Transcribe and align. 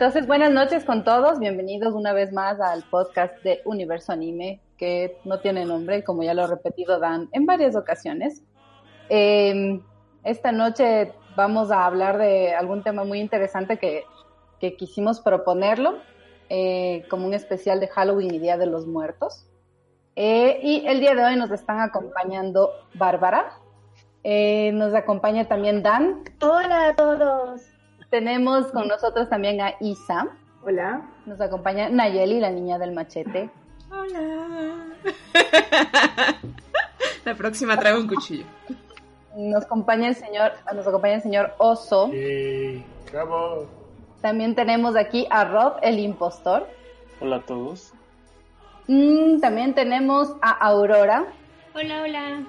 Entonces, 0.00 0.26
buenas 0.26 0.50
noches 0.50 0.86
con 0.86 1.04
todos. 1.04 1.38
Bienvenidos 1.38 1.92
una 1.92 2.14
vez 2.14 2.32
más 2.32 2.58
al 2.58 2.84
podcast 2.84 3.36
de 3.42 3.60
Universo 3.66 4.12
Anime, 4.12 4.62
que 4.78 5.18
no 5.26 5.40
tiene 5.40 5.66
nombre, 5.66 6.02
como 6.04 6.22
ya 6.22 6.32
lo 6.32 6.44
he 6.44 6.46
repetido 6.46 6.98
Dan 6.98 7.28
en 7.32 7.44
varias 7.44 7.76
ocasiones. 7.76 8.42
Eh, 9.10 9.78
esta 10.24 10.52
noche 10.52 11.12
vamos 11.36 11.70
a 11.70 11.84
hablar 11.84 12.16
de 12.16 12.54
algún 12.54 12.82
tema 12.82 13.04
muy 13.04 13.20
interesante 13.20 13.76
que, 13.76 14.04
que 14.58 14.74
quisimos 14.74 15.20
proponerlo, 15.20 15.98
eh, 16.48 17.04
como 17.10 17.26
un 17.26 17.34
especial 17.34 17.78
de 17.78 17.88
Halloween 17.88 18.32
y 18.32 18.38
Día 18.38 18.56
de 18.56 18.68
los 18.68 18.86
Muertos. 18.86 19.50
Eh, 20.16 20.60
y 20.62 20.86
el 20.86 21.00
día 21.00 21.14
de 21.14 21.24
hoy 21.26 21.36
nos 21.36 21.50
están 21.50 21.78
acompañando 21.78 22.70
Bárbara, 22.94 23.52
eh, 24.24 24.72
nos 24.72 24.94
acompaña 24.94 25.46
también 25.46 25.82
Dan. 25.82 26.24
Hola 26.40 26.88
a 26.88 26.96
todos. 26.96 27.79
Tenemos 28.10 28.66
con 28.72 28.88
nosotros 28.88 29.28
también 29.28 29.60
a 29.60 29.74
Isa. 29.78 30.26
Hola. 30.64 31.08
Nos 31.26 31.40
acompaña 31.40 31.88
Nayeli, 31.88 32.40
la 32.40 32.50
niña 32.50 32.76
del 32.76 32.92
machete. 32.92 33.48
Hola. 33.90 34.86
La 37.24 37.34
próxima 37.36 37.76
traigo 37.76 38.00
un 38.00 38.08
cuchillo. 38.08 38.44
Nos 39.36 39.64
acompaña 39.64 40.08
el 40.08 40.16
señor, 40.16 40.52
nos 40.74 40.86
acompaña 40.86 41.14
el 41.14 41.22
señor 41.22 41.54
Oso. 41.58 42.12
Y 42.12 42.84
bravo. 43.12 43.66
También 44.20 44.56
tenemos 44.56 44.96
aquí 44.96 45.28
a 45.30 45.44
Rob, 45.44 45.74
el 45.82 46.00
impostor. 46.00 46.66
Hola 47.20 47.36
a 47.36 47.42
todos. 47.42 47.92
Mm, 48.88 49.38
también 49.38 49.74
tenemos 49.74 50.34
a 50.42 50.50
Aurora. 50.50 51.26
Hola, 51.74 52.02
hola. 52.02 52.42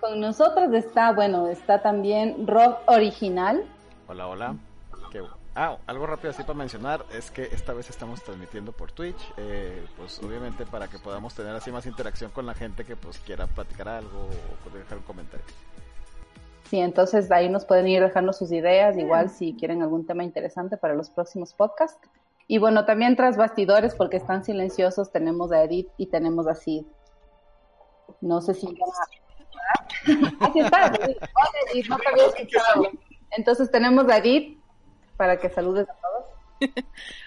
Con 0.00 0.20
nosotros 0.20 0.72
está, 0.72 1.12
bueno, 1.12 1.48
está 1.48 1.82
también 1.82 2.46
Rob 2.46 2.78
Original. 2.86 3.64
Hola, 4.06 4.28
hola. 4.28 4.54
Ah, 5.60 5.76
algo 5.88 6.06
rápido 6.06 6.30
así 6.30 6.44
para 6.44 6.54
mencionar 6.54 7.04
es 7.12 7.32
que 7.32 7.42
esta 7.42 7.72
vez 7.72 7.90
estamos 7.90 8.22
transmitiendo 8.22 8.70
por 8.70 8.92
Twitch, 8.92 9.18
eh, 9.38 9.84
pues 9.96 10.20
obviamente 10.20 10.64
para 10.64 10.86
que 10.86 11.00
podamos 11.00 11.34
tener 11.34 11.52
así 11.52 11.72
más 11.72 11.84
interacción 11.84 12.30
con 12.30 12.46
la 12.46 12.54
gente 12.54 12.84
que 12.84 12.94
pues 12.94 13.18
quiera 13.18 13.48
platicar 13.48 13.88
algo 13.88 14.28
o 14.64 14.70
dejar 14.70 14.98
un 14.98 15.02
comentario. 15.02 15.44
Sí, 16.70 16.78
entonces 16.78 17.28
ahí 17.32 17.48
nos 17.48 17.64
pueden 17.64 17.88
ir 17.88 18.00
dejando 18.00 18.32
sus 18.32 18.52
ideas, 18.52 18.96
igual 18.96 19.30
si 19.30 19.52
quieren 19.54 19.82
algún 19.82 20.06
tema 20.06 20.22
interesante 20.22 20.76
para 20.76 20.94
los 20.94 21.10
próximos 21.10 21.52
podcasts. 21.54 22.08
Y 22.46 22.58
bueno, 22.58 22.84
también 22.84 23.16
tras 23.16 23.36
bastidores, 23.36 23.96
porque 23.96 24.18
están 24.18 24.44
silenciosos, 24.44 25.10
tenemos 25.10 25.50
a 25.50 25.64
Edith 25.64 25.88
y 25.96 26.06
tenemos 26.06 26.46
a 26.46 26.54
Sid. 26.54 26.84
No 28.20 28.40
sé 28.42 28.54
si 28.54 28.66
van 28.66 30.36
a... 30.36 30.46
Aquí 30.46 30.60
está, 30.60 30.86
Edith, 31.74 31.88
no 31.88 31.96
te 31.96 32.08
había 32.10 32.26
escuchado. 32.26 32.82
Entonces 33.32 33.72
tenemos 33.72 34.08
a 34.08 34.18
Edith 34.18 34.57
para 35.18 35.36
que 35.36 35.50
saludes 35.50 35.86
a 35.90 35.96
todos. 36.00 36.70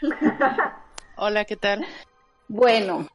Hola, 1.17 1.45
¿qué 1.45 1.57
tal? 1.57 1.85
Bueno, 2.47 3.07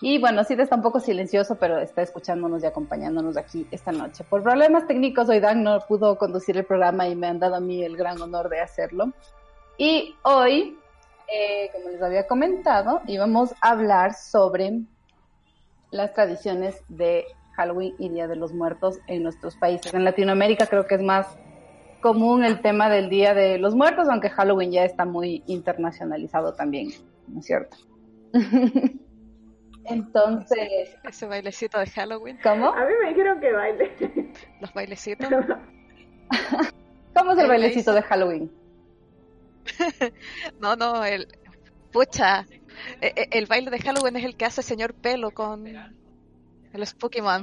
y 0.00 0.18
bueno, 0.18 0.44
Sid 0.44 0.60
está 0.60 0.76
un 0.76 0.82
poco 0.82 1.00
silencioso, 1.00 1.56
pero 1.56 1.78
está 1.78 2.00
escuchándonos 2.00 2.62
y 2.62 2.66
acompañándonos 2.66 3.36
aquí 3.36 3.66
esta 3.70 3.92
noche. 3.92 4.24
Por 4.24 4.42
problemas 4.42 4.86
técnicos, 4.86 5.28
hoy 5.28 5.40
Dan 5.40 5.62
no 5.62 5.80
pudo 5.80 6.16
conducir 6.16 6.56
el 6.56 6.64
programa 6.64 7.08
y 7.08 7.16
me 7.16 7.26
han 7.26 7.40
dado 7.40 7.56
a 7.56 7.60
mí 7.60 7.82
el 7.82 7.96
gran 7.96 8.20
honor 8.22 8.48
de 8.48 8.60
hacerlo. 8.60 9.12
Y 9.76 10.14
hoy, 10.22 10.78
eh, 11.26 11.70
como 11.72 11.88
les 11.88 12.00
había 12.00 12.26
comentado, 12.26 13.02
íbamos 13.06 13.52
a 13.60 13.70
hablar 13.70 14.14
sobre 14.14 14.80
las 15.90 16.14
tradiciones 16.14 16.80
de 16.88 17.24
Halloween 17.56 17.94
y 17.98 18.08
Día 18.08 18.28
de 18.28 18.36
los 18.36 18.52
Muertos 18.52 19.00
en 19.08 19.24
nuestros 19.24 19.56
países. 19.56 19.92
En 19.92 20.04
Latinoamérica 20.04 20.66
creo 20.66 20.86
que 20.86 20.94
es 20.94 21.02
más 21.02 21.26
común 22.00 22.44
el 22.44 22.60
tema 22.60 22.88
del 22.90 23.08
Día 23.08 23.34
de 23.34 23.58
los 23.58 23.74
Muertos, 23.74 24.08
aunque 24.08 24.30
Halloween 24.30 24.72
ya 24.72 24.84
está 24.84 25.04
muy 25.04 25.42
internacionalizado 25.46 26.54
también, 26.54 26.90
¿no 27.28 27.40
es 27.40 27.46
cierto? 27.46 27.76
Entonces, 29.84 30.96
Ese 31.04 31.26
bailecito 31.26 31.78
de 31.78 31.86
Halloween, 31.86 32.38
¿cómo? 32.42 32.68
A 32.72 32.84
mí 32.86 32.92
me 33.02 33.08
dijeron 33.10 33.40
que 33.40 33.52
baile. 33.52 33.90
los 34.60 34.72
bailecitos. 34.74 35.28
¿Cómo 37.14 37.32
es 37.32 37.38
el 37.38 37.44
El 37.44 37.48
bailecito 37.48 37.92
baile- 37.92 38.02
de 38.02 38.08
Halloween? 38.08 38.50
No, 40.60 40.76
no, 40.76 41.04
el. 41.04 41.28
Pucha. 41.92 42.46
e- 43.00 43.12
e- 43.16 43.28
El 43.32 43.46
baile 43.46 43.70
de 43.70 43.78
Halloween 43.80 44.16
es 44.16 44.24
el 44.24 44.36
que 44.36 44.44
hace 44.44 44.62
señor 44.62 44.94
Pelo 44.94 45.32
con 45.32 45.66
el 45.66 46.86
Spooky 46.86 47.20
Man. 47.20 47.42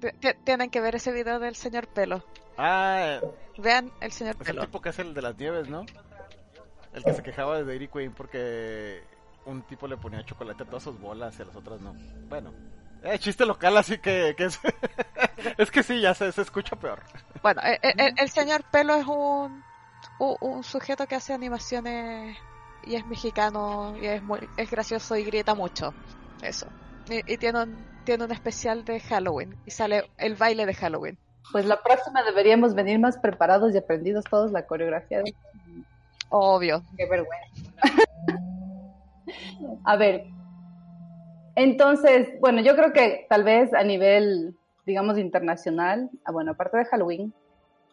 T- 0.00 0.12
t- 0.20 0.38
Tienen 0.44 0.70
que 0.70 0.80
ver 0.80 0.94
ese 0.94 1.12
video 1.12 1.38
del 1.38 1.54
señor 1.54 1.86
Pelo. 1.88 2.24
Ah, 2.62 3.20
Vean 3.58 3.90
el 4.00 4.12
señor 4.12 4.34
es 4.34 4.40
el 4.40 4.46
Pelo. 4.46 4.62
tipo 4.66 4.80
que 4.80 4.90
es 4.90 4.98
el 4.98 5.14
de 5.14 5.22
las 5.22 5.36
nieves, 5.38 5.68
¿no? 5.68 5.84
El 6.92 7.04
que 7.04 7.14
se 7.14 7.22
quejaba 7.22 7.56
de 7.58 7.64
Dairy 7.64 7.88
Queen 7.88 8.12
porque 8.12 9.02
un 9.46 9.62
tipo 9.62 9.86
le 9.86 9.96
ponía 9.96 10.24
chocolate 10.24 10.62
a 10.64 10.66
todas 10.66 10.82
sus 10.82 10.98
bolas 11.00 11.38
y 11.38 11.42
a 11.42 11.44
las 11.46 11.56
otras 11.56 11.80
no. 11.80 11.94
Bueno, 12.28 12.52
eh, 13.02 13.18
chiste 13.18 13.46
local 13.46 13.76
así 13.76 13.98
que, 13.98 14.34
que 14.36 14.44
es... 14.46 14.58
es 15.58 15.70
que 15.70 15.82
sí, 15.82 16.00
ya 16.00 16.14
se, 16.14 16.30
se 16.32 16.42
escucha 16.42 16.76
peor. 16.76 17.00
Bueno, 17.42 17.60
e- 17.64 17.78
e- 17.82 17.94
el, 17.96 18.14
el 18.18 18.28
señor 18.28 18.62
Pelo 18.70 18.94
es 18.96 19.06
un, 19.06 19.62
un, 20.18 20.36
un 20.40 20.64
sujeto 20.64 21.06
que 21.06 21.14
hace 21.14 21.32
animaciones 21.32 22.36
y 22.84 22.96
es 22.96 23.06
mexicano 23.06 23.96
y 24.00 24.06
es 24.06 24.22
muy 24.22 24.40
es 24.56 24.70
gracioso 24.70 25.16
y 25.16 25.24
grita 25.24 25.54
mucho. 25.54 25.94
Eso. 26.42 26.66
Y, 27.08 27.32
y 27.32 27.36
tiene 27.38 27.62
un 27.62 27.90
tiene 28.04 28.24
un 28.24 28.32
especial 28.32 28.84
de 28.84 28.98
Halloween 29.00 29.56
y 29.66 29.70
sale 29.70 30.10
el 30.16 30.34
baile 30.34 30.66
de 30.66 30.74
Halloween. 30.74 31.18
Pues 31.52 31.66
la 31.66 31.82
próxima 31.82 32.22
deberíamos 32.22 32.74
venir 32.74 32.98
más 32.98 33.18
preparados 33.18 33.74
y 33.74 33.78
aprendidos 33.78 34.24
todos 34.24 34.52
la 34.52 34.66
coreografía. 34.66 35.18
de- 35.22 35.34
Obvio. 36.28 36.82
Qué 36.96 37.06
vergüenza. 37.06 37.46
A 39.84 39.96
ver, 39.96 40.24
entonces, 41.56 42.28
bueno, 42.40 42.60
yo 42.62 42.76
creo 42.76 42.92
que 42.92 43.26
tal 43.28 43.44
vez 43.44 43.72
a 43.74 43.82
nivel, 43.82 44.56
digamos, 44.86 45.18
internacional, 45.18 46.10
ah, 46.24 46.32
bueno, 46.32 46.52
aparte 46.52 46.78
de 46.78 46.84
Halloween, 46.86 47.34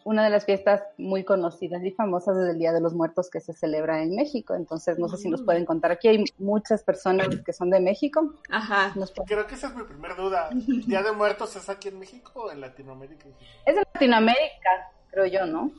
una 0.08 0.24
de 0.24 0.30
las 0.30 0.46
fiestas 0.46 0.84
muy 0.98 1.26
conocidas 1.26 1.84
y 1.84 1.92
famosas 1.92 2.38
es 2.38 2.52
el 2.52 2.58
Día 2.58 2.72
de 2.72 2.80
los 2.80 2.94
Muertos 2.94 3.30
que 3.30 3.42
se 3.42 3.52
celebra 3.52 4.02
en 4.02 4.16
México. 4.16 4.56
Entonces, 4.56 4.98
no 4.98 5.10
sé 5.10 5.18
si 5.18 5.30
nos 5.30 5.42
pueden 5.42 5.66
contar. 5.66 5.92
Aquí 5.92 6.08
hay 6.08 6.24
muchas 6.38 6.82
personas 6.82 7.28
que 7.46 7.52
son 7.52 7.70
de 7.70 7.82
México. 7.82 8.34
Ajá. 8.50 8.94
Creo 9.26 9.46
que 9.46 9.56
esa 9.56 9.68
es 9.68 9.76
mi 9.76 9.84
primera 9.84 10.16
duda. 10.16 10.50
¿Día 10.88 11.04
de 11.04 11.12
Muertos 11.12 11.58
es 11.58 11.68
aquí 11.68 11.90
en 11.90 12.00
México 12.00 12.32
o 12.36 12.52
en 12.54 12.62
Latinoamérica? 12.62 13.26
Es 13.66 13.76
en 13.76 13.84
Latinoamérica, 13.94 14.70
creo 15.12 15.26
yo, 15.26 15.46
¿no? 15.46 15.72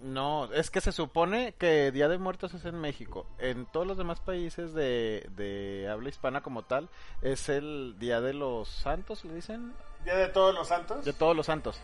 No, 0.00 0.52
es 0.52 0.72
que 0.72 0.80
se 0.80 0.90
supone 0.90 1.54
que 1.56 1.92
Día 1.92 2.08
de 2.08 2.18
Muertos 2.18 2.54
es 2.54 2.64
en 2.64 2.80
México. 2.80 3.26
En 3.38 3.66
todos 3.66 3.86
los 3.86 3.96
demás 3.96 4.18
países 4.18 4.74
de, 4.74 5.28
de 5.36 5.88
habla 5.88 6.08
hispana 6.08 6.42
como 6.42 6.64
tal, 6.64 6.88
es 7.22 7.48
el 7.48 7.94
Día 8.00 8.20
de 8.20 8.34
los 8.34 8.66
Santos, 8.66 9.24
¿le 9.24 9.32
dicen? 9.32 9.74
¿Día 10.04 10.16
de 10.16 10.26
todos 10.26 10.52
los 10.52 10.66
santos? 10.66 11.04
De 11.04 11.12
todos 11.12 11.36
los 11.36 11.46
santos. 11.46 11.80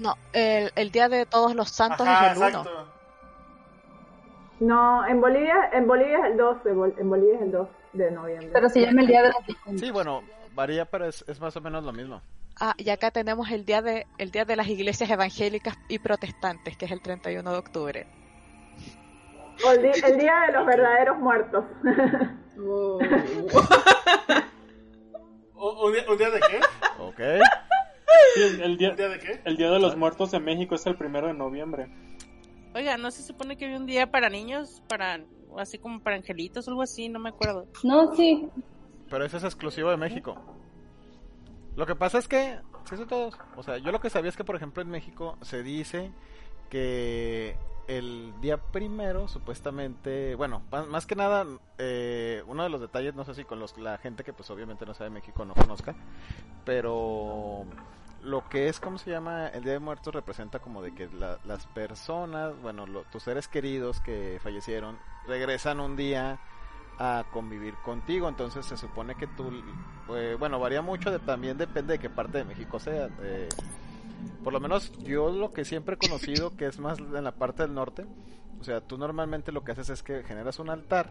No, 0.00 0.16
el, 0.32 0.72
el 0.74 0.90
Día 0.90 1.08
de 1.08 1.26
Todos 1.26 1.54
los 1.54 1.68
Santos 1.70 2.06
Ajá, 2.08 2.32
es 2.32 2.34
el 2.36 2.38
1. 2.38 2.46
exacto. 2.48 2.86
No, 4.60 5.06
en 5.06 5.20
Bolivia, 5.20 5.70
en 5.72 5.86
Bolivia 5.86 6.18
es 6.18 6.24
el 6.32 6.36
2, 6.36 6.64
de 6.64 6.74
Bol- 6.74 6.94
en 6.98 7.08
Bolivia 7.08 7.36
es 7.36 7.42
el 7.42 7.52
2 7.52 7.68
de 7.94 8.10
noviembre. 8.10 8.50
Pero 8.52 8.68
se 8.68 8.80
llama 8.80 9.00
el 9.02 9.06
Día 9.06 9.22
de 9.22 9.28
los 9.28 9.46
Difuntos. 9.46 9.80
Sí, 9.80 9.90
bueno, 9.90 10.22
varía, 10.54 10.84
pero 10.84 11.06
es, 11.06 11.24
es 11.28 11.40
más 11.40 11.56
o 11.56 11.60
menos 11.60 11.84
lo 11.84 11.92
mismo. 11.92 12.20
Ah, 12.60 12.74
y 12.76 12.90
acá 12.90 13.10
tenemos 13.10 13.50
el 13.50 13.64
día 13.64 13.80
de 13.80 14.06
el 14.18 14.30
día 14.30 14.44
de 14.44 14.54
las 14.56 14.68
iglesias 14.68 15.08
evangélicas 15.08 15.78
y 15.88 15.98
protestantes, 15.98 16.76
que 16.76 16.84
es 16.84 16.92
el 16.92 17.00
31 17.00 17.50
de 17.52 17.58
octubre. 17.58 18.06
O 19.64 19.70
el, 19.72 19.84
el 19.86 20.18
día 20.18 20.40
de 20.46 20.52
los 20.52 20.66
verdaderos 20.66 21.18
muertos. 21.18 21.64
¿Un, 22.56 22.98
un 25.54 25.92
día, 25.92 26.04
un 26.08 26.18
día 26.18 26.30
de 26.30 26.40
qué? 26.40 26.60
Ok. 26.98 27.20
Sí, 28.34 28.42
el, 28.42 28.60
el 28.60 28.76
día, 28.76 28.90
¿Un 28.90 28.96
día 28.96 29.08
de 29.08 29.18
qué? 29.18 29.40
el 29.44 29.56
Día 29.56 29.70
de 29.70 29.78
los 29.80 29.96
Muertos 29.96 30.32
en 30.34 30.44
México 30.44 30.74
es 30.74 30.86
el 30.86 30.96
primero 30.96 31.26
de 31.26 31.34
noviembre. 31.34 31.88
Oiga, 32.74 32.96
¿no 32.96 33.10
se 33.10 33.22
supone 33.22 33.56
que 33.56 33.64
había 33.64 33.76
un 33.76 33.86
día 33.86 34.10
para 34.10 34.28
niños? 34.28 34.82
para 34.88 35.20
Así 35.58 35.78
como 35.78 36.00
para 36.00 36.16
angelitos 36.16 36.66
o 36.66 36.70
algo 36.70 36.82
así, 36.82 37.08
no 37.08 37.18
me 37.18 37.30
acuerdo. 37.30 37.66
No, 37.82 38.14
sí. 38.14 38.48
Pero 39.08 39.24
eso 39.24 39.36
es 39.36 39.44
exclusivo 39.44 39.90
de 39.90 39.96
México. 39.96 40.36
Lo 41.76 41.86
que 41.86 41.96
pasa 41.96 42.18
es 42.18 42.28
que, 42.28 42.58
sí, 42.84 42.94
eso 42.94 43.06
todos. 43.06 43.36
O 43.56 43.62
sea, 43.62 43.78
yo 43.78 43.90
lo 43.90 44.00
que 44.00 44.10
sabía 44.10 44.28
es 44.28 44.36
que, 44.36 44.44
por 44.44 44.56
ejemplo, 44.56 44.82
en 44.82 44.90
México 44.90 45.36
se 45.42 45.62
dice 45.62 46.12
que 46.68 47.56
el 47.88 48.32
día 48.40 48.58
primero, 48.58 49.26
supuestamente, 49.26 50.36
bueno, 50.36 50.62
más 50.70 51.06
que 51.06 51.16
nada, 51.16 51.44
eh, 51.78 52.44
uno 52.46 52.62
de 52.62 52.68
los 52.68 52.80
detalles, 52.80 53.14
no 53.16 53.24
sé 53.24 53.34
si 53.34 53.44
con 53.44 53.58
los, 53.58 53.76
la 53.78 53.98
gente 53.98 54.22
que 54.22 54.32
pues 54.32 54.48
obviamente 54.50 54.86
no 54.86 54.94
sabe 54.94 55.10
México 55.10 55.44
no 55.44 55.54
conozca, 55.54 55.96
pero 56.64 57.64
lo 58.22 58.48
que 58.48 58.68
es, 58.68 58.80
¿cómo 58.80 58.98
se 58.98 59.10
llama? 59.10 59.48
El 59.48 59.62
Día 59.64 59.72
de 59.74 59.78
Muertos 59.78 60.14
representa 60.14 60.58
como 60.58 60.82
de 60.82 60.94
que 60.94 61.08
la- 61.08 61.38
las 61.44 61.66
personas, 61.66 62.60
bueno, 62.60 62.86
lo- 62.86 63.04
tus 63.04 63.22
seres 63.22 63.48
queridos 63.48 64.00
que 64.00 64.38
fallecieron, 64.42 64.98
regresan 65.26 65.80
un 65.80 65.96
día 65.96 66.38
a 66.98 67.24
convivir 67.32 67.74
contigo. 67.76 68.28
Entonces 68.28 68.66
se 68.66 68.76
supone 68.76 69.14
que 69.14 69.26
tú, 69.26 69.50
eh, 70.14 70.36
bueno, 70.38 70.58
varía 70.60 70.82
mucho, 70.82 71.10
de, 71.10 71.18
también 71.18 71.56
depende 71.56 71.94
de 71.94 71.98
qué 71.98 72.10
parte 72.10 72.38
de 72.38 72.44
México 72.44 72.78
sea. 72.78 73.08
eh, 73.22 73.48
por 74.44 74.52
lo 74.52 74.60
menos 74.60 74.92
yo 74.98 75.30
lo 75.30 75.50
que 75.52 75.64
siempre 75.64 75.94
he 75.94 75.98
conocido, 75.98 76.54
que 76.56 76.66
es 76.66 76.78
más 76.78 76.98
en 76.98 77.24
la 77.24 77.32
parte 77.32 77.62
del 77.62 77.72
norte, 77.74 78.04
o 78.60 78.64
sea, 78.64 78.80
tú 78.82 78.98
normalmente 78.98 79.50
lo 79.52 79.64
que 79.64 79.72
haces 79.72 79.88
es 79.88 80.02
que 80.02 80.22
generas 80.24 80.58
un 80.58 80.68
altar. 80.68 81.10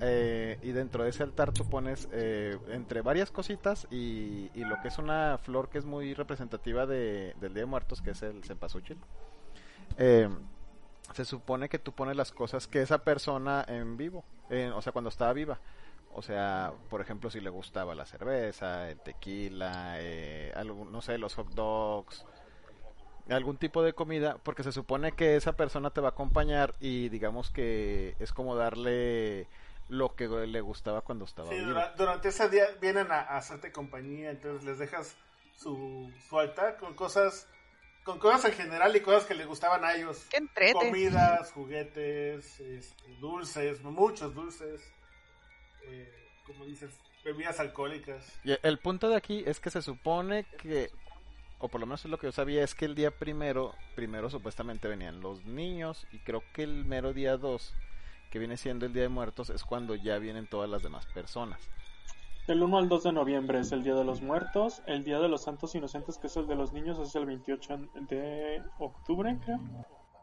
Eh, 0.00 0.58
y 0.62 0.72
dentro 0.72 1.04
de 1.04 1.10
ese 1.10 1.22
altar 1.22 1.52
tú 1.52 1.68
pones 1.68 2.08
eh, 2.12 2.58
entre 2.68 3.02
varias 3.02 3.30
cositas 3.30 3.86
y, 3.90 4.50
y 4.54 4.64
lo 4.64 4.80
que 4.80 4.88
es 4.88 4.98
una 4.98 5.38
flor 5.38 5.68
que 5.68 5.78
es 5.78 5.84
muy 5.84 6.14
representativa 6.14 6.86
de, 6.86 7.34
del 7.40 7.54
Día 7.54 7.62
de 7.62 7.66
Muertos, 7.66 8.02
que 8.02 8.10
es 8.10 8.22
el 8.22 8.44
cempasúchil. 8.44 8.98
Eh, 9.96 10.28
se 11.14 11.24
supone 11.24 11.68
que 11.68 11.78
tú 11.78 11.92
pones 11.92 12.16
las 12.16 12.32
cosas 12.32 12.66
que 12.66 12.82
esa 12.82 12.98
persona 12.98 13.64
en 13.66 13.96
vivo, 13.96 14.24
o 14.74 14.82
sea, 14.82 14.92
cuando 14.92 15.08
estaba 15.08 15.32
viva. 15.32 15.58
O 16.14 16.22
sea, 16.22 16.72
por 16.90 17.00
ejemplo, 17.00 17.30
si 17.30 17.40
le 17.40 17.50
gustaba 17.50 17.94
la 17.94 18.06
cerveza, 18.06 18.90
el 18.90 18.98
tequila, 18.98 19.96
eh, 20.00 20.52
algún, 20.56 20.90
no 20.90 21.00
sé, 21.02 21.18
los 21.18 21.34
hot 21.34 21.50
dogs, 21.54 22.24
algún 23.28 23.56
tipo 23.56 23.82
de 23.82 23.92
comida, 23.92 24.38
porque 24.42 24.62
se 24.62 24.72
supone 24.72 25.12
que 25.12 25.36
esa 25.36 25.52
persona 25.52 25.90
te 25.90 26.00
va 26.00 26.08
a 26.08 26.10
acompañar 26.12 26.74
y 26.80 27.08
digamos 27.08 27.50
que 27.50 28.16
es 28.18 28.32
como 28.32 28.56
darle 28.56 29.46
lo 29.88 30.14
que 30.14 30.28
le 30.28 30.60
gustaba 30.60 31.00
cuando 31.00 31.24
estaba 31.24 31.48
Sí, 31.50 31.58
dura- 31.58 31.94
durante 31.96 32.28
ese 32.28 32.48
día 32.48 32.66
vienen 32.80 33.10
a, 33.10 33.20
a 33.20 33.36
hacerte 33.38 33.72
compañía, 33.72 34.30
entonces 34.30 34.64
les 34.64 34.78
dejas 34.78 35.16
su, 35.56 36.12
su 36.28 36.38
altar 36.38 36.76
con 36.76 36.94
cosas, 36.94 37.48
con 38.04 38.18
cosas 38.18 38.44
en 38.46 38.52
general 38.52 38.94
y 38.94 39.00
cosas 39.00 39.24
que 39.24 39.34
les 39.34 39.46
gustaban 39.46 39.84
a 39.84 39.94
ellos. 39.94 40.26
Comidas, 40.74 41.52
juguetes, 41.52 42.60
este, 42.60 43.16
dulces, 43.20 43.82
muchos 43.82 44.34
dulces, 44.34 44.80
eh, 45.84 46.12
como 46.46 46.64
dices, 46.64 46.90
bebidas 47.24 47.60
alcohólicas. 47.60 48.24
Y 48.44 48.54
el 48.62 48.78
punto 48.78 49.08
de 49.08 49.16
aquí 49.16 49.42
es 49.46 49.58
que 49.60 49.70
se 49.70 49.82
supone 49.82 50.44
que, 50.58 50.90
o 51.58 51.68
por 51.68 51.80
lo 51.80 51.86
menos 51.86 52.04
es 52.04 52.10
lo 52.10 52.18
que 52.18 52.26
yo 52.28 52.32
sabía, 52.32 52.62
es 52.62 52.74
que 52.74 52.84
el 52.84 52.94
día 52.94 53.10
primero, 53.10 53.74
primero 53.96 54.30
supuestamente 54.30 54.86
venían 54.88 55.20
los 55.20 55.44
niños 55.44 56.06
y 56.12 56.18
creo 56.20 56.42
que 56.52 56.62
el 56.62 56.84
mero 56.84 57.12
día 57.12 57.36
2, 57.36 57.74
que 58.30 58.38
viene 58.38 58.56
siendo 58.56 58.86
el 58.86 58.92
Día 58.92 59.02
de 59.02 59.08
Muertos, 59.08 59.50
es 59.50 59.64
cuando 59.64 59.94
ya 59.94 60.18
vienen 60.18 60.46
todas 60.46 60.68
las 60.68 60.82
demás 60.82 61.06
personas. 61.06 61.60
Del 62.46 62.62
1 62.62 62.78
al 62.78 62.88
2 62.88 63.02
de 63.02 63.12
noviembre 63.12 63.60
es 63.60 63.72
el 63.72 63.82
Día 63.82 63.94
de 63.94 64.04
los 64.04 64.22
Muertos. 64.22 64.82
El 64.86 65.04
Día 65.04 65.18
de 65.18 65.28
los 65.28 65.42
Santos 65.42 65.74
Inocentes, 65.74 66.16
que 66.16 66.28
es 66.28 66.36
el 66.36 66.46
de 66.46 66.54
los 66.56 66.72
niños, 66.72 66.98
es 66.98 67.14
el 67.14 67.26
28 67.26 67.78
de 68.08 68.62
octubre, 68.78 69.38
creo. 69.44 69.60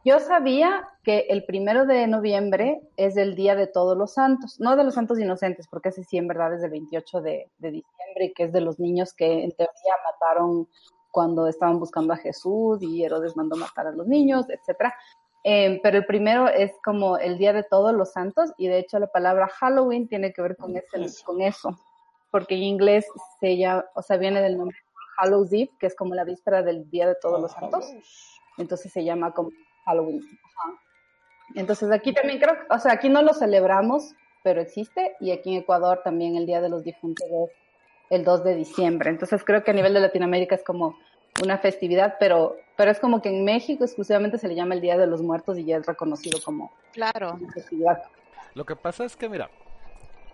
Yo 0.03 0.19
sabía 0.19 0.87
que 1.03 1.25
el 1.29 1.45
primero 1.45 1.85
de 1.85 2.05
noviembre 2.07 2.81
es 2.95 3.17
el 3.17 3.35
Día 3.35 3.55
de 3.55 3.67
Todos 3.67 3.97
los 3.97 4.13
Santos, 4.13 4.59
no 4.59 4.75
de 4.75 4.83
los 4.83 4.93
Santos 4.93 5.19
Inocentes, 5.19 5.67
porque 5.67 5.89
ese 5.89 6.03
sí 6.03 6.17
en 6.17 6.27
verdad 6.27 6.53
es 6.53 6.61
del 6.61 6.71
28 6.71 7.21
de, 7.21 7.49
de 7.57 7.71
diciembre, 7.71 8.33
que 8.35 8.43
es 8.43 8.51
de 8.51 8.61
los 8.61 8.79
niños 8.79 9.13
que 9.13 9.43
en 9.43 9.51
teoría 9.51 9.93
mataron 10.03 10.67
cuando 11.15 11.47
estaban 11.47 11.79
buscando 11.79 12.11
a 12.11 12.17
Jesús 12.17 12.83
y 12.83 13.03
Herodes 13.03 13.37
mandó 13.37 13.55
matar 13.55 13.87
a 13.87 13.91
los 13.93 14.05
niños, 14.05 14.47
etcétera. 14.49 14.93
Eh, 15.47 15.79
pero 15.83 15.99
el 15.99 16.05
primero 16.05 16.47
es 16.47 16.71
como 16.83 17.19
el 17.19 17.37
Día 17.37 17.53
de 17.53 17.61
Todos 17.61 17.93
los 17.93 18.11
Santos 18.13 18.51
y 18.57 18.67
de 18.67 18.79
hecho 18.79 18.97
la 18.97 19.05
palabra 19.05 19.47
Halloween 19.47 20.07
tiene 20.07 20.33
que 20.33 20.41
ver 20.41 20.57
con, 20.57 20.75
ese, 20.75 21.23
con 21.23 21.39
eso, 21.39 21.79
porque 22.31 22.55
en 22.55 22.63
inglés 22.63 23.05
se 23.39 23.55
llama, 23.55 23.85
o 23.93 24.01
sea, 24.01 24.17
viene 24.17 24.41
del 24.41 24.57
nombre 24.57 24.75
Hallows 25.19 25.53
Eve, 25.53 25.69
que 25.79 25.85
es 25.85 25.95
como 25.95 26.15
la 26.15 26.23
víspera 26.23 26.63
del 26.63 26.89
Día 26.89 27.07
de 27.07 27.15
Todos 27.21 27.39
los 27.39 27.51
Santos. 27.51 27.93
Entonces 28.57 28.91
se 28.91 29.03
llama 29.03 29.33
como 29.35 29.51
Halloween. 29.85 30.19
Ajá. 30.57 30.79
Entonces 31.53 31.91
aquí 31.91 32.11
también 32.11 32.39
creo, 32.39 32.55
o 32.71 32.79
sea, 32.79 32.93
aquí 32.93 33.09
no 33.09 33.21
lo 33.21 33.35
celebramos, 33.35 34.15
pero 34.43 34.61
existe, 34.61 35.15
y 35.19 35.29
aquí 35.29 35.53
en 35.53 35.61
Ecuador 35.61 36.01
también 36.03 36.37
el 36.37 36.47
Día 36.47 36.59
de 36.59 36.69
los 36.69 36.83
Difuntos 36.83 37.27
es 37.29 37.51
el 38.09 38.23
2 38.23 38.43
de 38.43 38.55
diciembre. 38.55 39.11
Entonces 39.11 39.43
creo 39.43 39.63
que 39.63 39.69
a 39.69 39.75
nivel 39.75 39.93
de 39.93 39.99
Latinoamérica 39.99 40.55
es 40.55 40.63
como 40.63 40.97
una 41.43 41.57
festividad, 41.57 42.15
pero, 42.19 42.57
pero 42.77 42.91
es 42.91 42.99
como 42.99 43.21
que 43.21 43.29
en 43.29 43.43
México 43.43 43.83
exclusivamente 43.83 44.37
se 44.37 44.47
le 44.47 44.55
llama 44.55 44.75
el 44.75 44.81
Día 44.81 44.97
de 44.97 45.07
los 45.07 45.21
Muertos 45.21 45.57
y 45.57 45.65
ya 45.65 45.77
es 45.77 45.85
reconocido 45.85 46.39
como 46.43 46.71
Claro. 46.93 47.33
una 47.39 47.51
festividad. 47.51 48.03
Lo 48.53 48.65
que 48.65 48.75
pasa 48.75 49.03
es 49.03 49.15
que, 49.17 49.27
mira, 49.27 49.49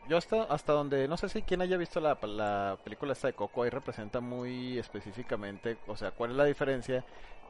yo 0.08 0.17
hasta, 0.17 0.43
hasta 0.43 0.74
donde, 0.74 1.08
no 1.08 1.17
sé 1.17 1.29
si 1.29 1.41
quien 1.41 1.62
haya 1.62 1.77
visto 1.77 2.00
la, 2.00 2.17
la 2.22 2.77
película 2.84 3.13
esta 3.13 3.27
de 3.27 3.34
Coco, 3.34 3.63
ahí 3.63 3.70
representa 3.70 4.20
muy 4.20 4.77
específicamente, 4.77 5.77
o 5.88 5.98
sea, 5.98 6.12
cuál 6.12 6.31
es 6.31 6.38
la 6.38 6.46
diferencia 6.46 7.03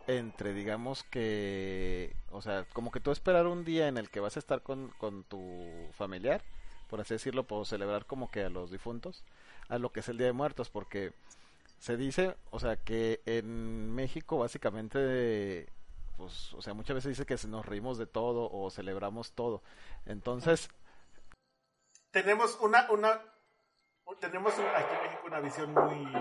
entre, 0.08 0.54
digamos 0.54 1.04
que, 1.04 2.16
o 2.32 2.42
sea, 2.42 2.66
como 2.74 2.92
que 2.92 3.00
tú 3.00 3.12
esperar 3.12 3.48
un 3.48 3.66
día 3.66 3.88
en 3.88 3.98
el 3.98 4.10
que 4.10 4.20
vas 4.20 4.36
a 4.36 4.40
estar 4.40 4.62
con, 4.62 4.90
con 4.98 5.24
tu 5.24 5.90
familiar, 5.94 6.42
por 6.90 7.02
así 7.02 7.14
decirlo, 7.14 7.44
por 7.44 7.66
celebrar 7.66 8.06
como 8.06 8.32
que 8.32 8.44
a 8.44 8.50
los 8.50 8.72
difuntos, 8.72 9.24
a 9.70 9.78
lo 9.78 9.92
que 9.92 10.00
es 10.02 10.10
el 10.10 10.18
Día 10.18 10.28
de 10.28 10.34
Muertos, 10.34 10.70
porque 10.70 11.14
se 11.82 11.98
dice, 11.98 12.36
o 12.52 12.60
sea, 12.60 12.76
que 12.78 13.22
en 13.26 13.92
México 13.96 14.38
básicamente, 14.38 15.68
pues, 16.16 16.54
o 16.54 16.62
sea, 16.62 16.76
muchas 16.76 16.94
veces 16.94 17.18
dice 17.18 17.26
que 17.26 17.36
nos 17.48 17.66
reímos 17.66 17.98
de 17.98 18.06
todo 18.06 18.50
o 18.52 18.70
celebramos 18.70 19.32
todo. 19.32 19.64
Entonces, 20.06 20.70
Tenemos 22.12 22.58
una, 22.62 22.90
una, 22.92 23.20
tenemos 24.20 24.54
aquí 24.54 24.96
en 24.96 25.02
México 25.04 25.24
una 25.26 25.40
visión 25.40 25.74
muy 25.74 26.12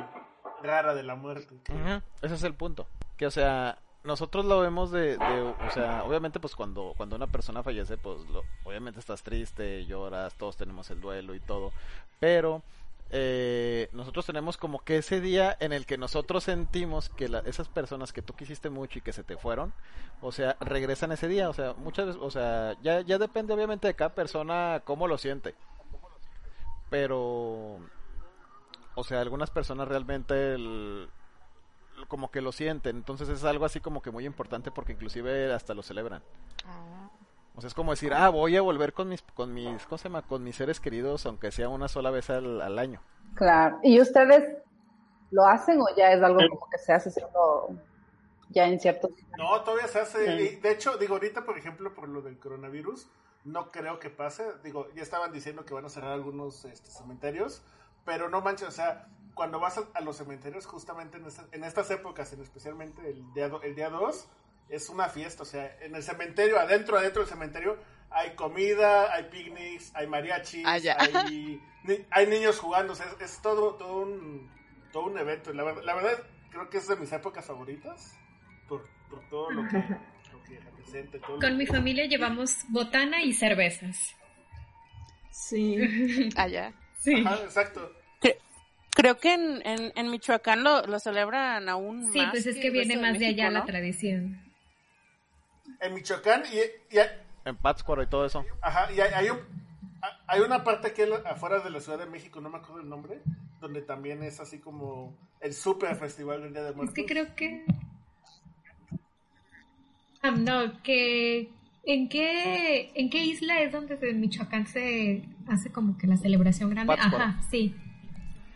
rara 0.62 0.94
de 0.94 1.02
la 1.02 1.14
muerte. 1.16 1.54
Ujú, 1.68 2.02
Ese 2.22 2.34
es 2.36 2.42
el 2.44 2.54
punto. 2.54 2.86
Que, 3.16 3.26
o 3.26 3.30
sea, 3.30 3.78
nosotros 4.04 4.44
lo 4.46 4.60
vemos 4.60 4.90
de, 4.92 5.18
de- 5.18 5.42
o 5.42 5.70
sea, 5.74 6.04
obviamente, 6.04 6.38
pues 6.40 6.54
cuando, 6.56 6.94
cuando 6.96 7.16
una 7.16 7.26
persona 7.26 7.62
fallece, 7.62 7.98
pues 7.98 8.24
lo- 8.30 8.44
obviamente 8.64 9.00
estás 9.00 9.22
triste, 9.22 9.84
lloras, 9.84 10.34
todos 10.36 10.56
tenemos 10.56 10.88
el 10.90 11.00
duelo 11.00 11.34
y 11.34 11.40
todo. 11.40 11.72
Pero 12.20 12.62
eh, 13.12 13.88
nosotros 13.92 14.24
tenemos 14.26 14.56
como 14.56 14.78
que 14.84 14.98
ese 14.98 15.20
día 15.20 15.56
en 15.60 15.72
el 15.72 15.84
que 15.86 15.98
nosotros 15.98 16.44
sentimos 16.44 17.08
que 17.08 17.28
la- 17.28 17.40
esas 17.40 17.68
personas 17.68 18.12
que 18.12 18.22
tú 18.22 18.34
quisiste 18.34 18.70
mucho 18.70 18.98
y 18.98 19.02
que 19.02 19.12
se 19.12 19.24
te 19.24 19.36
fueron, 19.36 19.72
o 20.20 20.30
sea, 20.32 20.56
regresan 20.60 21.10
ese 21.12 21.26
día. 21.28 21.48
O 21.48 21.52
sea, 21.52 21.74
muchas 21.74 22.06
veces, 22.06 22.22
o 22.22 22.30
sea, 22.30 22.76
ya, 22.82 23.00
ya 23.00 23.18
depende 23.18 23.52
obviamente 23.52 23.88
de 23.88 23.94
cada 23.94 24.14
persona 24.14 24.82
cómo 24.84 25.08
lo 25.08 25.18
siente. 25.18 25.54
Pero 26.88 27.78
o 28.96 29.04
sea, 29.04 29.20
algunas 29.20 29.50
personas 29.50 29.88
realmente 29.88 30.56
como 32.08 32.30
que 32.30 32.40
lo 32.40 32.52
sienten. 32.52 32.96
Entonces 32.96 33.28
es 33.28 33.44
algo 33.44 33.64
así 33.64 33.80
como 33.80 34.02
que 34.02 34.10
muy 34.10 34.26
importante 34.26 34.70
porque 34.70 34.92
inclusive 34.92 35.52
hasta 35.52 35.74
lo 35.74 35.82
celebran. 35.82 36.22
O 37.60 37.62
sea, 37.62 37.68
es 37.68 37.74
como 37.74 37.90
decir, 37.90 38.14
ah, 38.14 38.30
voy 38.30 38.56
a 38.56 38.62
volver 38.62 38.94
con 38.94 39.10
mis, 39.10 39.20
con 39.34 39.52
mis, 39.52 39.84
¿cómo 39.84 39.98
se 39.98 40.04
llama? 40.08 40.22
Con 40.22 40.42
mis 40.42 40.56
seres 40.56 40.80
queridos, 40.80 41.26
aunque 41.26 41.52
sea 41.52 41.68
una 41.68 41.88
sola 41.88 42.10
vez 42.10 42.30
al, 42.30 42.62
al 42.62 42.78
año. 42.78 43.02
Claro. 43.34 43.78
¿Y 43.82 44.00
ustedes 44.00 44.56
lo 45.30 45.44
hacen 45.44 45.78
o 45.78 45.84
ya 45.94 46.10
es 46.12 46.22
algo 46.22 46.38
como 46.48 46.66
que 46.70 46.78
se 46.78 46.94
hace 46.94 47.10
solo 47.10 47.68
ya 48.48 48.66
en 48.66 48.80
ciertos... 48.80 49.10
No, 49.36 49.60
todavía 49.60 49.88
se 49.88 50.00
hace. 50.00 50.40
y 50.42 50.56
de 50.56 50.70
hecho, 50.70 50.96
digo, 50.96 51.16
ahorita, 51.16 51.44
por 51.44 51.58
ejemplo, 51.58 51.92
por 51.92 52.08
lo 52.08 52.22
del 52.22 52.38
coronavirus, 52.38 53.08
no 53.44 53.70
creo 53.70 53.98
que 53.98 54.08
pase. 54.08 54.44
Digo, 54.64 54.88
ya 54.94 55.02
estaban 55.02 55.30
diciendo 55.30 55.66
que 55.66 55.74
van 55.74 55.84
a 55.84 55.90
cerrar 55.90 56.12
algunos 56.12 56.64
este, 56.64 56.90
cementerios, 56.90 57.62
pero 58.06 58.30
no 58.30 58.40
manches, 58.40 58.68
o 58.68 58.72
sea, 58.72 59.06
cuando 59.34 59.60
vas 59.60 59.76
a, 59.76 59.82
a 59.92 60.00
los 60.00 60.16
cementerios, 60.16 60.64
justamente 60.64 61.18
en, 61.18 61.26
esta- 61.26 61.46
en 61.52 61.62
estas 61.64 61.90
épocas, 61.90 62.32
en 62.32 62.40
especialmente 62.40 63.08
el 63.10 63.32
día, 63.34 63.50
do- 63.50 63.60
el 63.62 63.74
día 63.74 63.90
2, 63.90 64.28
es 64.70 64.88
una 64.88 65.08
fiesta. 65.08 65.42
O 65.42 65.46
sea, 65.46 65.76
en 65.80 65.94
el 65.94 66.02
cementerio, 66.02 66.58
adentro, 66.58 66.96
adentro 66.98 67.22
del 67.22 67.28
cementerio, 67.30 67.76
hay 68.10 68.30
comida, 68.34 69.12
hay 69.12 69.24
picnics, 69.24 69.92
hay 69.94 70.06
mariachis, 70.06 70.64
Ah, 70.66 70.78
hay, 70.98 71.60
ni- 71.84 72.04
hay 72.10 72.26
niños 72.26 72.58
jugando. 72.58 72.92
O 72.92 72.96
sea, 72.96 73.06
es, 73.06 73.20
es 73.20 73.42
todo, 73.42 73.74
todo, 73.74 74.02
un, 74.02 74.50
todo 74.92 75.04
un 75.04 75.18
evento. 75.18 75.52
La, 75.52 75.64
la 75.74 75.94
verdad, 75.94 76.22
creo 76.50 76.68
que 76.70 76.78
es 76.78 76.88
de 76.88 76.96
mis 76.96 77.12
épocas 77.12 77.44
favoritas 77.44 78.16
por, 78.68 78.88
por 79.08 79.28
todo 79.28 79.50
lo 79.50 79.68
que, 79.68 79.78
lo 80.32 80.42
que 80.44 80.58
representa. 80.60 81.18
todo 81.18 81.34
lo 81.36 81.40
Con 81.40 81.56
mi 81.56 81.66
que- 81.66 81.72
familia 81.72 82.06
llevamos 82.06 82.64
botana 82.68 83.22
y 83.22 83.32
cervezas. 83.32 84.14
Sí. 85.30 85.76
Allá. 86.36 86.72
Sí. 87.00 87.24
Ajá, 87.26 87.36
exacto. 87.44 87.92
Creo 88.92 89.18
que 89.18 89.32
en, 89.32 89.62
en, 89.64 89.92
en 89.94 90.10
Michoacán 90.10 90.64
lo, 90.64 90.82
lo 90.82 90.98
celebran 90.98 91.68
aún 91.68 92.12
Sí, 92.12 92.18
más. 92.18 92.32
pues 92.32 92.44
es 92.46 92.56
que 92.56 92.70
viene 92.70 92.96
más 92.96 93.12
de 93.14 93.20
México, 93.20 93.42
allá 93.42 93.50
la 93.50 93.64
tradición. 93.64 94.42
En 95.80 95.94
Michoacán 95.94 96.42
y, 96.52 96.94
y 96.94 96.98
hay- 96.98 97.08
En 97.44 97.56
Pátzcuaro 97.56 98.02
y 98.02 98.06
todo 98.06 98.26
eso. 98.26 98.44
Ajá, 98.60 98.92
y 98.92 99.00
hay, 99.00 99.12
hay, 99.14 99.30
un- 99.30 99.38
hay 100.26 100.40
una 100.40 100.62
parte 100.62 100.88
aquí 100.88 101.02
afuera 101.26 101.60
de 101.60 101.70
la 101.70 101.80
Ciudad 101.80 101.98
de 101.98 102.06
México, 102.06 102.40
no 102.40 102.50
me 102.50 102.58
acuerdo 102.58 102.80
el 102.82 102.88
nombre, 102.88 103.20
donde 103.60 103.82
también 103.82 104.22
es 104.22 104.40
así 104.40 104.58
como 104.58 105.16
el 105.40 105.54
super 105.54 105.96
festival 105.96 106.42
del 106.42 106.52
Día 106.52 106.62
de 106.64 106.70
Es 106.70 106.76
Muertos. 106.76 106.94
que 106.94 107.06
creo 107.06 107.34
que... 107.34 107.64
Ah, 110.22 110.30
no, 110.32 110.82
que... 110.82 111.50
¿En 111.84 112.10
qué, 112.10 112.92
¿En 112.94 113.08
qué 113.08 113.24
isla 113.24 113.62
es 113.62 113.72
donde 113.72 113.98
en 114.02 114.20
Michoacán 114.20 114.66
se 114.66 115.24
hace 115.48 115.72
como 115.72 115.96
que 115.96 116.06
la 116.06 116.18
celebración 116.18 116.68
grande? 116.68 116.94
Pátzcuaro. 116.94 117.24
Ajá, 117.24 117.42
sí. 117.50 117.74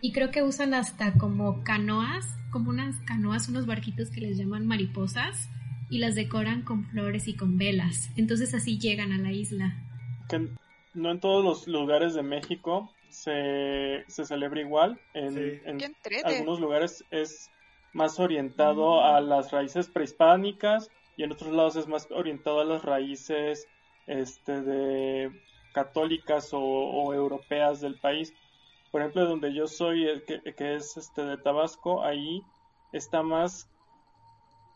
Y 0.03 0.13
creo 0.13 0.31
que 0.31 0.43
usan 0.43 0.75
hasta 0.75 1.15
como 1.15 1.65
canoas, 1.65 2.27
como 2.51 2.69
unas 2.69 2.95
canoas, 3.07 3.49
unos 3.49 3.65
barquitos 3.65 4.11
que 4.11 4.21
les 4.21 4.37
llaman 4.37 4.67
mariposas, 4.67 5.49
y 5.91 5.99
las 5.99 6.15
decoran 6.15 6.63
con 6.63 6.85
flores 6.87 7.29
y 7.29 7.35
con 7.37 7.59
velas. 7.59 8.11
Entonces 8.17 8.55
así 8.55 8.79
llegan 8.79 9.13
a 9.13 9.19
la 9.19 9.33
isla. 9.33 9.77
que 10.29 10.49
no 10.95 11.11
en 11.11 11.21
todos 11.21 11.45
los 11.45 11.67
lugares 11.69 12.15
de 12.15 12.23
México 12.23 12.91
se, 13.11 14.05
se 14.09 14.25
celebra 14.25 14.61
igual. 14.61 14.99
En, 15.13 15.35
Sí. 15.35 15.61
en 15.65 15.81
algunos 16.25 16.61
lugares 16.61 17.05
es 17.11 17.51
más 17.93 18.19
orientado 18.19 19.05
a 19.05 19.21
las 19.21 19.53
raíces 19.53 19.89
prehispánicas 19.89 20.91
y 21.17 21.23
en 21.25 21.33
otros 21.33 21.53
lados 21.53 21.77
es 21.77 21.87
más 21.87 22.09
orientado 22.11 22.61
a 22.61 22.65
las 22.65 22.83
raíces 22.85 23.67
este, 24.07 24.63
de 24.63 25.31
católicas 25.73 26.53
o, 26.53 26.61
o 26.61 27.13
europeas 27.15 27.81
del 27.81 27.99
país. 28.01 28.33
Por 28.91 29.01
ejemplo, 29.01 29.27
donde 29.27 29.53
yo 29.53 29.67
soy, 29.67 30.07
eh, 30.09 30.23
que, 30.27 30.55
que 30.55 30.77
es 30.77 30.97
este 30.97 31.25
de 31.25 31.37
Tabasco, 31.37 32.03
ahí 32.05 32.43
está 32.93 33.23
más 33.23 33.69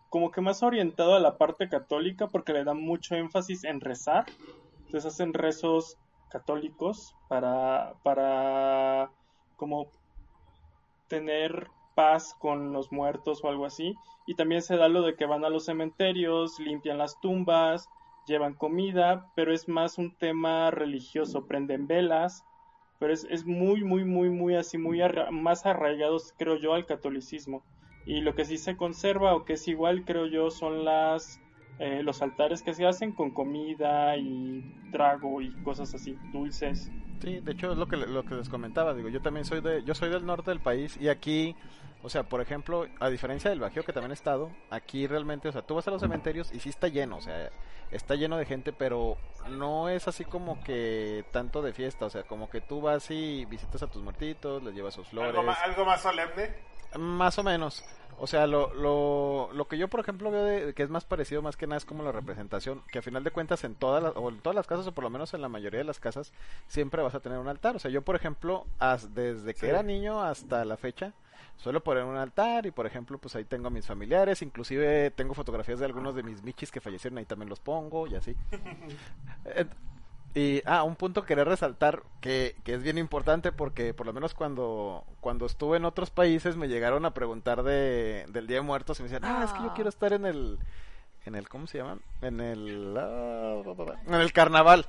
como 0.09 0.31
que 0.31 0.41
más 0.41 0.63
orientado 0.63 1.15
a 1.15 1.21
la 1.21 1.39
parte 1.39 1.69
católica 1.69 2.29
porque 2.29 2.53
le 2.53 2.65
dan 2.65 2.81
mucho 2.81 3.15
énfasis 3.17 3.65
en 3.65 3.81
rezar. 3.81 4.27
Entonces 4.87 5.13
hacen 5.15 5.35
rezos 5.35 5.97
católicos 6.31 7.15
para, 7.29 7.95
para 8.03 9.11
como 9.57 9.93
tener 11.09 11.71
paz 11.95 12.35
con 12.39 12.73
los 12.73 12.93
muertos 12.93 13.43
o 13.43 13.49
algo 13.49 13.67
así. 13.67 13.95
Y 14.27 14.37
también 14.37 14.63
se 14.63 14.77
da 14.77 14.89
lo 14.89 15.03
de 15.03 15.17
que 15.17 15.27
van 15.27 15.45
a 15.45 15.51
los 15.51 15.65
cementerios, 15.65 16.59
limpian 16.61 16.99
las 16.99 17.19
tumbas, 17.21 17.91
llevan 18.27 18.55
comida, 18.55 19.31
pero 19.35 19.53
es 19.53 19.69
más 19.69 19.99
un 19.99 20.15
tema 20.17 20.71
religioso, 20.71 21.47
prenden 21.47 21.87
velas, 21.87 22.45
pero 22.99 23.13
es, 23.13 23.25
es 23.31 23.45
muy, 23.47 23.83
muy, 23.85 24.05
muy, 24.05 24.31
muy 24.31 24.55
así, 24.55 24.79
muy 24.79 25.01
arra- 25.01 25.31
más 25.31 25.67
arraigados, 25.67 26.33
creo 26.39 26.57
yo, 26.57 26.75
al 26.75 26.87
catolicismo. 26.87 27.65
Y 28.09 28.23
lo 28.23 28.35
que 28.35 28.47
sí 28.47 28.57
se 28.57 28.75
conserva 28.75 29.35
o 29.35 29.45
que 29.45 29.53
es 29.53 29.69
igual, 29.69 30.07
creo 30.07 30.25
yo, 30.25 30.51
son 30.51 30.83
las 30.83 31.43
eh, 31.79 32.03
los 32.03 32.23
altares 32.23 32.63
que 32.63 32.73
se 32.73 32.87
hacen 32.87 33.13
con 33.13 33.31
comida 33.31 34.17
y 34.17 34.65
trago 34.91 35.43
y 35.43 35.53
cosas 35.63 35.95
así, 35.95 36.19
dulces. 36.33 36.91
Sí, 37.23 37.41
de 37.41 37.53
hecho 37.53 37.71
es 37.71 37.77
lo 37.77 37.87
que, 37.87 37.97
lo 37.97 38.25
que 38.25 38.35
les 38.35 38.49
comentaba, 38.49 38.95
digo, 38.95 39.11
yo 39.11 39.21
también 39.21 39.45
soy 39.45 39.61
de, 39.61 39.85
yo 39.85 39.95
soy 39.95 40.09
del 40.09 40.25
norte 40.25 40.51
del 40.51 40.61
país 40.61 40.97
y 40.99 41.09
aquí, 41.09 41.55
o 42.03 42.09
sea, 42.09 42.23
por 42.23 42.41
ejemplo, 42.41 42.87
a 42.99 43.11
diferencia 43.11 43.51
del 43.51 43.61
Bajío 43.61 43.85
que 43.85 43.93
también 43.93 44.13
he 44.13 44.15
estado, 44.15 44.51
aquí 44.71 45.07
realmente, 45.07 45.49
o 45.49 45.53
sea, 45.53 45.61
tú 45.61 45.75
vas 45.75 45.87
a 45.87 45.91
los 45.91 46.01
cementerios 46.01 46.51
y 46.51 46.61
sí 46.61 46.71
está 46.71 46.89
lleno, 46.89 47.19
o 47.19 47.21
sea, 47.21 47.51
está 47.91 48.15
lleno 48.15 48.39
de 48.39 48.47
gente, 48.47 48.73
pero 48.73 49.19
no 49.51 49.91
es 49.91 50.09
así 50.09 50.25
como 50.25 50.65
que 50.65 51.27
tanto 51.31 51.61
de 51.61 51.75
fiesta, 51.75 52.07
o 52.07 52.11
sea, 52.11 52.23
como 52.23 52.49
que 52.49 52.63
tú 52.63 52.81
vas 52.81 53.11
y 53.11 53.45
visitas 53.45 53.83
a 53.83 53.87
tus 53.87 54.03
muertitos, 54.03 54.63
les 54.63 54.75
llevas 54.75 54.95
sus 54.95 55.09
flores, 55.09 55.31
Algo 55.31 55.43
más, 55.43 55.63
algo 55.63 55.85
más 55.85 56.01
solemne. 56.01 56.67
Más 56.97 57.39
o 57.39 57.43
menos. 57.43 57.85
O 58.21 58.27
sea, 58.27 58.49
lo, 58.49 58.75
lo, 58.75 59.51
lo 59.53 59.69
que 59.69 59.79
yo, 59.79 59.87
por 59.87 60.01
ejemplo, 60.01 60.31
veo 60.33 60.43
de- 60.43 60.75
que 60.75 60.83
es 60.83 60.91
más 60.91 61.05
parecido 61.05 61.41
más 61.41 61.57
que 61.57 61.69
nada 61.69 61.77
es 61.79 61.85
como 61.85 62.03
la 62.03 62.11
representación, 62.11 62.83
que 62.91 62.99
a 62.99 63.03
final 63.03 63.23
de 63.23 63.31
cuentas 63.31 63.63
en 63.63 63.77
todas 63.77 64.03
las, 64.03 64.13
o 64.17 64.29
en 64.29 64.41
todas 64.41 64.57
las 64.57 64.67
casas, 64.67 64.89
o 64.89 64.93
por 64.93 65.05
lo 65.05 65.11
menos 65.11 65.35
en 65.35 65.41
la 65.41 65.49
mayoría 65.49 65.79
de 65.79 65.85
las 65.85 66.01
casas, 66.01 66.33
siempre 66.67 67.01
vas 67.01 67.15
a 67.15 67.21
tener 67.21 67.39
un 67.39 67.47
altar. 67.47 67.77
O 67.77 67.79
sea, 67.79 67.93
yo, 67.93 68.03
por 68.03 68.17
ejemplo, 68.17 68.67
as- 68.81 69.15
desde 69.15 69.55
que 69.55 69.61
Sí. 69.61 69.67
era 69.67 69.85
niño 69.85 70.21
hasta 70.21 70.65
la 70.65 70.77
fecha, 70.77 71.13
suelo 71.59 71.81
poner 71.85 72.03
un 72.03 72.17
altar 72.17 72.67
y, 72.67 72.73
por 72.73 72.87
ejemplo, 72.87 73.19
pues 73.19 73.37
ahí 73.37 73.45
tengo 73.45 73.69
a 73.69 73.71
mis 73.71 73.87
familiares, 73.87 74.43
inclusive 74.43 75.13
tengo 75.13 75.35
fotografías 75.35 75.79
de 75.79 75.85
algunos 75.87 76.17
de 76.17 76.25
mis 76.25 76.43
michis 76.43 76.73
que 76.73 76.81
fallecieron, 76.81 77.19
ahí 77.19 77.25
también 77.25 77.49
los 77.49 77.61
pongo 77.61 78.09
y 78.09 78.17
así. 78.17 78.35
Y, 80.39 80.63
ah, 80.67 80.85
un 80.85 80.95
punto 80.95 81.23
que 81.23 81.29
quería 81.29 81.45
resaltar 81.45 82.03
que, 82.21 82.55
que 82.65 82.75
es 82.75 82.83
bien 82.83 82.97
importante 82.99 83.51
porque 83.51 83.93
por 83.93 84.07
lo 84.07 84.13
menos 84.13 84.35
cuando, 84.35 85.03
cuando 85.21 85.47
estuve 85.47 85.79
en 85.79 85.85
otros 85.85 86.11
países 86.11 86.55
me 86.57 86.69
llegaron 86.69 87.05
a 87.05 87.13
preguntar 87.15 87.63
de, 87.65 88.25
del 88.29 88.47
Día 88.47 88.59
de 88.59 88.63
Muertos 88.63 89.01
y 89.01 89.03
me 89.03 89.09
decían, 89.09 89.25
ah, 89.25 89.43
es 89.45 89.53
que 89.53 89.63
yo 89.65 89.75
quiero 89.75 89.89
estar 89.91 90.13
en 90.13 90.27
el, 90.27 90.59
en 91.27 91.35
el, 91.35 91.49
¿cómo 91.49 91.67
se 91.67 91.79
llama? 91.79 91.99
En 92.23 92.41
el, 92.41 92.95
ah, 92.97 93.63
en 94.07 94.15
el 94.15 94.33
carnaval. 94.33 94.87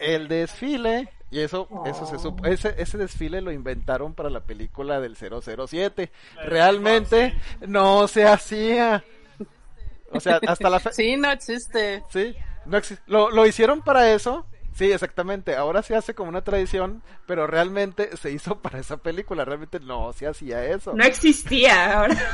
El 0.00 0.28
desfile, 0.28 1.08
y 1.30 1.40
eso, 1.40 1.68
eso 1.84 2.06
se 2.06 2.18
supo, 2.18 2.44
ese, 2.46 2.74
ese 2.78 2.98
desfile 2.98 3.40
lo 3.40 3.50
inventaron 3.52 4.14
para 4.14 4.30
la 4.30 4.40
película 4.40 5.00
del 5.00 5.16
007. 5.16 6.10
Realmente 6.44 7.36
no 7.66 8.06
se 8.08 8.24
hacía. 8.26 9.04
O 10.12 10.20
sea, 10.20 10.40
hasta 10.46 10.70
la 10.70 10.80
fe... 10.80 10.92
Sí, 10.92 11.16
no 11.16 11.30
existe. 11.30 12.02
Sí, 12.10 12.34
no 12.64 12.78
exi- 12.78 12.98
lo, 13.06 13.30
lo 13.30 13.44
hicieron 13.46 13.82
para 13.82 14.12
eso. 14.12 14.46
Sí, 14.78 14.92
exactamente. 14.92 15.56
Ahora 15.56 15.82
se 15.82 15.96
hace 15.96 16.14
como 16.14 16.28
una 16.28 16.44
tradición, 16.44 17.02
pero 17.26 17.48
realmente 17.48 18.16
se 18.16 18.30
hizo 18.30 18.58
para 18.62 18.78
esa 18.78 18.96
película. 18.98 19.44
Realmente 19.44 19.80
no 19.80 20.12
se 20.12 20.28
hacía 20.28 20.64
eso. 20.64 20.94
No 20.94 21.04
existía 21.04 21.98
ahora. 21.98 22.14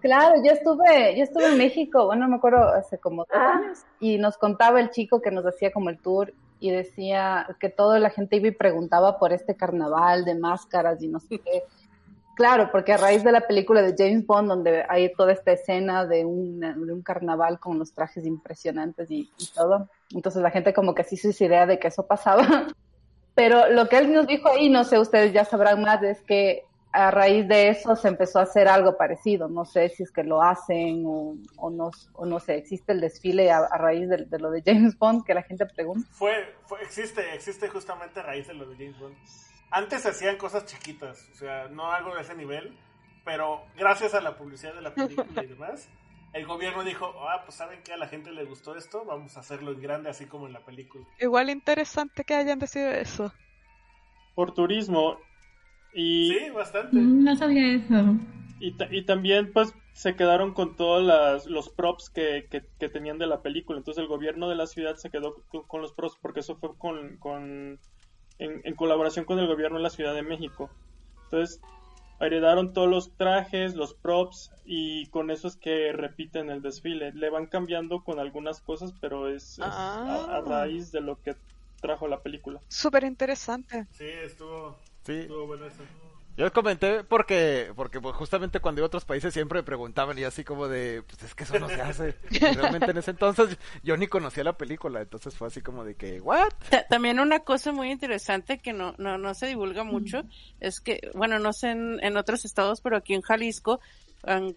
Claro, 0.00 0.36
yo 0.44 0.52
estuve, 0.52 1.16
yo 1.16 1.24
estuve 1.24 1.48
en 1.48 1.58
México, 1.58 2.06
bueno, 2.06 2.22
no 2.22 2.28
me 2.28 2.36
acuerdo, 2.36 2.68
hace 2.68 2.98
como 2.98 3.24
dos 3.28 3.36
años, 3.36 3.78
y 3.98 4.16
nos 4.16 4.38
contaba 4.38 4.78
el 4.78 4.90
chico 4.90 5.20
que 5.20 5.32
nos 5.32 5.44
hacía 5.44 5.72
como 5.72 5.90
el 5.90 5.98
tour 5.98 6.32
y 6.60 6.70
decía 6.70 7.48
que 7.58 7.68
toda 7.68 7.98
la 7.98 8.10
gente 8.10 8.36
iba 8.36 8.46
y 8.46 8.52
preguntaba 8.52 9.18
por 9.18 9.32
este 9.32 9.56
carnaval 9.56 10.24
de 10.24 10.36
máscaras 10.36 11.02
y 11.02 11.08
no 11.08 11.18
sé 11.18 11.40
qué. 11.40 11.64
Claro, 12.38 12.70
porque 12.70 12.92
a 12.92 12.96
raíz 12.96 13.24
de 13.24 13.32
la 13.32 13.40
película 13.40 13.82
de 13.82 13.96
James 13.98 14.24
Bond, 14.24 14.48
donde 14.48 14.84
hay 14.88 15.12
toda 15.12 15.32
esta 15.32 15.50
escena 15.50 16.06
de 16.06 16.24
un, 16.24 16.60
de 16.60 16.92
un 16.92 17.02
carnaval 17.02 17.58
con 17.58 17.80
los 17.80 17.92
trajes 17.92 18.24
impresionantes 18.24 19.10
y, 19.10 19.28
y 19.36 19.46
todo, 19.52 19.88
entonces 20.14 20.40
la 20.40 20.52
gente 20.52 20.72
como 20.72 20.94
que 20.94 21.02
sí 21.02 21.16
se 21.16 21.30
hizo 21.30 21.46
idea 21.46 21.66
de 21.66 21.80
que 21.80 21.88
eso 21.88 22.06
pasaba. 22.06 22.46
Pero 23.34 23.68
lo 23.70 23.88
que 23.88 23.98
él 23.98 24.12
nos 24.12 24.28
dijo 24.28 24.48
ahí, 24.50 24.68
no 24.68 24.84
sé, 24.84 25.00
ustedes 25.00 25.32
ya 25.32 25.44
sabrán 25.44 25.82
más, 25.82 26.00
es 26.04 26.22
que 26.22 26.62
a 26.92 27.10
raíz 27.10 27.48
de 27.48 27.70
eso 27.70 27.96
se 27.96 28.06
empezó 28.06 28.38
a 28.38 28.42
hacer 28.42 28.68
algo 28.68 28.96
parecido. 28.96 29.48
No 29.48 29.64
sé 29.64 29.88
si 29.88 30.04
es 30.04 30.12
que 30.12 30.22
lo 30.22 30.40
hacen 30.40 31.02
o, 31.06 31.34
o 31.56 31.70
no, 31.70 31.90
o 32.12 32.24
no 32.24 32.38
sé, 32.38 32.54
existe 32.54 32.92
el 32.92 33.00
desfile 33.00 33.50
a, 33.50 33.64
a 33.64 33.78
raíz 33.78 34.08
de, 34.08 34.26
de 34.26 34.38
lo 34.38 34.52
de 34.52 34.62
James 34.64 34.96
Bond 34.96 35.24
que 35.24 35.34
la 35.34 35.42
gente 35.42 35.66
pregunta. 35.66 36.08
Fue, 36.12 36.54
fue, 36.66 36.80
existe, 36.82 37.34
existe 37.34 37.66
justamente 37.68 38.20
a 38.20 38.22
raíz 38.22 38.46
de 38.46 38.54
lo 38.54 38.64
de 38.64 38.76
James 38.76 39.00
Bond. 39.00 39.16
Antes 39.70 40.02
se 40.02 40.08
hacían 40.10 40.36
cosas 40.38 40.64
chiquitas, 40.66 41.28
o 41.32 41.34
sea, 41.36 41.68
no 41.68 41.92
algo 41.92 42.14
de 42.14 42.22
ese 42.22 42.34
nivel, 42.34 42.74
pero 43.24 43.62
gracias 43.76 44.14
a 44.14 44.20
la 44.20 44.36
publicidad 44.36 44.74
de 44.74 44.80
la 44.82 44.94
película 44.94 45.44
y 45.44 45.46
demás, 45.46 45.88
el 46.32 46.46
gobierno 46.46 46.84
dijo, 46.84 47.12
ah, 47.28 47.42
pues 47.44 47.56
saben 47.56 47.82
que 47.82 47.92
a 47.92 47.96
la 47.98 48.06
gente 48.08 48.30
le 48.32 48.44
gustó 48.44 48.76
esto, 48.76 49.04
vamos 49.04 49.36
a 49.36 49.40
hacerlo 49.40 49.72
en 49.72 49.80
grande 49.82 50.08
así 50.10 50.26
como 50.26 50.46
en 50.46 50.52
la 50.54 50.60
película. 50.60 51.04
Igual 51.20 51.50
interesante 51.50 52.24
que 52.24 52.34
hayan 52.34 52.58
decidido 52.58 52.90
eso. 52.92 53.32
Por 54.34 54.54
turismo. 54.54 55.18
Y 55.92 56.32
Sí, 56.32 56.50
bastante. 56.50 56.96
Mm, 56.96 57.24
No 57.24 57.36
sabía 57.36 57.74
eso. 57.76 58.14
Y, 58.60 58.72
ta- 58.72 58.88
y 58.90 59.02
también 59.04 59.52
pues 59.52 59.72
se 59.92 60.16
quedaron 60.16 60.52
con 60.54 60.76
todos 60.76 61.02
las- 61.02 61.46
los 61.46 61.68
props 61.70 62.08
que, 62.10 62.46
que, 62.50 62.62
que 62.78 62.88
tenían 62.88 63.18
de 63.18 63.26
la 63.26 63.42
película. 63.42 63.78
Entonces 63.78 64.00
el 64.02 64.08
gobierno 64.08 64.48
de 64.48 64.54
la 64.56 64.66
ciudad 64.66 64.96
se 64.96 65.10
quedó 65.10 65.34
con, 65.48 65.62
con 65.64 65.80
los 65.82 65.92
props 65.92 66.16
porque 66.20 66.40
eso 66.40 66.56
fue 66.56 66.76
con, 66.78 67.16
con 67.18 67.78
en, 68.38 68.60
en 68.64 68.74
colaboración 68.74 69.24
con 69.24 69.38
el 69.38 69.46
gobierno 69.46 69.78
de 69.78 69.82
la 69.82 69.90
Ciudad 69.90 70.14
de 70.14 70.22
México. 70.22 70.70
Entonces 71.24 71.60
heredaron 72.20 72.72
todos 72.72 72.88
los 72.88 73.12
trajes, 73.16 73.74
los 73.74 73.94
props 73.94 74.50
y 74.64 75.06
con 75.06 75.30
eso 75.30 75.46
es 75.48 75.56
que 75.56 75.92
repiten 75.92 76.50
el 76.50 76.62
desfile. 76.62 77.12
Le 77.12 77.30
van 77.30 77.46
cambiando 77.46 78.02
con 78.02 78.18
algunas 78.18 78.60
cosas, 78.60 78.92
pero 79.00 79.28
es, 79.28 79.52
es 79.58 79.60
a, 79.60 80.36
a 80.36 80.40
raíz 80.40 80.90
de 80.90 81.00
lo 81.00 81.20
que 81.22 81.36
trajo 81.80 82.08
la 82.08 82.20
película. 82.22 82.60
Súper 82.68 83.04
interesante. 83.04 83.86
Sí, 83.92 84.06
estuvo, 84.06 84.76
Sí. 85.04 85.12
estuvo 85.12 85.46
bueno 85.46 85.66
eso. 85.66 85.82
Yo 86.38 86.44
les 86.44 86.52
comenté 86.52 87.02
porque, 87.02 87.72
porque 87.74 88.00
pues, 88.00 88.14
justamente 88.14 88.60
cuando 88.60 88.78
iba 88.80 88.84
a 88.84 88.86
otros 88.86 89.04
países 89.04 89.34
siempre 89.34 89.58
me 89.58 89.64
preguntaban 89.64 90.16
y 90.18 90.22
así 90.22 90.44
como 90.44 90.68
de, 90.68 91.02
pues 91.02 91.20
es 91.24 91.34
que 91.34 91.42
eso 91.42 91.58
no 91.58 91.68
se 91.68 91.80
hace. 91.82 92.14
Y 92.30 92.38
realmente 92.38 92.92
en 92.92 92.96
ese 92.98 93.10
entonces 93.10 93.58
yo 93.82 93.96
ni 93.96 94.06
conocía 94.06 94.44
la 94.44 94.56
película, 94.56 95.00
entonces 95.02 95.34
fue 95.36 95.48
así 95.48 95.60
como 95.62 95.84
de 95.84 95.96
que, 95.96 96.20
¿what? 96.20 96.48
Ta- 96.70 96.86
También 96.86 97.18
una 97.18 97.40
cosa 97.40 97.72
muy 97.72 97.90
interesante 97.90 98.58
que 98.58 98.72
no, 98.72 98.94
no, 98.98 99.18
no 99.18 99.34
se 99.34 99.48
divulga 99.48 99.82
mucho 99.82 100.22
es 100.60 100.78
que, 100.80 101.10
bueno, 101.14 101.40
no 101.40 101.52
sé 101.52 101.70
en, 101.72 101.98
en 102.04 102.16
otros 102.16 102.44
estados, 102.44 102.80
pero 102.80 102.96
aquí 102.96 103.14
en 103.14 103.22
Jalisco, 103.22 103.80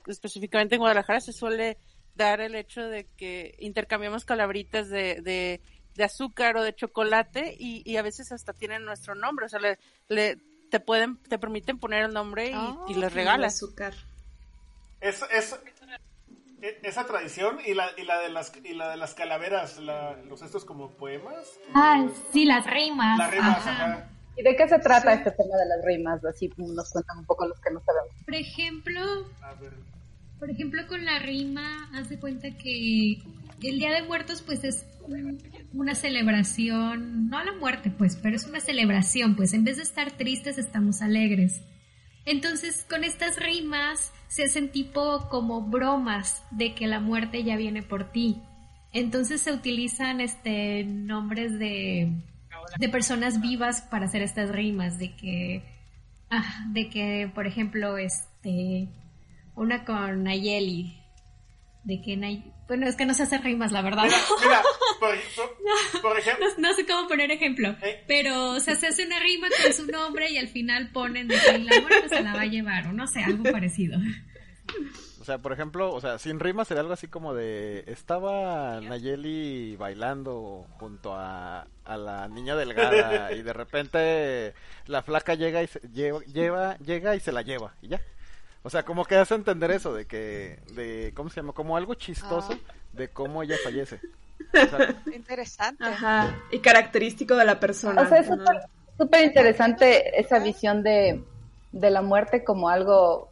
específicamente 0.07 0.75
en 0.75 0.79
Guadalajara, 0.81 1.19
se 1.19 1.33
suele 1.33 1.77
dar 2.15 2.41
el 2.41 2.55
hecho 2.55 2.81
de 2.81 3.07
que 3.17 3.55
intercambiamos 3.59 4.25
calabritas 4.25 4.89
de, 4.89 5.21
de, 5.21 5.61
de 5.95 6.03
azúcar 6.03 6.57
o 6.57 6.63
de 6.63 6.75
chocolate 6.75 7.55
y, 7.57 7.81
y 7.89 7.97
a 7.97 8.01
veces 8.03 8.31
hasta 8.31 8.53
tienen 8.53 8.85
nuestro 8.85 9.15
nombre, 9.15 9.45
o 9.45 9.49
sea, 9.49 9.59
le, 9.59 9.79
le- 10.09 10.37
te 10.71 10.79
pueden, 10.79 11.17
te 11.17 11.37
permiten 11.37 11.77
poner 11.77 12.05
el 12.05 12.13
nombre 12.13 12.49
y, 12.49 12.53
Ah, 12.55 12.77
y 12.87 12.95
les 12.95 13.13
regalas. 13.13 13.55
azúcar. 13.55 13.93
Es, 15.01 15.21
es, 15.31 15.59
e- 16.61 16.79
esa 16.83 17.05
tradición 17.05 17.59
y 17.65 17.73
la, 17.73 17.89
y 17.97 18.03
la 18.05 18.19
de 18.19 18.29
las 18.29 18.51
y 18.63 18.73
la 18.73 18.89
de 18.89 18.97
las 18.97 19.13
calaveras, 19.13 19.77
la- 19.79 20.15
los 20.27 20.41
estos 20.41 20.63
como 20.65 20.89
poemas. 20.91 21.59
Ah, 21.73 22.07
sí, 22.31 22.45
las 22.45 22.65
rimas. 22.65 23.17
Las 23.19 23.31
rimas, 23.31 23.57
Ajá. 23.57 23.71
ajá. 23.85 24.09
¿Y 24.37 24.43
de 24.43 24.55
qué 24.55 24.67
se 24.69 24.79
trata 24.79 25.13
este 25.13 25.31
tema 25.31 25.57
de 25.57 25.65
las 25.67 25.83
rimas? 25.83 26.23
Así 26.23 26.49
nos 26.57 26.89
cuentan 26.91 27.17
un 27.19 27.25
poco 27.25 27.45
los 27.47 27.59
que 27.59 27.69
no 27.69 27.81
sabemos. 27.81 28.15
Por 28.23 28.33
ejemplo, 28.35 29.01
A 29.41 29.53
ver. 29.55 29.73
por 30.39 30.49
ejemplo 30.49 30.87
con 30.87 31.03
la 31.03 31.19
rima, 31.19 31.89
haz 31.93 32.07
de 32.07 32.17
cuenta 32.17 32.47
que 32.57 33.17
el 33.69 33.79
Día 33.79 33.91
de 33.91 34.03
Muertos 34.03 34.41
pues 34.41 34.63
es 34.63 34.85
un- 35.07 35.41
una 35.73 35.95
celebración, 35.95 37.29
no 37.29 37.37
a 37.37 37.43
la 37.43 37.53
muerte 37.53 37.91
pues, 37.91 38.15
pero 38.17 38.35
es 38.35 38.45
una 38.45 38.59
celebración, 38.59 39.35
pues 39.35 39.53
en 39.53 39.63
vez 39.63 39.77
de 39.77 39.83
estar 39.83 40.11
tristes 40.11 40.57
estamos 40.57 41.01
alegres. 41.01 41.61
Entonces 42.25 42.85
con 42.89 43.03
estas 43.03 43.37
rimas 43.39 44.11
se 44.27 44.43
hacen 44.43 44.69
tipo 44.71 45.27
como 45.29 45.61
bromas 45.63 46.43
de 46.51 46.73
que 46.75 46.87
la 46.87 46.99
muerte 46.99 47.43
ya 47.43 47.57
viene 47.57 47.81
por 47.83 48.11
ti. 48.11 48.41
Entonces 48.93 49.41
se 49.41 49.51
utilizan 49.53 50.21
este 50.21 50.83
nombres 50.83 51.57
de, 51.57 52.11
de 52.77 52.89
personas 52.89 53.41
vivas 53.41 53.81
para 53.81 54.05
hacer 54.05 54.21
estas 54.21 54.49
rimas, 54.51 54.99
de 54.99 55.15
que 55.15 55.63
ah, 56.29 56.65
de 56.73 56.89
que 56.89 57.31
por 57.33 57.47
ejemplo 57.47 57.97
este 57.97 58.87
una 59.55 59.83
con 59.85 60.23
Nayeli, 60.23 60.97
de 61.83 62.01
que 62.01 62.17
Nay- 62.17 62.51
bueno 62.71 62.87
es 62.87 62.95
que 62.95 63.05
no 63.05 63.13
se 63.13 63.23
hace 63.23 63.37
rimas 63.37 63.71
la 63.73 63.81
verdad. 63.81 64.03
Mira, 64.05 64.17
mira, 64.41 64.61
por, 64.99 65.15
por- 65.93 66.01
por 66.01 66.17
ejemplo, 66.19 66.45
No, 66.57 66.69
no 66.69 66.73
sé 66.73 66.85
cómo 66.85 67.07
poner 67.09 67.29
ejemplo, 67.31 67.75
pero 68.07 68.51
o 68.51 68.59
sea, 68.61 68.75
se 68.75 68.87
hace 68.87 69.05
una 69.05 69.19
rima 69.19 69.47
con 69.61 69.73
su 69.73 69.85
nombre 69.87 70.29
y 70.31 70.37
al 70.37 70.47
final 70.47 70.89
ponen 70.93 71.27
de 71.27 71.35
que 71.37 71.57
la 71.59 71.81
muerte 71.81 72.07
se 72.09 72.21
la 72.23 72.33
va 72.33 72.41
a 72.41 72.45
llevar, 72.45 72.87
o 72.87 72.93
no 72.93 73.07
sé, 73.07 73.21
algo 73.23 73.43
parecido. 73.51 73.99
O 75.19 75.23
sea, 75.23 75.37
por 75.39 75.51
ejemplo, 75.53 75.93
o 75.93 75.99
sea, 76.01 76.17
sin 76.17 76.39
rima 76.39 76.65
sería 76.65 76.81
algo 76.81 76.93
así 76.93 77.07
como 77.07 77.33
de, 77.35 77.83
estaba 77.87 78.79
Nayeli 78.81 79.75
bailando 79.75 80.65
junto 80.79 81.13
a, 81.15 81.67
a 81.85 81.97
la 81.97 82.27
niña 82.27 82.55
delgada 82.55 83.31
y 83.33 83.41
de 83.43 83.53
repente 83.53 84.53
la 84.87 85.03
flaca 85.03 85.35
llega 85.35 85.61
y 85.61 85.67
se, 85.67 85.79
lleva, 85.93 86.21
lleva, 86.23 86.77
llega 86.77 87.15
y 87.15 87.19
se 87.19 87.31
la 87.31 87.41
lleva 87.43 87.75
y 87.81 87.89
ya. 87.89 88.01
O 88.63 88.69
sea, 88.69 88.83
como 88.83 89.05
que 89.05 89.15
hace 89.15 89.35
entender 89.35 89.71
eso 89.71 89.93
de 89.93 90.05
que, 90.05 90.59
de, 90.73 91.13
¿cómo 91.15 91.29
se 91.29 91.37
llama? 91.37 91.53
Como 91.53 91.75
algo 91.75 91.95
chistoso 91.95 92.53
de 92.93 93.09
cómo 93.09 93.43
ella 93.43 93.55
fallece. 93.63 93.99
O 94.53 94.67
sea, 94.67 95.01
Interesante. 95.13 95.83
Ajá. 95.83 96.35
Y 96.51 96.59
característico 96.59 97.35
de 97.35 97.45
la 97.45 97.59
persona. 97.59 98.01
O 98.01 98.07
sea, 98.07 98.17
es 98.17 98.27
súper 98.97 99.23
interesante 99.23 100.19
esa 100.19 100.39
visión 100.39 100.81
de, 100.81 101.23
de 101.71 101.91
la 101.91 102.01
muerte 102.01 102.43
como 102.43 102.67
algo 102.67 103.29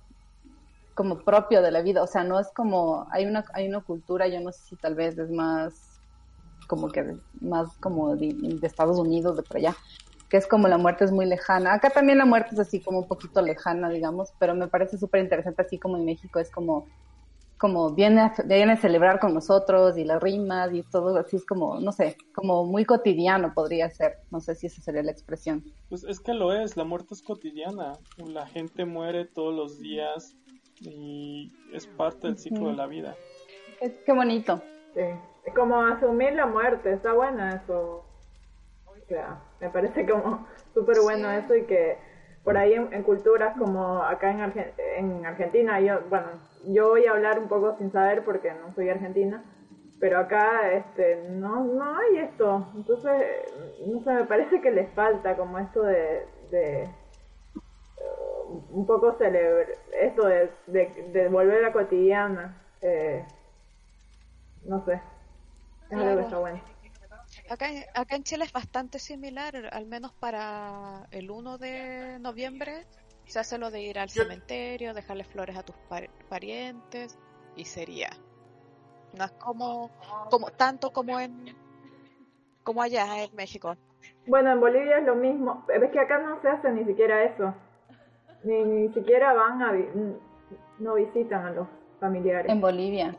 como 0.94 1.20
propio 1.20 1.62
de 1.62 1.72
la 1.72 1.82
vida. 1.82 2.04
O 2.04 2.08
sea, 2.08 2.24
no 2.24 2.40
es 2.40 2.48
como, 2.54 3.08
hay 3.12 3.26
una, 3.26 3.44
hay 3.54 3.68
una 3.68 3.82
cultura, 3.82 4.28
yo 4.28 4.40
no 4.40 4.52
sé 4.52 4.60
si 4.70 4.76
tal 4.76 4.96
vez 4.96 5.18
es 5.18 5.32
más 5.32 5.74
como 6.68 6.90
que 6.90 7.18
más 7.42 7.70
como 7.80 8.16
de, 8.16 8.34
de 8.34 8.68
Estados 8.68 8.98
Unidos, 9.00 9.36
de 9.36 9.44
por 9.44 9.58
allá, 9.58 9.76
que 10.30 10.38
es 10.38 10.48
como 10.48 10.68
la 10.68 10.78
muerte 10.78 11.06
es 11.06 11.12
muy 11.12 11.26
lejana. 11.26 11.74
Acá 11.74 11.90
también 11.90 12.20
la 12.20 12.26
muerte 12.26 12.52
es 12.54 12.60
así 12.60 12.80
como 12.80 13.00
un 13.00 13.08
poquito 13.08 13.42
lejana, 13.42 13.90
digamos, 13.90 14.34
pero 14.40 14.54
me 14.54 14.68
parece 14.68 14.98
súper 14.98 15.24
interesante, 15.24 15.62
así 15.62 15.80
como 15.80 15.98
en 15.98 16.06
México 16.06 16.40
es 16.40 16.52
como 16.52 16.86
como 17.60 17.94
viene 17.94 18.22
a, 18.22 18.34
viene 18.46 18.72
a 18.72 18.78
celebrar 18.78 19.20
con 19.20 19.34
nosotros 19.34 19.98
y 19.98 20.06
las 20.06 20.24
rimas 20.24 20.74
y 20.74 20.82
todo 20.82 21.18
así 21.18 21.36
es 21.36 21.46
como, 21.46 21.78
no 21.82 21.92
sé, 21.92 22.16
como 22.34 22.64
muy 22.64 22.86
cotidiano 22.86 23.54
podría 23.54 23.90
ser, 23.90 24.20
no 24.32 24.40
sé 24.40 24.56
si 24.56 24.68
esa 24.68 24.82
sería 24.82 25.04
la 25.04 25.12
expresión. 25.12 25.66
Pues 25.90 26.06
es 26.06 26.22
que 26.22 26.34
lo 26.34 26.54
es, 26.54 26.78
la 26.78 26.86
muerte 26.86 27.14
es 27.14 27.22
cotidiana. 27.22 28.00
La 28.18 28.48
gente 28.48 28.86
muere 28.86 29.26
todos 29.26 29.54
los 29.54 29.78
días 29.78 30.38
y 30.80 31.52
es 31.74 31.86
parte 31.86 32.28
del 32.28 32.38
ciclo 32.38 32.70
de 32.70 32.76
la 32.76 32.88
vida. 32.88 33.18
Qué, 33.82 34.04
qué 34.06 34.14
bonito. 34.14 34.62
Sí. 34.94 35.02
Es 35.44 35.54
como 35.54 35.82
asumir 35.82 36.34
la 36.34 36.46
muerte, 36.46 36.94
está 36.94 37.12
buena 37.12 37.56
eso. 37.56 38.06
O 39.10 39.14
sea, 39.14 39.40
me 39.60 39.70
parece 39.70 40.06
como 40.06 40.46
súper 40.74 41.00
bueno 41.02 41.32
eso 41.32 41.56
y 41.56 41.64
que 41.64 41.98
por 42.44 42.58
ahí 42.58 42.74
en, 42.74 42.94
en 42.94 43.04
culturas 43.04 43.56
como 43.58 44.04
acá 44.04 44.32
en, 44.32 44.40
Argen- 44.40 44.74
en 44.78 45.26
Argentina, 45.26 45.80
yo, 45.82 46.02
bueno, 46.10 46.28
yo 46.68 46.90
voy 46.90 47.06
a 47.08 47.12
hablar 47.12 47.40
un 47.40 47.48
poco 47.48 47.76
sin 47.78 47.92
saber 47.92 48.24
porque 48.24 48.54
no 48.54 48.72
soy 48.76 48.90
argentina, 48.90 49.44
pero 50.00 50.20
acá 50.20 50.72
este 50.74 51.18
no 51.30 51.64
no 51.66 51.98
hay 51.98 52.18
esto, 52.20 52.68
entonces 52.76 53.12
no 53.88 54.00
sé, 54.04 54.14
me 54.14 54.26
parece 54.26 54.62
que 54.62 54.72
les 54.72 54.90
falta 54.94 55.36
como 55.36 55.58
esto 55.60 55.82
de, 55.84 56.26
de 56.52 56.90
un 58.72 58.86
poco 58.86 59.14
celebrar 59.18 59.68
esto 60.00 60.26
de, 60.26 60.50
de, 60.68 60.86
de 61.14 61.28
volver 61.30 61.64
a 61.66 61.72
cotidiana, 61.74 62.56
eh, 62.82 63.26
no 64.66 64.84
sé, 64.86 64.94
es 65.90 65.98
algo 65.98 66.16
que 66.16 66.22
Claro. 66.22 66.24
está 66.24 66.40
bueno. 66.40 66.60
Acá, 67.50 67.70
en- 67.70 67.84
acá 67.96 68.16
en 68.16 68.24
Chile 68.24 68.46
es 68.46 68.54
bastante 68.54 69.00
similar, 69.00 69.70
al 69.72 69.86
menos 69.88 70.14
para 70.14 71.08
el 71.12 71.32
1 71.32 71.58
de 71.58 72.20
noviembre 72.20 72.86
se 73.26 73.40
hace 73.40 73.58
lo 73.58 73.70
de 73.72 73.82
ir 73.82 74.00
al 74.00 74.10
cementerio, 74.10 74.94
dejarle 74.94 75.24
flores 75.24 75.58
a 75.58 75.64
tus 75.64 75.76
par- 75.88 76.10
parientes 76.30 77.18
y 77.56 77.66
sería. 77.66 78.10
No 79.18 79.26
es 79.26 79.32
como, 79.32 79.90
como 80.30 80.52
tanto 80.52 80.92
como 80.92 81.20
en 81.20 81.56
como 82.64 82.82
allá 82.84 83.24
en 83.24 83.36
México. 83.36 83.76
Bueno, 84.28 84.52
en 84.52 84.60
Bolivia 84.60 85.00
es 85.00 85.06
lo 85.06 85.16
mismo. 85.16 85.66
Es 85.74 85.92
que 85.92 86.00
acá 86.00 86.20
no 86.20 86.40
se 86.42 86.50
hace 86.50 86.70
ni 86.72 86.86
siquiera 86.86 87.24
eso. 87.24 87.54
Ni, 88.44 88.64
ni 88.64 88.94
siquiera 88.94 89.34
van 89.34 89.62
a... 89.64 89.72
vi- 89.72 89.90
No 90.78 90.94
visitan 90.94 91.46
a 91.48 91.52
los 91.52 91.68
familiares. 92.00 92.52
En 92.52 92.62
Bolivia. 92.62 93.16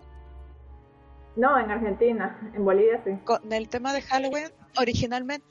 No, 1.37 1.59
en 1.59 1.71
Argentina. 1.71 2.53
En 2.55 2.65
Bolivia 2.65 3.03
sí. 3.05 3.13
Con 3.25 3.53
el 3.53 3.69
tema 3.69 3.93
de 3.93 4.03
Halloween, 4.03 4.51
originalmente 4.79 5.45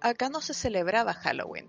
acá 0.00 0.28
no 0.28 0.40
se 0.40 0.54
celebraba 0.54 1.12
Halloween, 1.14 1.68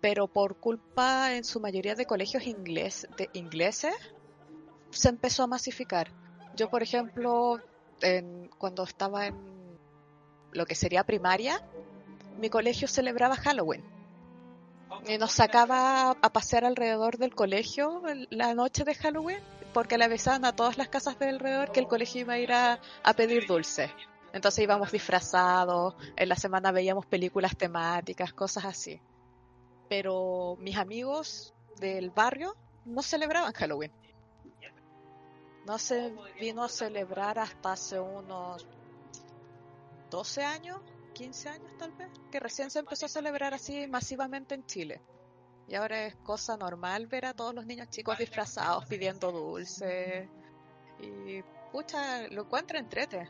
pero 0.00 0.28
por 0.28 0.56
culpa 0.56 1.34
en 1.34 1.44
su 1.44 1.60
mayoría 1.60 1.94
de 1.94 2.06
colegios 2.06 2.44
de 2.44 3.30
ingleses 3.32 3.94
se 4.90 5.08
empezó 5.08 5.42
a 5.42 5.46
masificar. 5.46 6.08
Yo, 6.56 6.70
por 6.70 6.82
ejemplo, 6.82 7.58
en- 8.00 8.48
cuando 8.58 8.84
estaba 8.84 9.26
en 9.26 9.34
lo 10.52 10.66
que 10.66 10.74
sería 10.74 11.04
primaria, 11.04 11.60
mi 12.38 12.48
colegio 12.50 12.86
celebraba 12.86 13.36
Halloween. 13.36 13.82
Y 15.08 15.18
nos 15.18 15.32
sacaba 15.32 16.10
a 16.12 16.32
pasear 16.32 16.64
alrededor 16.64 17.18
del 17.18 17.34
colegio 17.34 18.02
la 18.30 18.54
noche 18.54 18.84
de 18.84 18.94
Halloween, 18.94 19.40
porque 19.74 19.98
le 19.98 20.04
avisaban 20.04 20.44
a 20.46 20.56
todas 20.56 20.78
las 20.78 20.88
casas 20.88 21.18
de 21.18 21.28
alrededor 21.28 21.72
que 21.72 21.80
el 21.80 21.88
colegio 21.88 22.22
iba 22.22 22.34
a 22.34 22.38
ir 22.38 22.52
a, 22.52 22.80
pedir 23.14 23.46
dulce. 23.46 23.92
Entonces 24.32 24.64
íbamos 24.64 24.90
disfrazados, 24.90 25.94
en 26.16 26.28
la 26.28 26.36
semana 26.36 26.72
veíamos 26.72 27.04
películas 27.06 27.56
temáticas, 27.56 28.32
cosas 28.32 28.64
así. 28.64 29.00
Pero 29.88 30.56
mis 30.60 30.76
amigos 30.76 31.52
del 31.78 32.10
barrio 32.10 32.56
no 32.84 33.02
celebraban 33.02 33.52
Halloween. 33.52 33.92
No 35.66 35.78
se 35.78 36.14
vino 36.38 36.62
a 36.62 36.68
celebrar 36.68 37.38
hasta 37.38 37.72
hace 37.72 37.98
unos 37.98 38.66
12 40.10 40.44
años, 40.44 40.80
15 41.14 41.48
años 41.48 41.72
tal 41.78 41.92
vez, 41.92 42.10
que 42.30 42.38
recién 42.38 42.70
se 42.70 42.78
empezó 42.78 43.06
a 43.06 43.08
celebrar 43.08 43.54
así 43.54 43.86
masivamente 43.88 44.54
en 44.54 44.64
Chile. 44.66 45.00
Y 45.66 45.74
ahora 45.76 46.06
es 46.06 46.14
cosa 46.16 46.56
normal 46.56 47.06
ver 47.06 47.24
a 47.26 47.34
todos 47.34 47.54
los 47.54 47.64
niños 47.66 47.88
chicos 47.88 48.18
disfrazados 48.18 48.84
pidiendo 48.86 49.32
dulce. 49.32 50.28
Y 51.00 51.42
pucha, 51.72 52.28
lo 52.28 52.42
encuentro 52.42 52.78
entrete. 52.78 53.28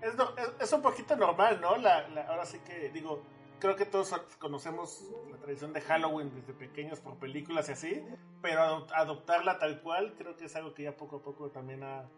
Es, 0.00 0.14
no- 0.16 0.34
es, 0.36 0.50
es 0.60 0.72
un 0.72 0.82
poquito 0.82 1.14
normal, 1.16 1.60
¿no? 1.60 1.76
La, 1.76 2.08
la- 2.08 2.22
ahora 2.28 2.44
sí 2.46 2.58
que, 2.60 2.88
digo, 2.90 3.22
creo 3.60 3.76
que 3.76 3.84
todos 3.84 4.12
conocemos 4.38 5.04
la 5.30 5.36
tradición 5.38 5.72
de 5.72 5.80
Halloween 5.82 6.32
desde 6.34 6.52
pequeños 6.54 7.00
por 7.00 7.16
películas 7.18 7.68
y 7.68 7.72
así, 7.72 8.06
pero 8.40 8.60
adop- 8.62 8.92
adoptarla 8.94 9.58
tal 9.58 9.80
cual 9.82 10.14
creo 10.16 10.36
que 10.36 10.46
es 10.46 10.56
algo 10.56 10.72
que 10.72 10.84
ya 10.84 10.96
poco 10.96 11.16
a 11.16 11.22
poco 11.22 11.50
también 11.50 11.82
ha, 11.82 12.08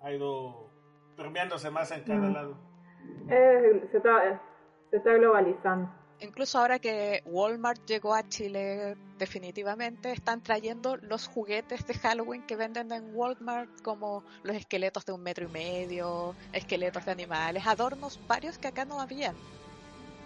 ha 0.00 0.12
ido 0.12 0.70
permeándose 1.16 1.70
más 1.70 1.90
en 1.90 2.04
cada 2.04 2.28
Mm. 2.30 2.32
lado. 2.32 2.56
Eh, 3.28 3.88
se, 3.90 3.96
está, 3.98 4.40
se 4.90 4.96
está 4.96 5.12
globalizando. 5.14 5.90
Incluso 6.20 6.58
ahora 6.58 6.78
que 6.78 7.22
Walmart 7.26 7.84
llegó 7.86 8.14
a 8.14 8.28
Chile, 8.28 8.96
definitivamente 9.18 10.12
están 10.12 10.42
trayendo 10.42 10.96
los 10.96 11.26
juguetes 11.26 11.86
de 11.86 11.94
Halloween 11.94 12.42
que 12.46 12.56
venden 12.56 12.92
en 12.92 13.14
Walmart, 13.14 13.82
como 13.82 14.24
los 14.42 14.56
esqueletos 14.56 15.04
de 15.04 15.12
un 15.12 15.22
metro 15.22 15.46
y 15.46 15.52
medio, 15.52 16.34
esqueletos 16.52 17.04
de 17.04 17.12
animales, 17.12 17.66
adornos 17.66 18.20
varios 18.26 18.58
que 18.58 18.68
acá 18.68 18.84
no 18.84 19.00
habían. 19.00 19.34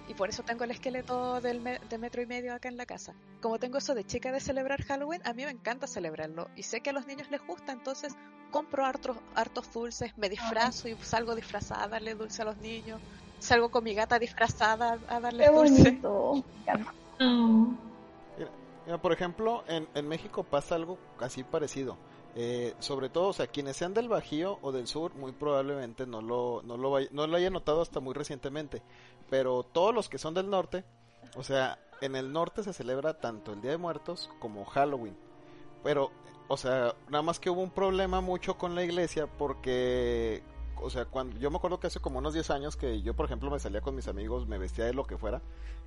Y 0.09 0.15
por 0.15 0.31
eso 0.31 0.43
tengo 0.43 0.65
el 0.65 0.71
esqueleto 0.71 1.41
del 1.41 1.63
de 1.63 1.99
metro 1.99 2.23
y 2.23 2.27
medio 2.27 2.55
acá 2.55 2.69
en 2.69 2.79
la 2.79 2.87
casa. 2.87 3.15
Como 3.43 3.59
tengo 3.59 3.77
eso 3.77 3.95
de 3.95 4.05
chica 4.05 4.33
de 4.33 4.41
celebrar 4.41 4.83
Halloween, 4.85 5.21
a 5.25 5.35
mí 5.35 5.45
me 5.45 5.51
encanta 5.51 5.87
celebrarlo. 5.87 6.49
Y 6.57 6.63
sé 6.63 6.81
que 6.81 6.91
a 6.91 6.93
los 6.95 7.07
niños 7.07 7.31
les 7.31 7.47
gusta, 7.47 7.73
entonces 7.73 8.15
compro 8.51 8.87
hartos, 8.87 9.19
hartos 9.35 9.71
dulces, 9.71 10.17
me 10.17 10.31
disfrazo 10.31 10.89
y 10.89 10.97
salgo 11.03 11.35
disfrazada 11.35 11.85
a 11.85 11.89
darle 11.89 12.15
dulce 12.15 12.41
a 12.41 12.47
los 12.47 12.57
niños. 12.57 13.01
Salgo 13.39 13.71
con 13.71 13.85
mi 13.85 13.95
gata 13.95 14.19
disfrazada 14.19 14.99
a 15.09 15.21
darle 15.21 15.45
Qué 15.45 15.51
bonito. 15.51 16.45
Mira, 17.19 18.51
mira, 18.87 18.99
por 18.99 19.13
ejemplo, 19.13 19.65
en, 19.69 19.89
en 19.95 20.09
México 20.09 20.45
pasa 20.45 20.75
algo 20.75 20.99
así 21.21 21.43
parecido. 21.45 21.97
Eh, 22.35 22.75
sobre 22.79 23.09
todo, 23.09 23.29
o 23.29 23.33
sea, 23.33 23.47
quienes 23.47 23.77
sean 23.77 23.95
del 23.95 24.09
Bajío 24.09 24.59
o 24.63 24.71
del 24.71 24.87
Sur, 24.87 25.15
muy 25.15 25.33
probablemente 25.33 26.07
no 26.07 26.21
lo, 26.23 26.63
no 26.63 26.77
lo, 26.77 26.91
vaya- 26.91 27.09
no 27.11 27.27
lo 27.27 27.37
hayan 27.37 27.53
notado 27.55 27.81
hasta 27.83 28.01
muy 28.01 28.15
recientemente. 28.15 28.83
Pero 29.31 29.63
todos 29.65 29.95
los 29.95 30.09
que 30.09 30.19
son 30.19 30.35
del 30.35 30.49
norte, 30.49 30.85
o 31.37 31.43
sea, 31.43 31.79
en 32.01 32.15
el 32.15 32.33
norte 32.33 32.63
se 32.63 32.73
celebra 32.73 33.15
tanto 33.15 33.53
el 33.53 33.61
Día 33.61 33.73
de 33.73 33.79
Muertos 33.79 34.31
como 34.39 34.65
Halloween. 34.67 35.17
Pero, 35.83 36.11
o 36.49 36.57
sea, 36.57 36.95
nada 37.09 37.23
más 37.23 37.41
que 37.41 37.51
hubo 37.51 37.61
un 37.63 37.71
problema 37.71 38.21
mucho 38.21 38.57
con 38.57 38.75
la 38.75 38.85
iglesia 38.85 39.27
porque, 39.27 40.43
o 40.83 40.91
sea, 40.91 41.05
cuando 41.07 41.39
yo 41.39 41.51
me 41.51 41.57
acuerdo 41.57 41.81
que 41.81 41.87
hace 41.89 42.01
como 42.01 42.19
unos 42.19 42.35
10 42.35 42.51
años 42.51 42.77
que 42.77 43.03
yo, 43.03 43.15
por 43.15 43.27
ejemplo, 43.27 43.51
me 43.51 43.59
salía 43.59 43.81
con 43.81 43.95
mis 43.95 44.09
amigos, 44.09 44.47
me 44.47 44.59
vestía 44.59 44.85
de 44.85 44.95
lo 44.95 45.07
que 45.07 45.17
fuera, 45.19 45.41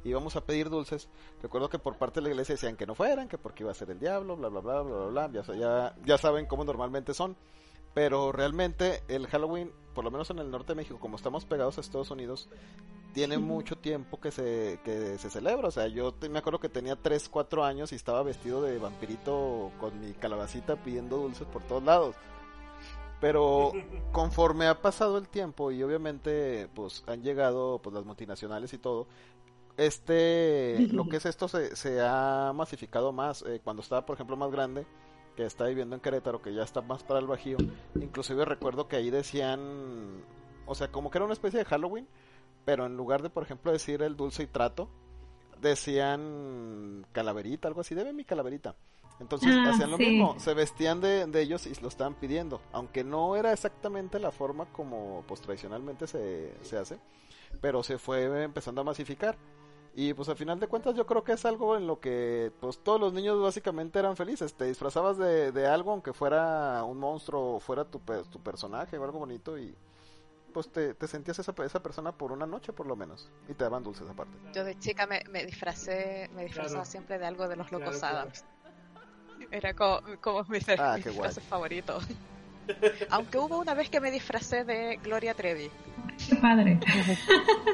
íbamos 0.04 0.36
a 0.36 0.42
pedir 0.46 0.70
dulces. 0.70 1.10
Recuerdo 1.42 1.70
que 1.70 1.80
por 1.80 1.98
parte 1.98 2.20
de 2.20 2.26
la 2.26 2.30
iglesia 2.32 2.56
decían 2.56 2.76
que 2.78 2.86
no 2.86 2.96
fueran, 2.96 3.28
que 3.28 3.38
porque 3.38 3.64
iba 3.64 3.72
a 3.72 3.76
ser 3.76 3.90
el 3.92 4.00
diablo, 4.00 4.36
bla, 4.38 4.50
bla, 4.50 4.60
bla, 4.62 4.82
bla, 4.82 4.96
bla, 5.10 5.28
bla. 5.28 5.44
Ya, 5.44 5.54
ya, 5.56 5.96
ya 6.06 6.18
saben 6.18 6.46
cómo 6.46 6.64
normalmente 6.64 7.14
son. 7.14 7.36
Pero 7.94 8.32
realmente 8.32 9.04
el 9.10 9.28
Halloween, 9.28 9.70
por 9.94 10.06
lo 10.06 10.12
menos 10.12 10.30
en 10.30 10.40
el 10.40 10.50
norte 10.50 10.70
de 10.72 10.76
México, 10.76 10.98
como 10.98 11.18
estamos 11.18 11.44
pegados 11.44 11.78
a 11.78 11.82
Estados 11.82 12.10
Unidos, 12.10 12.48
tiene 13.14 13.38
mucho 13.38 13.78
tiempo 13.78 14.18
que 14.22 14.32
se, 14.32 14.80
que 14.86 15.18
se 15.18 15.30
celebra. 15.30 15.68
O 15.68 15.72
sea, 15.72 15.88
yo 15.88 16.14
te- 16.14 16.30
me 16.30 16.40
acuerdo 16.40 16.62
que 16.62 16.70
tenía 16.70 16.96
3, 16.96 17.28
4 17.28 17.66
años 17.66 17.92
y 17.92 17.96
estaba 17.96 18.24
vestido 18.24 18.62
de 18.62 18.78
vampirito 18.78 19.72
con 19.82 20.00
mi 20.00 20.14
calabacita 20.14 20.78
pidiendo 20.78 21.18
dulces 21.18 21.46
por 21.48 21.64
todos 21.64 21.84
lados. 21.84 22.16
Pero 23.22 23.72
conforme 24.12 24.68
ha 24.68 24.82
pasado 24.82 25.18
el 25.18 25.30
tiempo 25.30 25.72
y 25.72 25.82
obviamente 25.82 26.68
pues 26.74 27.04
han 27.08 27.24
llegado 27.24 27.80
pues 27.82 27.94
las 27.94 28.04
multinacionales 28.04 28.74
y 28.74 28.78
todo, 28.78 29.08
este 29.78 30.88
lo 30.92 31.08
que 31.08 31.18
es 31.18 31.26
esto 31.26 31.48
se, 31.48 31.76
se 31.76 32.02
ha 32.02 32.52
masificado 32.54 33.14
más. 33.14 33.44
Eh, 33.44 33.62
cuando 33.64 33.82
estaba 33.82 34.06
por 34.06 34.16
ejemplo 34.16 34.36
más 34.36 34.52
grande, 34.52 34.86
que 35.36 35.46
está 35.46 35.66
viviendo 35.66 35.96
en 35.96 36.02
Querétaro, 36.02 36.42
que 36.42 36.54
ya 36.54 36.64
está 36.64 36.82
más 36.82 37.04
para 37.04 37.20
el 37.20 37.28
Bajío, 37.28 37.58
inclusive 37.96 38.44
recuerdo 38.44 38.88
que 38.88 38.98
ahí 38.98 39.10
decían, 39.10 40.24
o 40.66 40.76
sea, 40.76 40.92
como 40.92 41.10
que 41.10 41.18
era 41.18 41.26
una 41.26 41.34
especie 41.34 41.60
de 41.60 41.66
Halloween, 41.66 42.08
pero 42.66 42.86
en 42.86 42.98
lugar 42.98 43.22
de 43.22 43.30
por 43.30 43.44
ejemplo 43.44 43.72
decir 43.72 44.02
el 44.02 44.18
dulce 44.18 44.44
y 44.44 44.48
trato, 44.48 44.90
decían 45.62 47.06
calaverita, 47.12 47.68
algo 47.68 47.82
así, 47.82 47.96
debe 47.96 48.14
mi 48.14 48.26
calaverita. 48.26 48.76
Entonces 49.22 49.56
Ah, 49.64 49.70
hacían 49.70 49.92
lo 49.92 49.98
sí. 49.98 50.04
mismo, 50.06 50.36
se 50.40 50.54
vestían 50.56 51.00
de, 51.00 51.28
de 51.28 51.42
ellos 51.42 51.68
y 51.68 51.76
lo 51.76 51.88
estaban 51.88 52.16
pidiendo, 52.16 52.60
aunque 52.74 53.04
no 53.04 53.36
era 53.36 53.54
exactamente 53.54 54.20
la 54.20 54.32
forma 54.32 54.66
como 54.66 55.24
pues 55.28 55.40
tradicionalmente 55.42 56.08
se, 56.08 56.52
se 56.64 56.78
hace, 56.78 56.98
pero 57.62 57.84
se 57.84 58.00
fue 58.00 58.44
empezando 58.44 58.82
a 58.82 58.84
masificar. 58.84 59.38
Y 59.94 60.14
pues 60.14 60.28
al 60.30 60.38
final 60.38 60.60
de 60.60 60.68
cuentas 60.68 60.96
yo 60.96 61.06
creo 61.06 61.24
que 61.24 61.34
es 61.34 61.46
algo 61.46 61.78
en 61.78 61.86
lo 61.86 62.00
que 62.00 62.52
pues 62.62 62.80
todos 62.80 63.00
los 63.00 63.14
niños 63.14 63.40
básicamente 63.42 64.00
eran 64.00 64.16
felices, 64.18 64.54
te 64.56 64.66
disfrazabas 64.66 65.18
de, 65.18 65.52
de 65.52 65.68
algo 65.68 65.92
aunque 65.92 66.14
fuera 66.14 66.84
un 66.84 66.98
monstruo 66.98 67.56
o 67.56 67.60
fuera 67.60 67.86
tu, 67.86 68.00
tu 68.00 68.40
personaje 68.40 68.98
o 68.98 69.04
algo 69.04 69.20
bonito 69.20 69.58
y 69.60 69.76
pues 70.54 70.70
te, 70.70 70.94
te 70.96 71.08
sentías 71.08 71.38
esa, 71.40 71.54
esa 71.64 71.84
persona 71.84 72.12
por 72.12 72.32
una 72.32 72.46
noche 72.48 72.74
por 72.74 72.88
lo 72.88 72.96
menos 72.96 73.30
y 73.48 73.54
te 73.54 73.64
daban 73.66 73.84
dulces 73.84 74.10
aparte. 74.10 74.38
Yo 74.54 74.64
de 74.64 74.78
chica 74.80 75.06
me, 75.06 75.22
me 75.30 75.46
disfracé, 75.46 76.30
me 76.34 76.44
disfrazaba 76.44 76.84
Claro. 76.84 76.92
siempre 76.92 77.20
de 77.20 77.26
algo 77.26 77.48
de 77.48 77.56
los 77.58 77.72
locos 77.72 78.00
Claro, 78.00 78.18
Adams. 78.18 78.46
Era 79.50 79.74
como, 79.74 80.02
como 80.22 80.44
mi, 80.50 80.60
Ah, 80.78 80.96
mi 80.98 81.04
disfraz 81.04 81.40
favorito. 81.42 82.00
Aunque 83.10 83.38
hubo 83.38 83.58
una 83.60 83.74
vez 83.74 83.90
que 83.90 84.00
me 84.00 84.12
disfracé 84.12 84.64
de 84.64 84.98
Gloria 85.04 85.34
Trevi. 85.34 85.70
Qué 86.30 86.36
padre. 86.36 86.80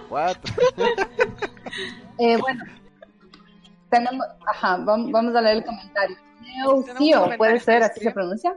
What? 0.10 0.38
Eh, 2.20 2.36
bueno, 2.38 2.64
tenemos, 3.92 4.26
ajá, 4.48 4.78
vam- 4.80 5.12
vamos 5.12 5.36
a 5.36 5.42
leer 5.42 5.58
el 5.58 5.66
comentario. 5.66 6.18
Neucio, 6.42 7.38
puede 7.38 7.60
ser, 7.60 7.84
así 7.84 8.00
se 8.00 8.12
pronuncia. 8.12 8.56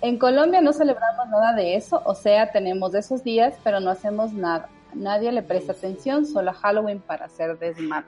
En 0.00 0.18
Colombia 0.18 0.60
no 0.62 0.72
celebramos 0.72 1.28
nada 1.28 1.52
de 1.52 1.74
eso, 1.76 2.00
o 2.06 2.14
sea, 2.14 2.50
tenemos 2.50 2.94
esos 2.94 3.22
días, 3.22 3.54
pero 3.62 3.80
no 3.80 3.90
hacemos 3.90 4.32
nada. 4.32 4.68
Nadie 4.94 5.30
le 5.32 5.42
presta 5.42 5.72
atención, 5.72 6.24
solo 6.24 6.50
a 6.50 6.54
Halloween 6.54 7.00
para 7.00 7.26
hacer 7.26 7.58
desmadre. 7.58 8.06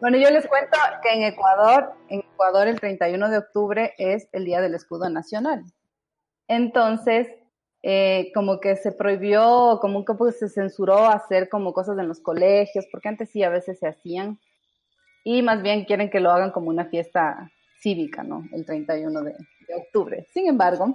Bueno, 0.00 0.16
yo 0.16 0.30
les 0.30 0.46
cuento 0.46 0.78
que 1.02 1.12
en 1.12 1.24
Ecuador, 1.24 1.92
en 2.08 2.20
Ecuador 2.20 2.68
el 2.68 2.78
31 2.78 3.30
de 3.30 3.38
octubre 3.38 3.94
es 3.98 4.28
el 4.32 4.44
Día 4.44 4.60
del 4.60 4.76
Escudo 4.76 5.10
Nacional. 5.10 5.64
Entonces, 6.46 7.26
eh, 7.82 8.30
como 8.32 8.60
que 8.60 8.76
se 8.76 8.92
prohibió, 8.92 9.78
como 9.80 10.04
que 10.04 10.14
pues, 10.14 10.38
se 10.38 10.48
censuró 10.48 11.08
hacer 11.08 11.48
como 11.48 11.72
cosas 11.72 11.98
en 11.98 12.06
los 12.06 12.20
colegios, 12.20 12.86
porque 12.92 13.08
antes 13.08 13.30
sí 13.30 13.42
a 13.42 13.50
veces 13.50 13.80
se 13.80 13.88
hacían, 13.88 14.38
y 15.24 15.42
más 15.42 15.62
bien 15.62 15.84
quieren 15.84 16.10
que 16.10 16.20
lo 16.20 16.30
hagan 16.30 16.52
como 16.52 16.70
una 16.70 16.86
fiesta 16.86 17.50
cívica, 17.80 18.22
¿no? 18.22 18.44
El 18.52 18.64
31 18.64 19.22
de, 19.22 19.32
de 19.32 19.74
octubre. 19.74 20.26
Sin 20.32 20.46
embargo, 20.46 20.94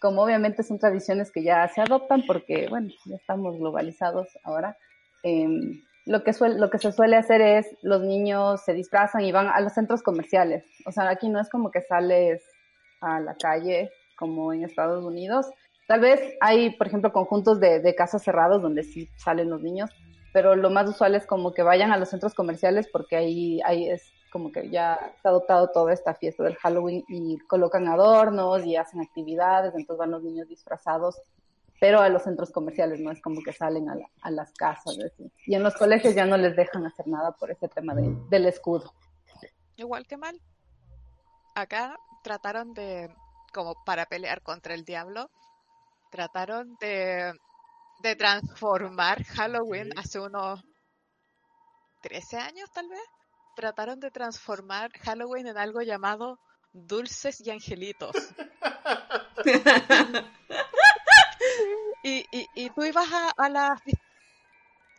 como 0.00 0.22
obviamente 0.22 0.64
son 0.64 0.78
tradiciones 0.78 1.30
que 1.30 1.44
ya 1.44 1.68
se 1.68 1.82
adoptan 1.82 2.24
porque, 2.26 2.66
bueno, 2.68 2.88
ya 3.06 3.14
estamos 3.14 3.56
globalizados 3.58 4.28
ahora, 4.42 4.76
em, 5.22 5.82
lo, 6.06 6.24
que 6.24 6.32
suel- 6.32 6.56
lo 6.56 6.70
que 6.70 6.78
se 6.78 6.92
suele 6.92 7.16
hacer 7.16 7.40
es 7.40 7.66
los 7.82 8.02
niños 8.02 8.62
se 8.64 8.72
disfrazan 8.72 9.22
y 9.22 9.32
van 9.32 9.48
a 9.48 9.60
los 9.60 9.72
centros 9.72 10.02
comerciales. 10.02 10.64
O 10.86 10.92
sea, 10.92 11.08
aquí 11.08 11.28
no 11.28 11.40
es 11.40 11.48
como 11.48 11.70
que 11.70 11.82
sales 11.82 12.42
a 13.00 13.20
la 13.20 13.34
calle 13.34 13.90
como 14.16 14.52
en 14.52 14.64
Estados 14.64 15.04
Unidos. 15.04 15.46
Tal 15.88 16.00
vez 16.00 16.20
hay, 16.40 16.70
por 16.76 16.86
ejemplo, 16.86 17.12
conjuntos 17.12 17.58
de, 17.60 17.80
de 17.80 17.94
casas 17.94 18.22
cerrados 18.22 18.62
donde 18.62 18.84
sí 18.84 19.08
salen 19.16 19.50
los 19.50 19.60
niños, 19.60 19.90
pero 20.32 20.54
lo 20.54 20.70
más 20.70 20.88
usual 20.88 21.14
es 21.14 21.26
como 21.26 21.52
que 21.52 21.62
vayan 21.62 21.90
a 21.90 21.96
los 21.96 22.10
centros 22.10 22.34
comerciales 22.34 22.88
porque 22.92 23.16
ahí, 23.16 23.60
ahí 23.64 23.88
es 23.90 24.02
como 24.30 24.52
que 24.52 24.70
ya 24.70 24.96
se 25.20 25.26
ha 25.26 25.30
adoptado 25.32 25.70
toda 25.72 25.92
esta 25.92 26.14
fiesta 26.14 26.44
del 26.44 26.54
Halloween 26.56 27.02
y 27.08 27.38
colocan 27.48 27.88
adornos 27.88 28.64
y 28.64 28.76
hacen 28.76 29.00
actividades, 29.00 29.74
entonces 29.74 29.98
van 29.98 30.12
los 30.12 30.22
niños 30.22 30.46
disfrazados, 30.48 31.20
pero 31.80 32.00
a 32.00 32.08
los 32.08 32.22
centros 32.22 32.50
comerciales 32.52 33.00
no 33.00 33.10
es 33.10 33.20
como 33.20 33.40
que 33.42 33.52
salen 33.52 33.88
a, 33.88 33.94
la- 33.96 34.10
a 34.22 34.30
las 34.30 34.52
casas. 34.52 34.96
¿sí? 35.16 35.32
Y 35.46 35.54
en 35.56 35.62
los 35.64 35.74
colegios 35.74 36.14
ya 36.14 36.26
no 36.26 36.36
les 36.36 36.54
dejan 36.54 36.86
hacer 36.86 37.08
nada 37.08 37.32
por 37.32 37.50
ese 37.50 37.68
tema 37.68 37.94
de- 37.94 38.14
del 38.28 38.46
escudo. 38.46 38.94
Igual 39.76 40.06
que 40.06 40.16
mal. 40.18 40.38
Acá 41.54 41.96
trataron 42.22 42.74
de, 42.74 43.08
como 43.52 43.74
para 43.84 44.04
pelear 44.06 44.42
contra 44.42 44.74
el 44.74 44.84
diablo, 44.84 45.30
trataron 46.10 46.76
de, 46.80 47.32
de 48.02 48.14
transformar 48.16 49.24
Halloween 49.24 49.90
hace 49.98 50.20
unos 50.20 50.62
13 52.02 52.36
años 52.38 52.70
tal 52.72 52.88
vez. 52.88 53.00
Trataron 53.56 54.00
de 54.00 54.10
transformar 54.10 54.90
Halloween 54.98 55.46
en 55.48 55.56
algo 55.58 55.80
llamado 55.82 56.38
dulces 56.72 57.40
y 57.40 57.50
angelitos. 57.50 58.14
y, 62.02 62.26
y, 62.30 62.48
y 62.54 62.70
tú 62.70 62.84
ibas 62.84 63.06
a, 63.12 63.30
a 63.36 63.48
las 63.48 63.80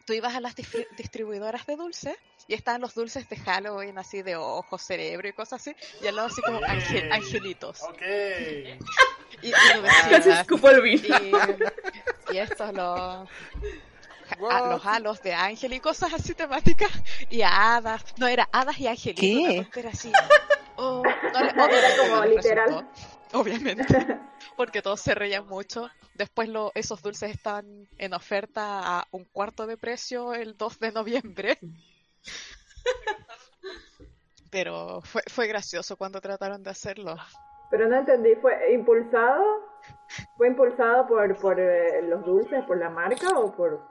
tú 0.05 0.13
ibas 0.13 0.35
a 0.35 0.39
las 0.39 0.55
distri- 0.55 0.87
distribuidoras 0.91 1.65
de 1.65 1.75
dulces 1.75 2.15
y 2.47 2.53
estaban 2.53 2.81
los 2.81 2.93
dulces 2.95 3.29
de 3.29 3.37
Halloween 3.37 3.97
así 3.97 4.21
de 4.23 4.35
ojos, 4.35 4.81
cerebro 4.81 5.27
y 5.27 5.33
cosas 5.33 5.61
así 5.61 5.75
y 6.01 6.07
al 6.07 6.15
lado 6.15 6.27
así 6.27 6.41
como 6.41 6.59
ángel- 6.61 7.11
angelitos 7.11 7.81
Ok. 7.83 8.01
y, 9.41 9.47
y 9.47 9.51
lo 9.51 9.81
Casi 9.83 10.09
decías, 10.15 10.39
escupo 10.41 10.69
el 10.69 10.81
vino. 10.81 11.17
y, 12.29 12.33
y 12.33 12.37
esto 12.37 12.71
lo 12.71 13.27
a 14.49 14.61
los 14.69 14.85
halos 14.85 15.21
de 15.21 15.33
ángel 15.33 15.73
y 15.73 15.79
cosas 15.79 16.13
así 16.13 16.33
temáticas 16.33 16.89
y 17.29 17.41
a 17.41 17.75
hadas. 17.75 18.03
No, 18.17 18.27
era 18.27 18.47
hadas 18.51 18.79
y 18.79 18.87
angelitos. 18.87 19.21
¿Qué? 19.53 19.61
tontera 19.61 19.89
así. 19.89 20.11
Oh, 20.77 21.03
no 21.03 21.09
Era 21.69 21.97
como 21.97 22.25
literal. 22.25 22.69
resultó, 22.69 23.20
obviamente. 23.33 23.85
Porque 24.55 24.81
todos 24.81 25.01
se 25.01 25.15
reían 25.15 25.47
mucho. 25.47 25.89
Después 26.15 26.49
lo, 26.49 26.71
esos 26.75 27.01
dulces 27.01 27.31
estaban 27.31 27.87
en 27.97 28.13
oferta 28.13 28.99
a 28.99 29.07
un 29.11 29.25
cuarto 29.25 29.67
de 29.67 29.77
precio 29.77 30.33
el 30.33 30.57
2 30.57 30.79
de 30.79 30.91
noviembre. 30.91 31.57
Pero 34.51 35.01
fue, 35.01 35.21
fue 35.27 35.47
gracioso 35.47 35.95
cuando 35.95 36.19
trataron 36.19 36.61
de 36.61 36.71
hacerlo. 36.71 37.15
Pero 37.69 37.87
no 37.87 37.97
entendí, 37.97 38.35
¿fue 38.35 38.73
impulsado? 38.73 39.45
¿Fue 40.35 40.47
impulsado 40.47 41.07
por, 41.07 41.39
por 41.39 41.59
eh, 41.59 42.01
los 42.03 42.25
dulces, 42.25 42.63
por 42.65 42.77
la 42.77 42.89
marca 42.89 43.29
o 43.39 43.55
por... 43.55 43.81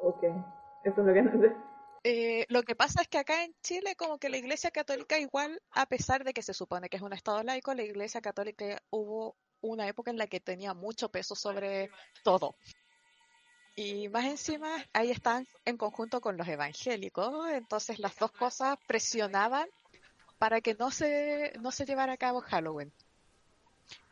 o 0.00 0.18
qué? 0.20 0.34
Eso 0.82 1.00
es 1.00 1.06
lo 1.06 1.14
que 1.14 1.22
no 1.22 1.30
entendí. 1.30 1.67
Eh, 2.10 2.46
lo 2.48 2.62
que 2.62 2.74
pasa 2.74 3.02
es 3.02 3.08
que 3.08 3.18
acá 3.18 3.44
en 3.44 3.54
Chile 3.62 3.94
como 3.94 4.16
que 4.16 4.30
la 4.30 4.38
Iglesia 4.38 4.70
Católica 4.70 5.18
igual, 5.18 5.60
a 5.72 5.84
pesar 5.84 6.24
de 6.24 6.32
que 6.32 6.40
se 6.40 6.54
supone 6.54 6.88
que 6.88 6.96
es 6.96 7.02
un 7.02 7.12
Estado 7.12 7.42
laico, 7.42 7.74
la 7.74 7.82
Iglesia 7.82 8.22
Católica 8.22 8.82
hubo 8.88 9.36
una 9.60 9.86
época 9.86 10.10
en 10.10 10.16
la 10.16 10.26
que 10.26 10.40
tenía 10.40 10.72
mucho 10.72 11.10
peso 11.10 11.34
sobre 11.34 11.90
todo. 12.24 12.56
Y 13.76 14.08
más 14.08 14.24
encima, 14.24 14.86
ahí 14.94 15.10
están 15.10 15.46
en 15.66 15.76
conjunto 15.76 16.22
con 16.22 16.38
los 16.38 16.48
evangélicos, 16.48 17.46
entonces 17.50 17.98
las 17.98 18.16
dos 18.16 18.32
cosas 18.32 18.78
presionaban 18.86 19.68
para 20.38 20.62
que 20.62 20.72
no 20.72 20.90
se, 20.90 21.52
no 21.60 21.72
se 21.72 21.84
llevara 21.84 22.14
a 22.14 22.16
cabo 22.16 22.40
Halloween. 22.40 22.90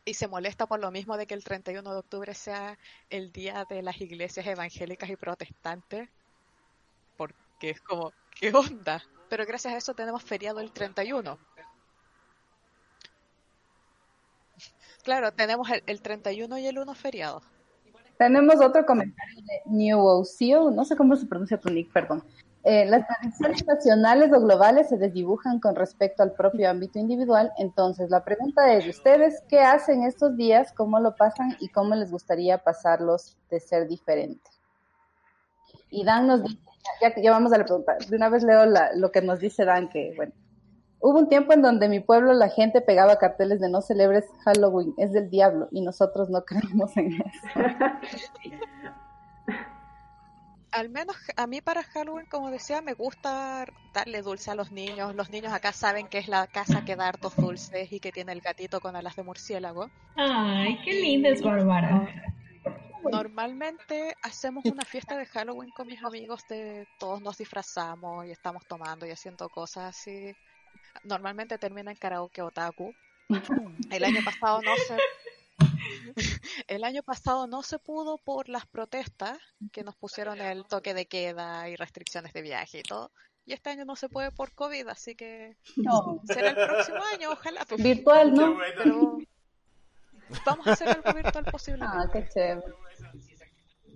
Y 0.04 0.12
se 0.12 0.28
molesta 0.28 0.66
por 0.66 0.80
lo 0.80 0.90
mismo 0.90 1.16
de 1.16 1.26
que 1.26 1.32
el 1.32 1.42
31 1.42 1.90
de 1.90 1.98
octubre 1.98 2.34
sea 2.34 2.78
el 3.08 3.32
día 3.32 3.64
de 3.70 3.80
las 3.80 3.98
iglesias 4.02 4.46
evangélicas 4.46 5.08
y 5.08 5.16
protestantes, 5.16 6.10
porque 7.16 7.45
es 7.60 7.80
como, 7.80 8.12
¿qué 8.38 8.52
onda? 8.52 9.02
Pero 9.28 9.44
gracias 9.46 9.74
a 9.74 9.76
eso 9.76 9.94
tenemos 9.94 10.22
feriado 10.22 10.60
el 10.60 10.72
31. 10.72 11.38
Claro, 15.02 15.32
tenemos 15.32 15.70
el, 15.70 15.82
el 15.86 16.00
31 16.00 16.58
y 16.58 16.66
el 16.66 16.78
1 16.78 16.94
feriado. 16.94 17.42
Tenemos 18.18 18.60
otro 18.60 18.84
comentario 18.86 19.42
de 19.42 19.62
New 19.66 20.00
Osio, 20.00 20.70
no 20.70 20.84
sé 20.84 20.96
cómo 20.96 21.16
se 21.16 21.26
pronuncia 21.26 21.58
tu 21.58 21.68
nick, 21.68 21.92
perdón. 21.92 22.24
Eh, 22.68 22.84
las 22.86 23.06
tradiciones 23.06 23.64
nacionales 23.64 24.32
o 24.32 24.40
globales 24.40 24.88
se 24.88 24.96
desdibujan 24.96 25.60
con 25.60 25.76
respecto 25.76 26.24
al 26.24 26.32
propio 26.32 26.68
ámbito 26.68 26.98
individual. 26.98 27.52
Entonces, 27.58 28.10
la 28.10 28.24
pregunta 28.24 28.72
es, 28.72 28.88
¿ustedes 28.88 29.40
qué 29.48 29.60
hacen 29.60 30.02
estos 30.02 30.36
días? 30.36 30.72
¿Cómo 30.72 30.98
lo 30.98 31.14
pasan? 31.14 31.56
¿Y 31.60 31.68
cómo 31.68 31.94
les 31.94 32.10
gustaría 32.10 32.58
pasarlos 32.58 33.36
de 33.50 33.60
ser 33.60 33.86
diferente? 33.86 34.50
Y 35.90 36.04
Dan 36.04 36.26
nos 36.26 36.42
dice, 36.42 36.58
ya 37.00 37.14
que 37.14 37.22
ya 37.22 37.30
vamos 37.30 37.52
a 37.52 37.58
la 37.58 37.64
pregunta, 37.64 37.96
de 38.08 38.16
una 38.16 38.28
vez 38.28 38.42
leo 38.42 38.66
la- 38.66 38.90
lo 38.94 39.10
que 39.12 39.22
nos 39.22 39.38
dice 39.40 39.64
Dan, 39.64 39.88
que 39.88 40.12
bueno, 40.16 40.32
hubo 41.00 41.18
un 41.18 41.28
tiempo 41.28 41.52
en 41.52 41.62
donde 41.62 41.86
en 41.86 41.90
mi 41.92 42.00
pueblo 42.00 42.32
la 42.32 42.48
gente 42.48 42.80
pegaba 42.80 43.18
carteles 43.18 43.60
de 43.60 43.68
no 43.68 43.80
celebres 43.82 44.24
Halloween, 44.44 44.94
es 44.96 45.12
del 45.12 45.30
diablo, 45.30 45.68
y 45.70 45.82
nosotros 45.82 46.30
no 46.30 46.44
creemos 46.46 46.96
en 46.96 47.12
eso. 47.14 47.46
Al 50.72 50.90
menos 50.90 51.16
a 51.36 51.46
mí 51.46 51.62
para 51.62 51.82
Halloween, 51.84 52.26
como 52.26 52.50
decía, 52.50 52.82
me 52.82 52.92
gusta 52.92 53.64
darle 53.94 54.20
dulce 54.20 54.50
a 54.50 54.54
los 54.54 54.72
niños. 54.72 55.14
Los 55.14 55.30
niños 55.30 55.54
acá 55.54 55.72
saben 55.72 56.06
que 56.06 56.18
es 56.18 56.28
la 56.28 56.46
casa 56.48 56.84
que 56.84 56.96
da 56.96 57.08
hartos 57.08 57.34
dulces 57.36 57.90
y 57.92 58.00
que 58.00 58.12
tiene 58.12 58.32
el 58.32 58.42
gatito 58.42 58.80
con 58.80 58.94
alas 58.94 59.16
de 59.16 59.22
murciélago. 59.22 59.88
Ay, 60.16 60.78
qué 60.84 60.92
linda 60.92 61.30
es 61.30 61.42
Bárbara. 61.42 62.06
Normalmente 63.04 64.14
hacemos 64.22 64.64
una 64.64 64.84
fiesta 64.84 65.16
de 65.16 65.26
Halloween 65.26 65.70
con 65.70 65.86
mis 65.86 66.02
amigos, 66.02 66.42
de 66.48 66.86
todos 66.98 67.20
nos 67.20 67.38
disfrazamos 67.38 68.26
y 68.26 68.30
estamos 68.30 68.66
tomando 68.66 69.06
y 69.06 69.10
haciendo 69.10 69.48
cosas 69.48 69.96
así. 69.96 70.34
Normalmente 71.04 71.58
termina 71.58 71.90
en 71.90 71.96
karaoke 71.96 72.42
otaku. 72.42 72.94
El 73.90 74.04
año 74.04 74.20
pasado 74.24 74.60
no 74.62 74.76
se 74.76 74.96
el 76.68 76.84
año 76.84 77.02
pasado 77.02 77.46
no 77.46 77.62
se 77.62 77.78
pudo 77.78 78.18
por 78.18 78.48
las 78.48 78.66
protestas 78.66 79.38
que 79.72 79.82
nos 79.84 79.96
pusieron 79.96 80.40
el 80.40 80.64
toque 80.66 80.94
de 80.94 81.06
queda 81.06 81.68
y 81.68 81.76
restricciones 81.76 82.32
de 82.32 82.42
viaje 82.42 82.80
y 82.80 82.82
todo. 82.82 83.12
Y 83.44 83.52
este 83.52 83.70
año 83.70 83.84
no 83.84 83.94
se 83.94 84.08
puede 84.08 84.32
por 84.32 84.52
COVID, 84.52 84.88
así 84.88 85.14
que 85.14 85.56
No. 85.76 86.20
será 86.24 86.50
el 86.50 86.54
próximo 86.56 86.98
año, 87.14 87.30
ojalá. 87.30 87.64
Virtual, 87.78 88.34
¿no? 88.34 88.58
Pero 88.76 89.18
vamos 90.44 90.66
a 90.66 90.72
hacer 90.72 90.88
algo 90.88 91.12
virtual 91.14 91.44
posible. 91.50 91.84
Ah, 91.86 92.04
qué 92.12 92.26
chévere. 92.28 92.62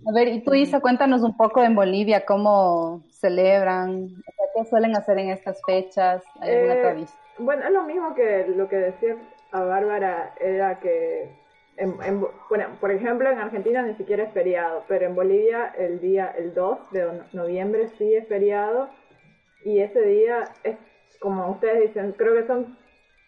A 0.07 0.11
ver, 0.13 0.27
y 0.29 0.43
tú, 0.43 0.53
Isa, 0.53 0.79
cuéntanos 0.79 1.21
un 1.21 1.37
poco 1.37 1.61
en 1.63 1.75
Bolivia 1.75 2.25
cómo 2.25 3.03
celebran, 3.11 4.07
qué 4.55 4.65
suelen 4.65 4.95
hacer 4.95 5.19
en 5.19 5.29
estas 5.29 5.61
fechas, 5.65 6.23
¿hay 6.41 6.53
alguna 6.55 6.73
Eh, 6.75 6.81
tradición? 6.81 7.19
Bueno, 7.37 7.63
es 7.65 7.71
lo 7.71 7.83
mismo 7.83 8.15
que 8.15 8.45
lo 8.47 8.67
que 8.67 8.77
decía 8.77 9.15
a 9.51 9.61
Bárbara, 9.61 10.33
era 10.39 10.79
que, 10.79 11.29
en, 11.77 11.95
en- 12.03 12.25
bueno, 12.49 12.65
por 12.79 12.91
ejemplo, 12.91 13.29
en 13.29 13.37
Argentina 13.39 13.83
ni 13.83 13.93
siquiera 13.95 14.23
es 14.23 14.33
feriado, 14.33 14.83
pero 14.87 15.05
en 15.05 15.15
Bolivia 15.15 15.73
el 15.77 15.99
día, 15.99 16.33
el 16.37 16.53
2 16.53 16.79
de 16.91 17.03
no- 17.05 17.23
noviembre 17.33 17.87
sí 17.97 18.13
es 18.15 18.27
feriado, 18.27 18.89
y 19.63 19.79
ese 19.79 20.01
día 20.01 20.45
es, 20.63 20.77
como 21.19 21.51
ustedes 21.51 21.81
dicen, 21.89 22.13
creo 22.17 22.33
que 22.33 22.47
son 22.47 22.75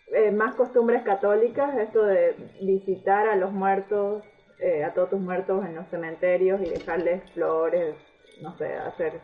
eh, 0.07 0.31
más 0.31 0.55
costumbres 0.55 1.03
católicas, 1.03 1.77
esto 1.77 2.03
de 2.03 2.35
visitar 2.61 3.27
a 3.27 3.35
los 3.35 3.51
muertos, 3.51 4.23
eh, 4.59 4.83
a 4.83 4.93
todos 4.93 5.11
tus 5.11 5.19
muertos 5.19 5.65
en 5.65 5.75
los 5.75 5.87
cementerios 5.87 6.61
y 6.61 6.69
dejarles 6.69 7.23
flores, 7.31 7.95
no 8.41 8.55
sé, 8.57 8.73
hacer 8.73 9.21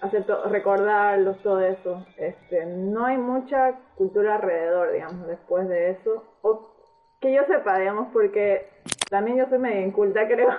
hacer 0.00 0.24
recordarlos, 0.50 1.38
todo 1.42 1.60
eso. 1.60 2.06
Este, 2.16 2.64
no 2.66 3.04
hay 3.04 3.18
mucha 3.18 3.78
cultura 3.96 4.36
alrededor, 4.36 4.92
digamos, 4.92 5.26
después 5.26 5.68
de 5.68 5.90
eso. 5.90 6.24
O 6.42 6.74
que 7.20 7.32
yo 7.32 7.44
sepa, 7.46 7.78
digamos, 7.78 8.08
porque 8.12 8.66
también 9.10 9.36
yo 9.36 9.46
soy 9.48 9.58
medio 9.58 9.86
inculta, 9.86 10.26
creo. 10.28 10.50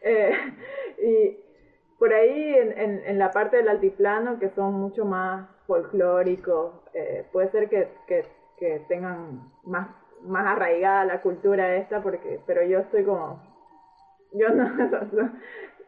Eh, 0.00 0.32
y 1.02 1.36
por 1.98 2.12
ahí 2.14 2.54
en, 2.54 2.78
en, 2.78 3.02
en 3.04 3.18
la 3.18 3.32
parte 3.32 3.56
del 3.56 3.68
altiplano, 3.68 4.38
que 4.38 4.50
son 4.50 4.74
mucho 4.74 5.04
más 5.04 5.48
folclóricos, 5.66 6.72
eh, 6.94 7.26
puede 7.32 7.50
ser 7.50 7.68
que, 7.68 7.88
que, 8.06 8.24
que 8.58 8.84
tengan 8.88 9.50
más, 9.64 9.88
más 10.22 10.46
arraigada 10.46 11.04
la 11.04 11.22
cultura 11.22 11.76
esta, 11.76 12.02
porque 12.02 12.40
pero 12.46 12.62
yo 12.64 12.80
estoy 12.80 13.04
como... 13.04 13.42
Yo 14.32 14.50
no, 14.50 14.68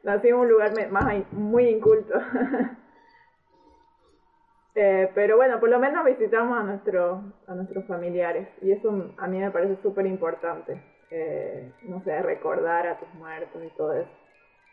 nací 0.03 0.29
en 0.29 0.35
un 0.35 0.49
lugar 0.49 0.73
más 0.91 1.33
muy 1.33 1.69
inculto. 1.69 2.15
Eh, 4.77 5.11
pero 5.17 5.37
bueno, 5.37 5.59
por 5.59 5.69
lo 5.69 5.81
menos 5.81 6.05
visitamos 6.05 6.57
a, 6.57 6.63
nuestro, 6.63 7.25
a 7.49 7.55
nuestros 7.55 7.85
familiares 7.87 8.49
y 8.63 8.71
eso 8.71 9.13
a 9.19 9.27
mí 9.27 9.39
me 9.39 9.51
parece 9.51 9.77
súper 9.83 10.07
importante. 10.07 10.81
Eh, 11.11 11.73
no 11.83 12.03
sé, 12.05 12.23
recordar 12.23 12.87
a 12.87 12.99
tus 12.99 13.13
muertos 13.15 13.61
y 13.65 13.77
todo 13.77 13.95
eso. 13.95 14.11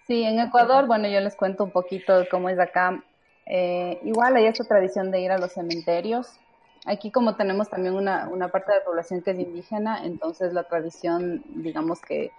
Sí, 0.05 0.23
en 0.23 0.39
Ecuador, 0.39 0.85
bueno, 0.85 1.07
yo 1.07 1.19
les 1.19 1.35
cuento 1.35 1.63
un 1.63 1.71
poquito 1.71 2.19
de 2.19 2.29
cómo 2.29 2.47
es 2.49 2.59
acá. 2.59 3.03
Eh, 3.47 3.99
igual 4.03 4.35
hay 4.35 4.45
esta 4.45 4.63
tradición 4.63 5.09
de 5.09 5.21
ir 5.21 5.31
a 5.31 5.39
los 5.39 5.53
cementerios. 5.53 6.39
Aquí 6.87 7.11
como 7.11 7.35
tenemos 7.35 7.69
también 7.69 7.95
una, 7.95 8.29
una 8.29 8.47
parte 8.47 8.71
de 8.71 8.79
la 8.79 8.85
población 8.85 9.21
que 9.21 9.31
es 9.31 9.39
indígena, 9.39 10.05
entonces 10.05 10.53
la 10.53 10.63
tradición, 10.63 11.43
digamos 11.47 11.99
que 12.01 12.31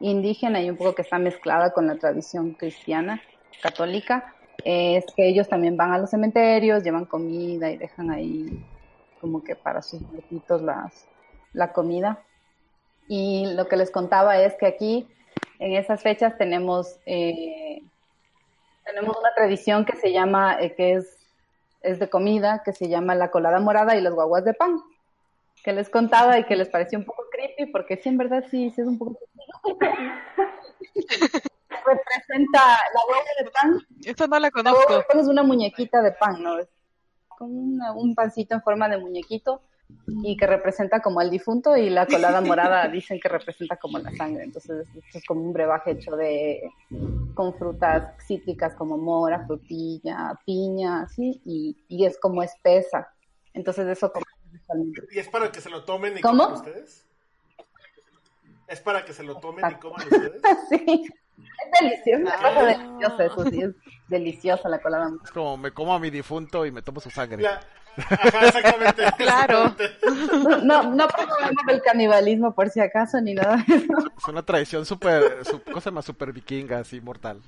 indígena 0.00 0.60
y 0.60 0.68
un 0.68 0.76
poco 0.76 0.94
que 0.94 1.02
está 1.02 1.18
mezclada 1.18 1.72
con 1.72 1.86
la 1.86 1.96
tradición 1.96 2.52
cristiana, 2.54 3.22
católica, 3.62 4.34
es 4.64 5.04
que 5.16 5.28
ellos 5.28 5.48
también 5.48 5.76
van 5.76 5.92
a 5.92 5.98
los 5.98 6.10
cementerios, 6.10 6.82
llevan 6.82 7.04
comida 7.04 7.70
y 7.70 7.76
dejan 7.76 8.10
ahí 8.10 8.62
como 9.20 9.44
que 9.44 9.54
para 9.54 9.82
sus 9.82 10.00
muertitos 10.00 10.62
las, 10.62 11.06
la 11.52 11.72
comida. 11.72 12.22
Y 13.08 13.46
lo 13.54 13.68
que 13.68 13.76
les 13.76 13.90
contaba 13.90 14.40
es 14.40 14.54
que 14.54 14.66
aquí 14.66 15.08
en 15.58 15.74
esas 15.74 16.02
fechas 16.02 16.36
tenemos, 16.38 16.98
eh, 17.06 17.82
tenemos 18.84 19.16
una 19.16 19.34
tradición 19.34 19.84
que 19.84 19.96
se 19.96 20.12
llama, 20.12 20.56
eh, 20.60 20.74
que 20.74 20.94
es, 20.94 21.19
es 21.82 21.98
de 21.98 22.08
comida, 22.10 22.62
que 22.64 22.72
se 22.72 22.88
llama 22.88 23.14
la 23.14 23.30
colada 23.30 23.60
morada 23.60 23.96
y 23.96 24.00
los 24.00 24.14
guaguas 24.14 24.44
de 24.44 24.54
pan, 24.54 24.80
que 25.64 25.72
les 25.72 25.88
contaba 25.90 26.38
y 26.38 26.44
que 26.44 26.56
les 26.56 26.68
pareció 26.68 26.98
un 26.98 27.04
poco 27.04 27.24
creepy, 27.30 27.66
porque 27.72 27.96
sí, 27.96 28.08
en 28.08 28.18
verdad 28.18 28.44
sí, 28.50 28.70
sí 28.70 28.80
es 28.80 28.86
un 28.86 28.98
poco 28.98 29.18
Representa 31.86 32.60
la 32.94 33.00
huevo 33.08 33.24
de 33.44 33.50
pan. 33.50 33.86
Esta 34.04 34.26
no 34.26 34.36
la 34.38 34.40
La 34.46 34.50
conozco. 34.50 34.78
huevo 34.86 34.98
de 35.00 35.04
pan 35.04 35.18
es 35.20 35.26
una 35.28 35.42
muñequita 35.42 36.02
de 36.02 36.12
pan, 36.12 36.42
¿no? 36.42 36.58
Es 36.58 36.68
como 37.38 37.52
una- 37.58 37.92
un 37.92 38.14
pancito 38.14 38.54
en 38.54 38.62
forma 38.62 38.88
de 38.88 38.98
muñequito 38.98 39.62
y 40.06 40.36
que 40.36 40.46
representa 40.46 41.00
como 41.00 41.20
al 41.20 41.30
difunto 41.30 41.76
y 41.76 41.90
la 41.90 42.06
colada 42.06 42.40
morada 42.40 42.88
dicen 42.88 43.20
que 43.20 43.28
representa 43.28 43.76
como 43.76 43.98
la 43.98 44.10
sangre. 44.16 44.44
Entonces 44.44 44.86
esto 44.94 45.18
es 45.18 45.24
como 45.24 45.42
un 45.42 45.52
brebaje 45.52 45.92
hecho 45.92 46.16
de 46.16 46.70
con 47.34 47.54
frutas 47.54 48.14
cítricas 48.26 48.74
como 48.74 48.96
mora, 48.96 49.44
frutilla, 49.46 50.38
piña, 50.44 51.02
así 51.02 51.40
y, 51.44 51.76
y 51.88 52.04
es 52.04 52.18
como 52.18 52.42
espesa. 52.42 53.12
Entonces 53.54 53.86
eso 53.86 54.12
como 54.12 54.24
¿Y 55.10 55.18
es 55.18 55.28
para 55.28 55.50
que 55.50 55.60
se 55.60 55.70
lo 55.70 55.84
tomen 55.84 56.18
y 56.18 56.20
¿Cómo? 56.20 56.44
coman 56.44 56.58
ustedes? 56.58 57.06
¿Es 58.68 58.80
para 58.80 59.04
que 59.04 59.12
se 59.12 59.22
lo 59.22 59.36
tomen 59.36 59.64
y 59.70 59.74
coman 59.74 60.02
ustedes? 60.02 60.42
sí. 60.68 61.08
Es 61.40 61.80
delicioso, 61.80 62.22
una 62.22 62.36
cosa 62.36 62.64
deliciosa, 62.66 63.24
eso 63.24 63.44
sí, 63.46 63.62
es 63.62 63.74
deliciosa 64.08 64.68
la 64.68 64.78
colada 64.80 65.08
morada. 65.08 65.24
Es 65.24 65.30
como 65.30 65.56
me 65.56 65.70
como 65.70 65.94
a 65.94 65.98
mi 65.98 66.10
difunto 66.10 66.66
y 66.66 66.70
me 66.70 66.82
tomo 66.82 67.00
su 67.00 67.10
sangre. 67.10 67.42
Ajá, 67.96 68.46
exactamente. 68.46 69.02
Claro. 69.18 69.74
No, 70.62 70.82
no 70.94 71.08
promovemos 71.08 71.64
el 71.68 71.82
canibalismo 71.82 72.54
por 72.54 72.70
si 72.70 72.80
acaso 72.80 73.20
ni 73.20 73.34
nada 73.34 73.56
de 73.66 73.74
eso. 73.76 73.92
Es 74.18 74.28
una 74.28 74.42
tradición 74.42 74.86
súper, 74.86 75.38
cosa 75.72 75.90
más 75.90 76.04
súper 76.04 76.32
vikinga, 76.32 76.78
así, 76.78 77.00
mortal. 77.00 77.40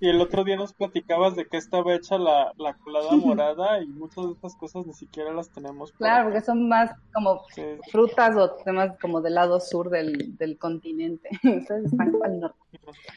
Y 0.00 0.08
el 0.08 0.20
otro 0.20 0.44
día 0.44 0.54
nos 0.56 0.72
platicabas 0.74 1.34
de 1.34 1.46
que 1.46 1.56
estaba 1.56 1.92
hecha 1.92 2.18
la, 2.18 2.52
la 2.56 2.74
colada 2.74 3.10
morada 3.16 3.82
y 3.82 3.86
muchas 3.88 4.26
de 4.26 4.32
estas 4.32 4.54
cosas 4.54 4.86
ni 4.86 4.94
siquiera 4.94 5.32
las 5.32 5.50
tenemos. 5.50 5.90
por 5.90 5.98
Claro, 5.98 6.14
acá. 6.20 6.24
porque 6.30 6.40
son 6.46 6.68
más 6.68 6.92
como 7.12 7.42
frutas 7.90 8.36
o 8.36 8.50
temas 8.64 8.96
como 9.00 9.20
del 9.20 9.34
lado 9.34 9.58
sur 9.58 9.90
del, 9.90 10.36
del 10.36 10.56
continente. 10.56 11.28
Ustedes 11.42 11.86
están 11.86 12.12
al 12.24 12.38
norte. 12.38 12.58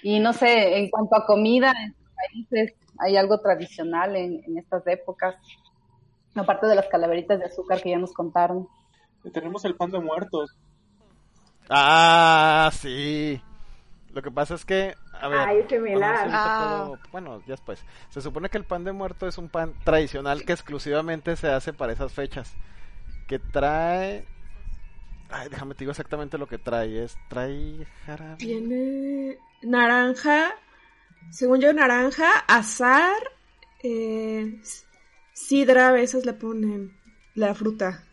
Y 0.02 0.20
no 0.20 0.34
sé, 0.34 0.80
en 0.80 0.90
cuanto 0.90 1.16
a 1.16 1.26
comida 1.28 1.72
en 1.84 1.94
sus 1.94 2.10
países, 2.16 2.74
¿hay 2.98 3.16
algo 3.16 3.40
tradicional 3.40 4.16
en, 4.16 4.42
en 4.44 4.58
estas 4.58 4.86
épocas? 4.88 5.36
Aparte 6.36 6.66
de 6.68 6.76
las 6.76 6.88
calaveritas 6.88 7.40
de 7.40 7.46
azúcar 7.46 7.82
que 7.82 7.90
ya 7.92 7.98
nos 7.98 8.14
contaron. 8.14 8.68
Y 9.24 9.32
tenemos 9.32 9.66
el 9.66 9.76
pan 9.76 9.92
de 9.92 10.00
muertos. 10.00 10.56
Ah, 11.70 12.70
sí. 12.74 13.42
Lo 14.14 14.22
que 14.22 14.32
pasa 14.32 14.56
es 14.56 14.66
que, 14.66 14.96
a 15.14 15.28
ver, 15.30 15.40
Ay, 15.40 15.66
sí, 15.70 15.76
ahorita 15.76 16.26
Ah. 16.32 16.86
puedo- 16.88 17.00
bueno, 17.12 17.40
ya 17.42 17.54
después. 17.54 17.84
Se 18.10 18.22
supone 18.22 18.50
que 18.50 18.58
el 18.58 18.66
pan 18.66 18.84
de 18.84 18.92
muerto 18.92 19.28
es 19.28 19.38
un 19.38 19.48
pan 19.48 19.74
tradicional 19.86 20.44
que 20.44 20.52
exclusivamente 20.54 21.36
se 21.38 21.50
hace 21.50 21.72
para 21.72 21.94
esas 21.94 22.12
fechas. 22.12 22.54
Que 23.28 23.40
trae... 23.40 24.26
Ay, 25.30 25.48
déjame 25.48 25.76
te 25.76 25.80
digo 25.80 25.92
exactamente 25.92 26.38
lo 26.38 26.48
que 26.48 26.58
trae. 26.58 27.04
Es, 27.06 27.16
trae 27.30 27.88
jarabe. 28.06 28.36
Tiene 28.36 29.38
naranja, 29.62 30.50
según 31.30 31.62
yo, 31.62 31.72
naranja, 31.72 32.30
azar, 32.50 33.16
eh, 33.84 34.60
sidra, 35.48 35.90
a 35.90 35.92
veces 35.92 36.26
le 36.26 36.34
ponen 36.34 36.98
la 37.36 37.54
fruta. 37.54 38.04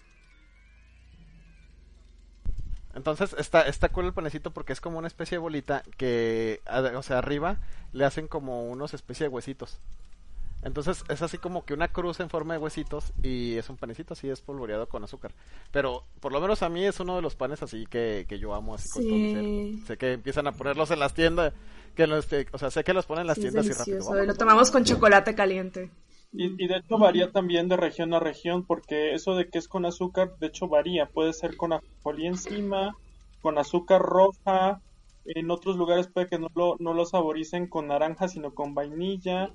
Entonces 2.95 3.35
está, 3.39 3.63
está 3.63 3.91
cool 3.91 4.07
el 4.07 4.13
panecito 4.13 4.51
porque 4.51 4.73
es 4.73 4.81
como 4.81 4.99
una 4.99 5.07
especie 5.07 5.37
de 5.37 5.41
bolita 5.41 5.83
que, 5.97 6.61
o 6.95 7.03
sea, 7.03 7.19
arriba 7.19 7.59
le 7.93 8.05
hacen 8.05 8.27
como 8.27 8.69
unos 8.69 8.93
especie 8.93 9.25
de 9.25 9.29
huesitos. 9.29 9.79
Entonces 10.65 11.05
es 11.09 11.23
así 11.23 11.39
como 11.39 11.65
que 11.65 11.75
una 11.75 11.87
cruz 11.87 12.19
en 12.19 12.29
forma 12.29 12.55
de 12.55 12.59
huesitos 12.59 13.13
y 13.23 13.57
es 13.57 13.69
un 13.71 13.77
panecito 13.77 14.15
así 14.15 14.29
espolvoreado 14.29 14.89
con 14.89 15.05
azúcar. 15.05 15.33
Pero 15.71 16.03
por 16.19 16.33
lo 16.33 16.41
menos 16.41 16.63
a 16.63 16.69
mí 16.69 16.85
es 16.85 16.99
uno 16.99 17.15
de 17.15 17.23
los 17.23 17.37
panes 17.37 17.63
así 17.63 17.87
que, 17.87 18.27
que 18.29 18.41
yo 18.41 18.53
amo 18.53 18.75
así 18.75 18.89
con 18.93 19.03
todo 19.03 19.15
mi 19.15 19.33
ser. 19.33 19.45
Sí. 19.45 19.85
Sé 19.87 19.97
que 19.97 20.13
empiezan 20.15 20.49
a 20.49 20.53
ponerlos 20.53 20.91
en 20.91 20.99
las 20.99 21.15
tiendas, 21.15 21.53
que 21.95 22.09
los, 22.09 22.27
o 22.51 22.59
sea, 22.59 22.73
sé 22.73 22.83
que 22.83 22.93
los 22.93 23.07
ponen 23.07 23.23
en 23.23 23.27
las 23.29 23.37
Sí, 23.37 23.47
es 23.47 23.53
tiendas 23.53 23.67
y 23.67 23.79
rápido. 23.79 24.25
Lo 24.25 24.35
tomamos 24.35 24.73
con 24.73 24.83
chocolate 24.83 25.37
caliente. 25.37 25.93
Y, 26.33 26.63
y 26.63 26.69
de 26.69 26.77
hecho 26.77 26.99
varía 26.99 27.31
también 27.33 27.69
de 27.69 27.77
región 27.77 28.13
a 28.15 28.21
región, 28.21 28.65
porque 28.67 29.15
eso 29.15 29.35
de 29.35 29.49
que 29.49 29.59
es 29.59 29.67
con 29.69 29.87
azúcar, 29.87 30.37
de 30.39 30.49
hecho 30.49 30.69
varía. 30.69 31.07
Puede 31.07 31.33
ser 31.33 31.57
con 31.57 31.73
ajonjolí 31.73 32.27
encima, 32.27 32.97
con 33.41 33.59
azúcar 33.59 34.01
roja. 34.03 34.81
En 35.25 35.51
otros 35.51 35.77
lugares 35.77 36.07
puede 36.09 36.29
que 36.29 36.39
no 36.39 36.49
lo, 36.55 36.77
no 36.79 36.95
lo 36.95 37.05
saboricen 37.07 37.67
con 37.67 37.89
naranja, 37.89 38.29
sino 38.29 38.55
con 38.55 38.75
vainilla. 38.75 39.51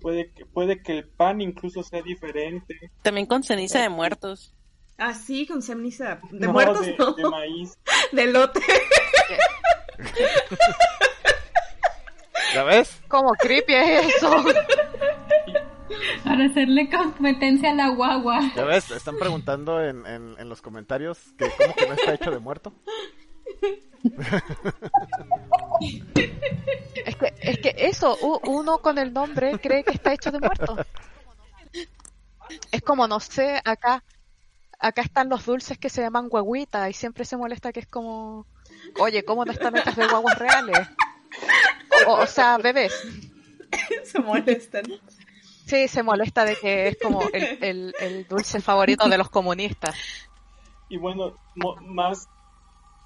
Puede 0.00 0.30
que, 0.32 0.44
puede 0.46 0.82
que 0.82 0.92
el 0.98 1.08
pan 1.08 1.40
incluso 1.40 1.82
sea 1.82 2.02
diferente. 2.02 2.90
También 3.02 3.26
con 3.26 3.42
ceniza 3.42 3.80
de 3.80 3.88
muertos. 3.88 4.52
Ah, 4.98 5.14
sí, 5.14 5.46
con 5.46 5.62
ceniza. 5.62 6.20
¿De 6.30 6.46
No, 6.46 6.52
muertos? 6.52 6.84
de- 6.86 6.96
no. 6.98 7.12
de 7.12 7.22
maíz. 7.24 7.78
De 8.12 8.26
lote. 8.32 8.60
¿Ya 12.54 12.64
ves? 12.64 13.00
Como 13.08 13.32
creepy 13.32 13.74
es 13.74 14.14
eso. 14.16 14.44
Para 16.24 16.46
hacerle 16.46 16.90
competencia 16.90 17.70
a 17.70 17.74
la 17.74 17.88
guagua. 17.88 18.40
¿Ya 18.54 18.64
ves? 18.64 18.90
Están 18.90 19.16
preguntando 19.18 19.82
en, 19.82 20.06
en, 20.06 20.34
en 20.38 20.48
los 20.48 20.62
comentarios 20.62 21.18
que 21.38 21.50
cómo 21.56 21.74
que 21.74 21.86
no 21.86 21.94
está 21.94 22.14
hecho 22.14 22.30
de 22.30 22.38
muerto. 22.38 22.72
Es 27.04 27.16
que, 27.16 27.34
es 27.40 27.58
que 27.58 27.74
eso, 27.76 28.16
uno 28.44 28.78
con 28.78 28.98
el 28.98 29.12
nombre 29.12 29.58
cree 29.58 29.84
que 29.84 29.92
está 29.92 30.12
hecho 30.12 30.30
de 30.30 30.40
muerto. 30.40 30.76
Es 32.70 32.82
como, 32.82 33.06
no 33.06 33.20
sé, 33.20 33.60
acá 33.64 34.02
acá 34.78 35.02
están 35.02 35.28
los 35.28 35.44
dulces 35.44 35.78
que 35.78 35.88
se 35.88 36.02
llaman 36.02 36.28
guaguita 36.28 36.88
y 36.88 36.92
siempre 36.92 37.24
se 37.24 37.36
molesta 37.36 37.72
que 37.72 37.80
es 37.80 37.86
como, 37.86 38.46
oye, 38.98 39.24
¿cómo 39.24 39.44
no 39.44 39.52
están 39.52 39.76
hechas 39.76 39.96
de 39.96 40.06
guaguas 40.06 40.38
reales? 40.38 40.88
O, 42.06 42.12
o 42.14 42.26
sea, 42.26 42.58
bebés. 42.58 42.92
Se 44.04 44.18
molestan. 44.20 44.84
Sí, 45.66 45.88
se 45.88 46.02
molesta 46.04 46.44
de 46.44 46.54
que 46.56 46.88
es 46.88 46.98
como 46.98 47.20
el, 47.32 47.58
el, 47.62 47.94
el 48.00 48.26
dulce 48.28 48.60
favorito 48.60 49.08
de 49.08 49.18
los 49.18 49.28
comunistas. 49.28 49.96
Y 50.88 50.96
bueno, 50.96 51.36
mo- 51.56 51.74
más, 51.82 52.28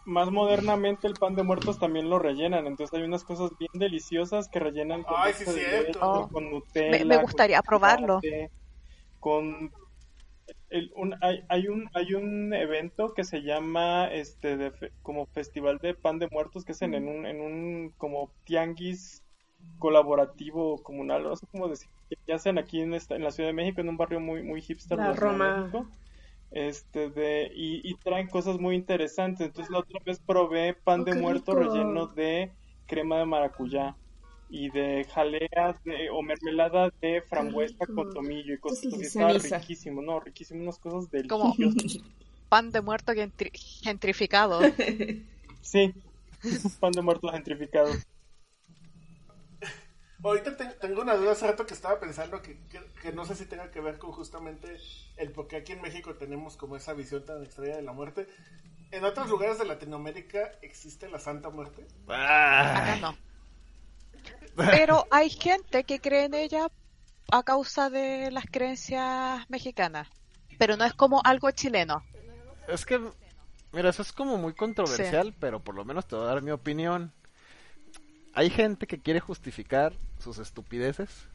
más 0.04 0.30
modernamente 0.30 1.06
el 1.06 1.14
pan 1.14 1.34
de 1.34 1.42
muertos 1.42 1.78
también 1.78 2.10
lo 2.10 2.18
rellenan. 2.18 2.66
Entonces 2.66 2.98
hay 2.98 3.04
unas 3.04 3.24
cosas 3.24 3.50
bien 3.58 3.70
deliciosas 3.72 4.48
que 4.48 4.58
rellenan 4.58 5.02
con, 5.04 5.14
Ay, 5.16 5.32
sí, 5.32 5.44
de 5.46 5.52
leche, 5.84 5.98
Oh. 6.02 6.28
con 6.28 6.50
Nutella. 6.50 6.98
Me- 6.98 7.04
me 7.06 7.16
gustaría 7.16 7.56
con 7.62 7.66
probarlo. 7.66 8.20
Con 9.18 9.70
el- 10.68 10.92
un, 10.96 11.14
hay, 11.22 11.42
hay 11.48 11.66
un 11.68 11.88
hay 11.94 12.14
un 12.14 12.52
evento 12.54 13.12
que 13.14 13.24
se 13.24 13.42
llama 13.42 14.08
este 14.12 14.56
de 14.56 14.70
fe- 14.70 14.92
como 15.02 15.26
festival 15.26 15.78
de 15.78 15.94
pan 15.94 16.18
de 16.18 16.28
muertos 16.30 16.64
que 16.64 16.72
hacen 16.72 16.94
en 16.94 17.08
un 17.08 17.26
en 17.26 17.40
un 17.40 17.90
como 17.96 18.30
tianguis 18.44 19.22
colaborativo 19.78 20.82
comunal 20.82 21.22
no 21.24 21.36
sé 21.36 21.46
cómo 21.50 21.68
decir 21.68 21.88
que 22.16 22.32
hacen 22.32 22.58
aquí 22.58 22.80
en 22.80 22.94
esta, 22.94 23.16
en 23.16 23.24
la 23.24 23.30
Ciudad 23.30 23.48
de 23.50 23.54
México 23.54 23.80
en 23.80 23.88
un 23.88 23.96
barrio 23.96 24.20
muy 24.20 24.42
muy 24.42 24.60
hipster 24.62 24.96
de 24.98 25.04
La 25.04 25.10
de 25.10 25.16
Roma. 25.16 25.56
México. 25.56 25.86
Este 26.52 27.10
de 27.10 27.50
y, 27.54 27.88
y 27.88 27.94
traen 27.94 28.26
cosas 28.28 28.58
muy 28.58 28.74
interesantes. 28.74 29.46
Entonces 29.46 29.70
la 29.70 29.78
otra 29.78 30.00
vez 30.04 30.18
probé 30.18 30.74
pan 30.74 31.02
Oh, 31.02 31.04
de 31.04 31.14
muerto 31.14 31.54
rico. 31.54 31.72
relleno 31.72 32.06
de 32.08 32.50
crema 32.86 33.18
de 33.18 33.24
maracuyá 33.26 33.96
y 34.48 34.68
de 34.70 35.06
jalea 35.14 35.78
de, 35.84 36.10
o 36.10 36.22
mermelada 36.22 36.90
de 37.00 37.22
frambuesa 37.22 37.86
con 37.86 38.12
tomillo 38.12 38.52
y 38.54 38.58
cosas 38.58 38.92
así. 38.92 39.02
Estaba 39.02 39.32
riquísimo 39.34 40.02
no 40.02 40.18
riquísimo 40.18 40.62
unas 40.62 40.78
cosas 40.80 41.08
Como 41.28 41.54
deliciosas. 41.54 42.02
pan 42.48 42.72
de 42.72 42.80
muerto 42.80 43.12
gentri- 43.12 43.52
gentrificado. 43.84 44.60
sí 45.60 45.94
pan 46.80 46.90
de 46.90 47.02
muerto 47.02 47.28
gentrificado 47.28 47.92
Ahorita 50.22 50.56
te- 50.56 50.66
tengo 50.66 51.00
una 51.02 51.14
duda 51.16 51.32
hace 51.32 51.46
rato 51.46 51.64
que 51.66 51.74
estaba 51.74 51.98
pensando 51.98 52.42
que, 52.42 52.58
que, 52.68 52.80
que 53.00 53.12
no 53.12 53.24
sé 53.24 53.34
si 53.34 53.46
tenga 53.46 53.70
que 53.70 53.80
ver 53.80 53.98
con 53.98 54.12
justamente 54.12 54.76
el 55.16 55.32
por 55.32 55.48
qué 55.48 55.56
aquí 55.56 55.72
en 55.72 55.80
México 55.80 56.14
tenemos 56.14 56.56
como 56.56 56.76
esa 56.76 56.92
visión 56.92 57.24
tan 57.24 57.42
extraña 57.42 57.76
de 57.76 57.82
la 57.82 57.92
muerte. 57.92 58.26
¿En 58.90 59.04
otros 59.04 59.28
lugares 59.28 59.58
de 59.58 59.64
Latinoamérica 59.66 60.50
existe 60.62 61.08
la 61.08 61.18
Santa 61.20 61.48
Muerte? 61.48 61.86
Acá 62.76 62.96
no. 63.00 63.16
Pero 64.56 65.06
hay 65.10 65.30
gente 65.30 65.84
que 65.84 66.00
cree 66.00 66.24
en 66.24 66.34
ella 66.34 66.68
a 67.30 67.42
causa 67.42 67.88
de 67.88 68.30
las 68.30 68.44
creencias 68.46 69.48
mexicanas. 69.48 70.08
Pero 70.58 70.76
no 70.76 70.84
es 70.84 70.92
como 70.94 71.22
algo 71.24 71.50
chileno. 71.52 72.02
Es 72.68 72.84
que, 72.84 73.00
mira, 73.72 73.88
eso 73.90 74.02
es 74.02 74.12
como 74.12 74.36
muy 74.36 74.52
controversial, 74.54 75.34
pero 75.38 75.60
por 75.60 75.74
lo 75.74 75.84
menos 75.84 76.06
te 76.06 76.16
voy 76.16 76.24
a 76.24 76.28
dar 76.28 76.42
mi 76.42 76.50
opinión. 76.50 77.12
Hay 78.34 78.50
gente 78.50 78.86
que 78.86 78.98
quiere 79.00 79.20
justificar 79.20 79.92
sus 80.18 80.38
estupideces 80.38 81.28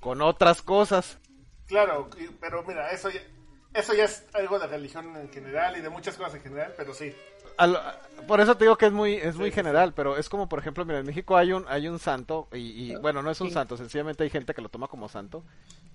con 0.00 0.22
otras 0.22 0.62
cosas. 0.62 1.18
Claro, 1.66 2.08
pero 2.40 2.62
mira, 2.62 2.90
eso 2.90 3.10
ya, 3.10 3.20
eso 3.72 3.94
ya 3.94 4.04
es 4.04 4.24
algo 4.34 4.58
de 4.58 4.66
religión 4.66 5.16
en 5.16 5.28
general 5.30 5.76
y 5.76 5.80
de 5.80 5.88
muchas 5.88 6.16
cosas 6.16 6.34
en 6.34 6.42
general, 6.42 6.72
pero 6.76 6.92
sí. 6.94 7.12
Al- 7.56 7.78
por 8.26 8.40
eso 8.40 8.56
te 8.56 8.64
digo 8.64 8.76
que 8.76 8.86
es 8.86 8.92
muy 8.92 9.14
es 9.14 9.36
muy 9.36 9.50
general, 9.50 9.92
pero 9.94 10.16
es 10.16 10.28
como 10.28 10.48
por 10.48 10.58
ejemplo, 10.58 10.84
mira, 10.84 10.98
en 11.00 11.06
México 11.06 11.36
hay 11.36 11.52
un 11.52 11.64
hay 11.68 11.88
un 11.88 11.98
santo 11.98 12.48
y, 12.52 12.58
y, 12.92 12.96
bueno, 12.96 13.22
no 13.22 13.30
es 13.30 13.40
un 13.40 13.50
santo, 13.50 13.76
sencillamente 13.76 14.24
hay 14.24 14.30
gente 14.30 14.54
que 14.54 14.62
lo 14.62 14.68
toma 14.68 14.88
como 14.88 15.08
santo, 15.08 15.44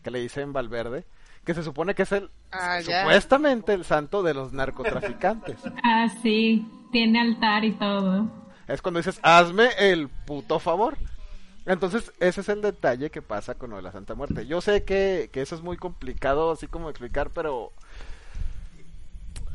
que 0.04 0.12
le 0.12 0.20
dicen 0.20 0.54
Valverde, 0.54 1.06
que 1.46 1.54
se 1.54 1.64
supone 1.64 1.96
que 1.96 2.04
es 2.04 2.12
el 2.14 2.30
Ah, 2.52 2.80
ya. 2.82 3.02
supuestamente 3.02 3.74
el 3.74 3.84
santo 3.86 4.24
de 4.24 4.34
los 4.34 4.54
narcotraficantes. 4.54 5.60
Ah, 5.84 6.08
sí, 6.22 6.66
tiene 6.92 7.20
altar 7.22 7.64
y 7.66 7.74
todo. 7.74 8.28
Es 8.70 8.82
cuando 8.82 9.00
dices, 9.00 9.20
hazme 9.24 9.70
el 9.78 10.08
puto 10.10 10.60
favor. 10.60 10.98
Entonces, 11.66 12.14
ese 12.20 12.42
es 12.42 12.50
el 12.50 12.62
detalle 12.62 13.10
que 13.10 13.22
pasa 13.22 13.56
con 13.56 13.70
lo 13.72 13.76
de 13.76 13.82
la 13.82 13.92
Santa 13.92 14.16
Muerte. 14.16 14.48
Yo 14.48 14.62
sé 14.62 14.84
que, 14.84 15.30
que 15.32 15.42
eso 15.42 15.56
es 15.56 15.62
muy 15.62 15.78
complicado, 15.78 16.52
así 16.52 16.68
como 16.68 16.90
explicar, 16.90 17.30
pero... 17.32 17.72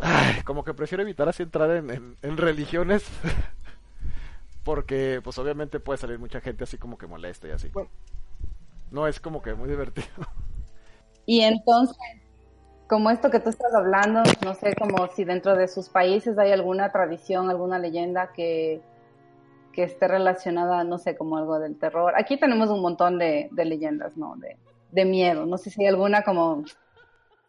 Ay, 0.01 0.43
como 0.45 0.65
que 0.65 0.75
prefiero 0.75 1.03
evitar 1.03 1.29
así 1.29 1.43
entrar 1.43 1.71
en, 1.71 1.91
en- 1.91 2.17
en 2.23 2.37
religiones. 2.37 3.05
Porque, 4.65 5.21
pues 5.23 5.39
obviamente 5.39 5.79
puede 5.81 5.99
salir 5.99 6.19
mucha 6.19 6.41
gente 6.41 6.65
así 6.65 6.79
como 6.79 6.97
que 6.99 7.07
molesta 7.07 7.49
y 7.49 7.51
así. 7.53 7.71
No 8.91 9.07
es 9.07 9.21
como 9.21 9.43
que 9.43 9.55
muy 9.55 9.69
divertido. 9.69 10.09
Y 11.27 11.41
entonces, 11.41 11.97
como 12.87 13.09
esto 13.11 13.31
que 13.31 13.41
tú 13.41 13.49
estás 13.49 13.73
hablando, 13.75 14.23
no 14.45 14.55
sé 14.55 14.75
como 14.77 15.07
si 15.17 15.25
dentro 15.25 15.57
de 15.57 15.69
sus 15.69 15.89
países 15.89 16.37
hay 16.37 16.53
alguna 16.53 16.93
tradición, 16.93 17.49
alguna 17.49 17.79
leyenda 17.79 18.31
que, 18.35 18.83
que 19.75 19.83
esté 19.83 20.09
relacionada, 20.09 20.85
no 20.85 20.99
sé, 20.99 21.17
como 21.17 21.37
algo 21.37 21.59
del 21.59 21.79
terror. 21.79 22.15
Aquí 22.17 22.39
tenemos 22.39 22.71
un 22.71 22.81
montón 22.81 23.19
de, 23.19 23.49
de 23.51 23.65
leyendas, 23.65 24.17
¿no? 24.17 24.37
De, 24.37 24.57
de 24.93 25.05
miedo. 25.05 25.45
No 25.47 25.59
sé 25.59 25.71
si 25.71 25.83
hay 25.83 25.89
alguna 25.89 26.23
como, 26.23 26.65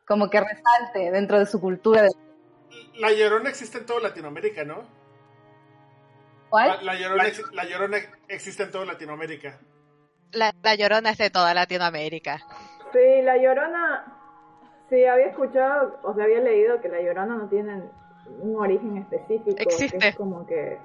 como 0.08 0.30
que 0.30 0.40
resalte 0.42 1.12
dentro 1.12 1.40
de 1.40 1.46
su 1.46 1.62
cultura. 1.62 2.02
de- 2.02 2.10
La 3.00 3.12
Llorona 3.14 3.50
existe 3.50 3.78
en 3.78 3.86
toda 3.86 4.02
Latinoamérica, 4.02 4.64
¿no? 4.64 4.84
¿Cuál? 6.50 6.70
La, 6.86 6.94
la 6.94 7.00
Llorona, 7.00 7.28
ex- 7.28 7.52
la 7.54 7.66
Llorona 7.66 7.98
existe 8.28 8.64
en 8.64 8.72
toda 8.72 8.86
Latinoamérica. 8.86 9.60
La, 10.32 10.54
la 10.64 10.76
llorona 10.76 11.12
es 11.12 11.18
de 11.18 11.30
toda 11.30 11.54
Latinoamérica. 11.54 12.40
Sí, 12.92 13.22
la 13.24 13.38
Llorona, 13.38 14.06
sí, 14.90 15.06
había 15.06 15.28
escuchado, 15.28 15.98
o 16.04 16.14
sea, 16.14 16.26
había 16.26 16.40
leído 16.40 16.82
que 16.82 16.90
la 16.90 17.02
Llorona 17.02 17.36
no 17.38 17.48
tiene 17.48 17.84
un 18.42 18.56
origen 18.58 18.98
específico. 18.98 19.56
que 19.56 19.64
Existe. 19.64 20.10
Es 20.10 20.16
como 20.16 20.46
que 20.46 20.78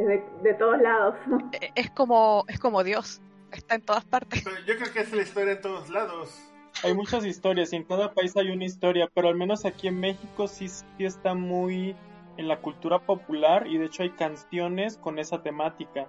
es 0.00 0.06
de, 0.06 0.24
de 0.42 0.54
todos 0.54 0.80
lados. 0.80 1.14
E- 1.52 1.72
Es 1.74 1.90
como, 1.90 2.44
es 2.48 2.58
como 2.58 2.82
Dios. 2.84 3.20
Está 3.52 3.74
en 3.74 3.82
todas 3.82 4.04
partes. 4.04 4.42
Pero 4.44 4.56
yo 4.66 4.76
creo 4.76 4.92
que 4.92 5.00
es 5.00 5.12
la 5.12 5.22
historia 5.22 5.52
en 5.54 5.60
todos 5.60 5.88
lados. 5.90 6.40
Hay 6.84 6.94
muchas 6.94 7.24
historias 7.26 7.72
y 7.72 7.76
en 7.76 7.84
cada 7.84 8.12
país 8.14 8.36
hay 8.36 8.50
una 8.50 8.64
historia, 8.64 9.08
pero 9.12 9.28
al 9.28 9.34
menos 9.34 9.64
aquí 9.64 9.88
en 9.88 9.98
México 9.98 10.46
sí, 10.46 10.68
sí 10.68 10.84
está 10.98 11.34
muy 11.34 11.96
en 12.36 12.46
la 12.48 12.60
cultura 12.60 13.00
popular 13.00 13.66
y 13.66 13.76
de 13.76 13.86
hecho 13.86 14.04
hay 14.04 14.10
canciones 14.10 14.96
con 14.96 15.18
esa 15.18 15.42
temática. 15.42 16.06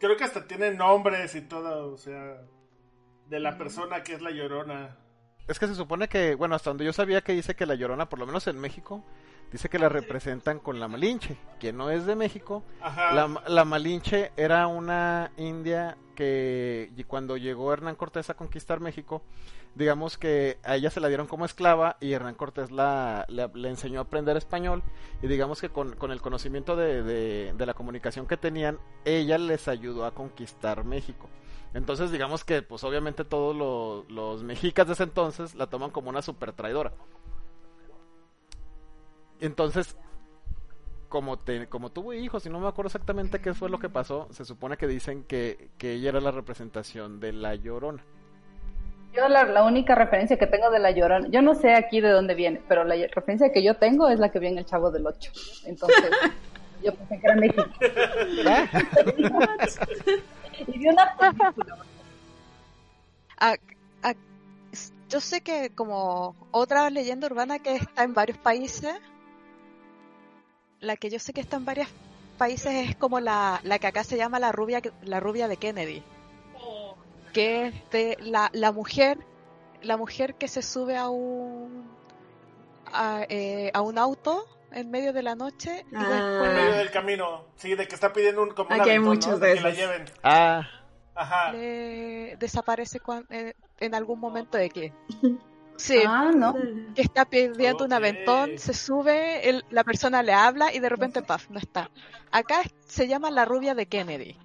Creo 0.00 0.16
que 0.16 0.24
hasta 0.24 0.46
tiene 0.46 0.72
nombres 0.72 1.34
y 1.34 1.42
todo, 1.42 1.92
o 1.92 1.96
sea, 1.98 2.40
de 3.28 3.38
la 3.38 3.58
persona 3.58 4.02
que 4.02 4.14
es 4.14 4.22
la 4.22 4.30
Llorona. 4.30 4.96
Es 5.46 5.58
que 5.58 5.66
se 5.66 5.74
supone 5.74 6.08
que, 6.08 6.34
bueno, 6.34 6.54
hasta 6.54 6.70
donde 6.70 6.84
yo 6.86 6.92
sabía 6.92 7.20
que 7.20 7.32
dice 7.32 7.54
que 7.54 7.66
la 7.66 7.74
Llorona, 7.74 8.08
por 8.08 8.18
lo 8.18 8.26
menos 8.26 8.46
en 8.48 8.58
México, 8.58 9.04
dice 9.52 9.68
que 9.68 9.78
la 9.78 9.88
representan 9.88 10.58
con 10.58 10.78
la 10.80 10.88
Malinche, 10.88 11.36
que 11.58 11.72
no 11.72 11.90
es 11.90 12.06
de 12.06 12.16
México. 12.16 12.62
Ajá. 12.80 13.12
La, 13.12 13.42
la 13.46 13.64
Malinche 13.64 14.32
era 14.36 14.66
una 14.66 15.30
india 15.36 15.96
que 16.14 16.90
cuando 17.06 17.36
llegó 17.36 17.72
Hernán 17.72 17.94
Cortés 17.94 18.28
a 18.28 18.34
conquistar 18.34 18.80
México, 18.80 19.22
digamos 19.76 20.18
que 20.18 20.58
a 20.64 20.74
ella 20.74 20.90
se 20.90 20.98
la 21.00 21.06
dieron 21.08 21.28
como 21.28 21.44
esclava 21.44 21.96
y 22.00 22.12
Hernán 22.12 22.34
Cortés 22.34 22.72
la, 22.72 23.24
le, 23.28 23.48
le 23.54 23.68
enseñó 23.68 24.00
a 24.00 24.02
aprender 24.02 24.36
español 24.36 24.82
y 25.22 25.28
digamos 25.28 25.60
que 25.60 25.68
con, 25.68 25.94
con 25.94 26.10
el 26.10 26.20
conocimiento 26.20 26.74
de, 26.74 27.02
de- 27.04 27.52
de 27.56 27.66
la 27.66 27.74
comunicación 27.74 28.26
que 28.26 28.36
tenían, 28.36 28.78
ella 29.04 29.38
les 29.38 29.68
ayudó 29.68 30.04
a 30.06 30.10
conquistar 30.14 30.82
México. 30.84 31.28
Entonces 31.74 32.10
digamos 32.10 32.44
que 32.44 32.62
pues 32.62 32.82
obviamente 32.82 33.24
todos 33.24 33.54
los, 33.54 34.10
los 34.10 34.42
mexicas 34.42 34.86
de 34.88 34.94
ese 34.94 35.04
entonces 35.04 35.54
la 35.54 35.68
toman 35.68 35.90
como 35.90 36.08
una 36.10 36.22
super 36.22 36.52
traidora. 36.52 36.92
Entonces, 39.40 39.96
como, 41.08 41.38
te, 41.38 41.66
como 41.68 41.90
tuvo 41.90 42.12
hijos, 42.12 42.44
y 42.46 42.50
no 42.50 42.60
me 42.60 42.68
acuerdo 42.68 42.88
exactamente 42.88 43.40
qué 43.40 43.54
fue 43.54 43.70
lo 43.70 43.78
que 43.78 43.88
pasó, 43.88 44.28
se 44.30 44.44
supone 44.44 44.76
que 44.76 44.86
dicen 44.86 45.24
que, 45.24 45.70
que 45.78 45.92
ella 45.92 46.10
era 46.10 46.20
la 46.20 46.30
representación 46.30 47.20
de 47.20 47.32
la 47.32 47.54
llorona. 47.54 48.02
Yo 49.14 49.28
la, 49.28 49.44
la 49.44 49.64
única 49.64 49.94
referencia 49.94 50.38
que 50.38 50.46
tengo 50.46 50.70
de 50.70 50.78
la 50.78 50.90
Llorona, 50.90 51.28
yo 51.28 51.40
no 51.40 51.54
sé 51.54 51.72
aquí 51.72 52.00
de 52.00 52.10
dónde 52.10 52.34
viene, 52.34 52.60
pero 52.68 52.84
la 52.84 52.94
referencia 52.94 53.50
que 53.50 53.64
yo 53.64 53.74
tengo 53.74 54.08
es 54.08 54.18
la 54.18 54.30
que 54.30 54.38
viene 54.38 54.54
en 54.54 54.58
el 54.58 54.66
Chavo 54.66 54.90
del 54.90 55.06
Ocho. 55.06 55.32
Entonces, 55.64 56.10
yo 56.84 56.94
pensé 56.94 57.18
que 57.18 57.26
era 57.26 57.36
México. 57.36 57.64
y 60.66 60.78
vi 60.78 60.88
una 60.88 61.16
película. 61.16 61.74
Yo 65.08 65.20
sé 65.20 65.40
que 65.40 65.70
como 65.74 66.36
otra 66.50 66.90
leyenda 66.90 67.28
urbana 67.28 67.60
que 67.60 67.76
está 67.76 68.04
en 68.04 68.12
varios 68.12 68.36
países, 68.36 68.94
la 70.80 70.96
que 70.96 71.10
yo 71.10 71.18
sé 71.18 71.32
que 71.32 71.40
está 71.40 71.56
en 71.56 71.64
varios 71.64 71.88
países 72.38 72.72
es 72.88 72.96
como 72.96 73.20
la, 73.20 73.60
la 73.64 73.78
que 73.78 73.86
acá 73.88 74.04
se 74.04 74.16
llama 74.16 74.38
la 74.38 74.52
rubia, 74.52 74.80
la 75.02 75.20
rubia 75.20 75.48
de 75.48 75.56
Kennedy, 75.56 76.02
que 77.32 77.66
es 77.68 77.90
de 77.90 78.16
la, 78.20 78.50
la 78.52 78.72
mujer, 78.72 79.18
la 79.82 79.96
mujer 79.96 80.34
que 80.34 80.48
se 80.48 80.62
sube 80.62 80.96
a 80.96 81.08
un 81.08 81.86
a, 82.92 83.24
eh, 83.28 83.70
a 83.74 83.82
un 83.82 83.98
auto 83.98 84.46
en 84.72 84.90
medio 84.90 85.12
de 85.12 85.22
la 85.22 85.34
noche 85.34 85.84
y 85.90 85.94
Ah. 85.94 86.42
En 86.46 86.54
medio 86.54 86.72
del 86.76 86.90
camino, 86.90 87.44
sí, 87.56 87.74
de 87.74 87.86
que 87.86 87.94
está 87.94 88.12
pidiendo 88.12 88.42
un, 88.42 88.50
como 88.50 88.68
un 88.74 88.80
Aquí 88.80 88.90
hay 88.90 88.96
aventón, 88.96 89.14
muchos 89.14 89.30
¿no? 89.32 89.38
de 89.38 89.54
que 89.54 89.60
la 89.60 89.70
lleven. 89.70 90.04
Ah, 90.22 90.62
Ajá. 91.14 91.52
le 91.52 92.36
desaparece 92.38 93.00
cuan- 93.00 93.26
eh, 93.30 93.54
en 93.80 93.94
algún 93.94 94.18
momento 94.20 94.56
de 94.56 94.70
que 94.70 94.92
sí 95.78 96.00
Ah, 96.06 96.30
no. 96.34 96.54
que 96.94 97.00
está 97.02 97.24
pidiendo 97.24 97.84
un 97.84 97.92
aventón, 97.92 98.58
se 98.58 98.74
sube, 98.74 99.48
el- 99.48 99.64
la 99.70 99.82
persona 99.84 100.22
le 100.22 100.32
habla 100.34 100.74
y 100.74 100.78
de 100.80 100.88
repente, 100.90 101.22
paf, 101.22 101.48
no 101.50 101.58
está. 101.58 101.90
Acá 102.30 102.60
es- 102.62 102.74
se 102.86 103.08
llama 103.08 103.30
la 103.30 103.44
rubia 103.46 103.74
de 103.74 103.86
Kennedy. 103.86 104.36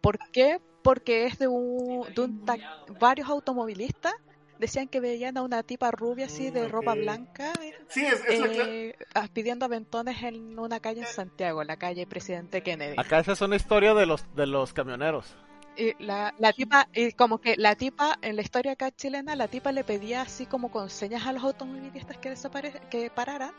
¿Por 0.00 0.18
qué? 0.32 0.60
Porque 0.82 1.26
es 1.26 1.38
de 1.38 1.48
un, 1.48 2.06
de 2.14 2.20
un 2.22 2.44
ta- 2.44 2.58
varios 3.00 3.28
automovilistas 3.30 4.12
decían 4.58 4.86
que 4.86 5.00
veían 5.00 5.36
a 5.36 5.42
una 5.42 5.62
tipa 5.62 5.90
rubia 5.90 6.26
así 6.26 6.50
de 6.50 6.68
Mm, 6.68 6.70
ropa 6.70 6.94
blanca 6.94 7.52
Sí, 7.88 8.04
es, 8.06 8.22
es 8.28 8.40
la 8.40 8.46
cla- 8.46 8.66
eh, 8.68 8.96
pidiendo 9.32 9.64
aventones 9.64 10.22
en 10.22 10.58
una 10.58 10.78
calle 10.80 11.00
en 11.00 11.06
Santiago, 11.06 11.64
la 11.64 11.76
calle 11.76 12.06
Presidente 12.06 12.62
Kennedy. 12.62 12.94
acá 12.98 13.18
esa 13.18 13.32
es 13.32 13.40
una 13.40 13.56
historia 13.56 13.94
de 13.94 14.06
los, 14.06 14.24
de 14.36 14.46
los 14.46 14.72
camioneros. 14.72 15.36
Y 15.76 16.02
la, 16.04 16.34
la 16.38 16.52
tipa, 16.52 16.88
y 16.92 17.12
como 17.12 17.38
que 17.38 17.56
la 17.56 17.74
tipa, 17.74 18.18
en 18.22 18.36
la 18.36 18.42
historia 18.42 18.72
acá 18.72 18.90
chilena, 18.92 19.34
la 19.34 19.48
tipa 19.48 19.72
le 19.72 19.84
pedía 19.84 20.22
así 20.22 20.46
como 20.46 20.70
con 20.70 20.88
señas 20.88 21.26
a 21.26 21.32
los 21.32 21.42
automovilistas 21.42 22.16
que 22.18 22.34
que 22.90 23.10
pararan. 23.10 23.52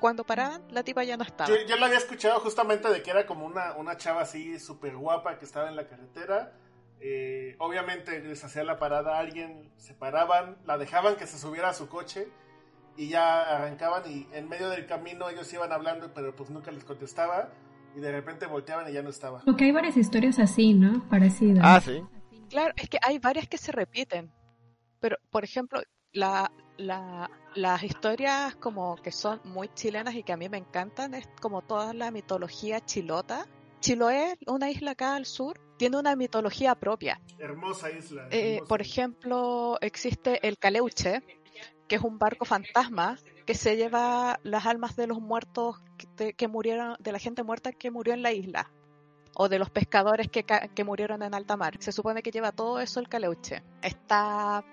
Cuando 0.00 0.24
paraban, 0.24 0.62
la 0.70 0.82
tipa 0.82 1.04
ya 1.04 1.16
no 1.16 1.24
estaba. 1.24 1.48
Yo, 1.48 1.56
yo 1.66 1.76
la 1.76 1.86
había 1.86 1.98
escuchado 1.98 2.38
justamente 2.40 2.88
de 2.90 3.02
que 3.02 3.10
era 3.10 3.24
como 3.24 3.46
una, 3.46 3.74
una 3.76 3.96
chava 3.96 4.22
así 4.22 4.58
súper 4.58 4.96
guapa 4.96 5.38
que 5.38 5.46
estaba 5.46 5.68
en 5.68 5.76
la 5.76 5.86
carretera. 5.86 6.52
Eh, 7.00 7.56
obviamente 7.58 8.20
les 8.20 8.44
hacía 8.44 8.64
la 8.64 8.78
parada 8.78 9.16
a 9.16 9.20
alguien, 9.20 9.70
se 9.76 9.94
paraban, 9.94 10.58
la 10.64 10.76
dejaban 10.78 11.16
que 11.16 11.26
se 11.26 11.38
subiera 11.38 11.70
a 11.70 11.74
su 11.74 11.88
coche 11.88 12.28
y 12.96 13.08
ya 13.08 13.42
arrancaban 13.42 14.02
y 14.10 14.26
en 14.32 14.48
medio 14.48 14.68
del 14.70 14.86
camino 14.86 15.28
ellos 15.28 15.52
iban 15.52 15.72
hablando 15.72 16.12
pero 16.14 16.34
pues 16.34 16.50
nunca 16.50 16.70
les 16.70 16.84
contestaba 16.84 17.50
y 17.94 18.00
de 18.00 18.12
repente 18.12 18.46
volteaban 18.46 18.88
y 18.90 18.92
ya 18.92 19.02
no 19.02 19.10
estaba. 19.10 19.40
Porque 19.44 19.64
hay 19.64 19.72
varias 19.72 19.96
historias 19.96 20.38
así, 20.38 20.74
¿no? 20.74 21.08
Parecidas. 21.08 21.62
Ah, 21.62 21.80
sí. 21.80 22.02
Claro, 22.50 22.72
es 22.76 22.88
que 22.88 22.98
hay 23.02 23.18
varias 23.18 23.48
que 23.48 23.58
se 23.58 23.72
repiten. 23.72 24.32
Pero, 25.00 25.16
por 25.30 25.44
ejemplo, 25.44 25.80
la, 26.12 26.50
la, 26.76 27.30
las 27.54 27.82
historias 27.82 28.56
como 28.56 28.96
que 28.96 29.12
son 29.12 29.40
muy 29.44 29.68
chilenas 29.74 30.14
y 30.14 30.22
que 30.22 30.32
a 30.32 30.36
mí 30.36 30.48
me 30.48 30.58
encantan 30.58 31.14
es 31.14 31.28
como 31.40 31.62
toda 31.62 31.92
la 31.94 32.10
mitología 32.10 32.80
chilota. 32.80 33.46
Chiloé, 33.80 34.36
una 34.46 34.70
isla 34.70 34.92
acá 34.92 35.14
al 35.14 35.26
sur, 35.26 35.60
tiene 35.76 35.98
una 35.98 36.16
mitología 36.16 36.74
propia. 36.74 37.20
Hermosa 37.38 37.90
isla. 37.90 38.28
Eh, 38.30 38.54
hermosa 38.54 38.68
por 38.68 38.80
ejemplo, 38.80 39.78
existe 39.80 40.46
el 40.46 40.58
Caleuche, 40.58 41.22
que 41.86 41.96
es 41.96 42.02
un 42.02 42.18
barco 42.18 42.44
fantasma 42.44 43.18
que 43.46 43.54
se 43.54 43.76
lleva 43.76 44.40
las 44.42 44.66
almas 44.66 44.96
de 44.96 45.06
los 45.06 45.20
muertos 45.20 45.76
que, 46.36 46.48
murieron, 46.48 46.96
de 46.98 47.12
la 47.12 47.18
gente 47.18 47.42
muerta 47.42 47.72
que 47.72 47.90
murió 47.90 48.14
en 48.14 48.22
la 48.22 48.32
isla, 48.32 48.70
o 49.34 49.48
de 49.48 49.58
los 49.58 49.70
pescadores 49.70 50.28
que, 50.28 50.44
que 50.44 50.84
murieron 50.84 51.22
en 51.22 51.34
alta 51.34 51.56
mar. 51.56 51.74
Se 51.80 51.92
supone 51.92 52.22
que 52.22 52.30
lleva 52.30 52.52
todo 52.52 52.80
eso 52.80 53.00
el 53.00 53.08
Caleuche. 53.08 53.62
Está 53.82 54.64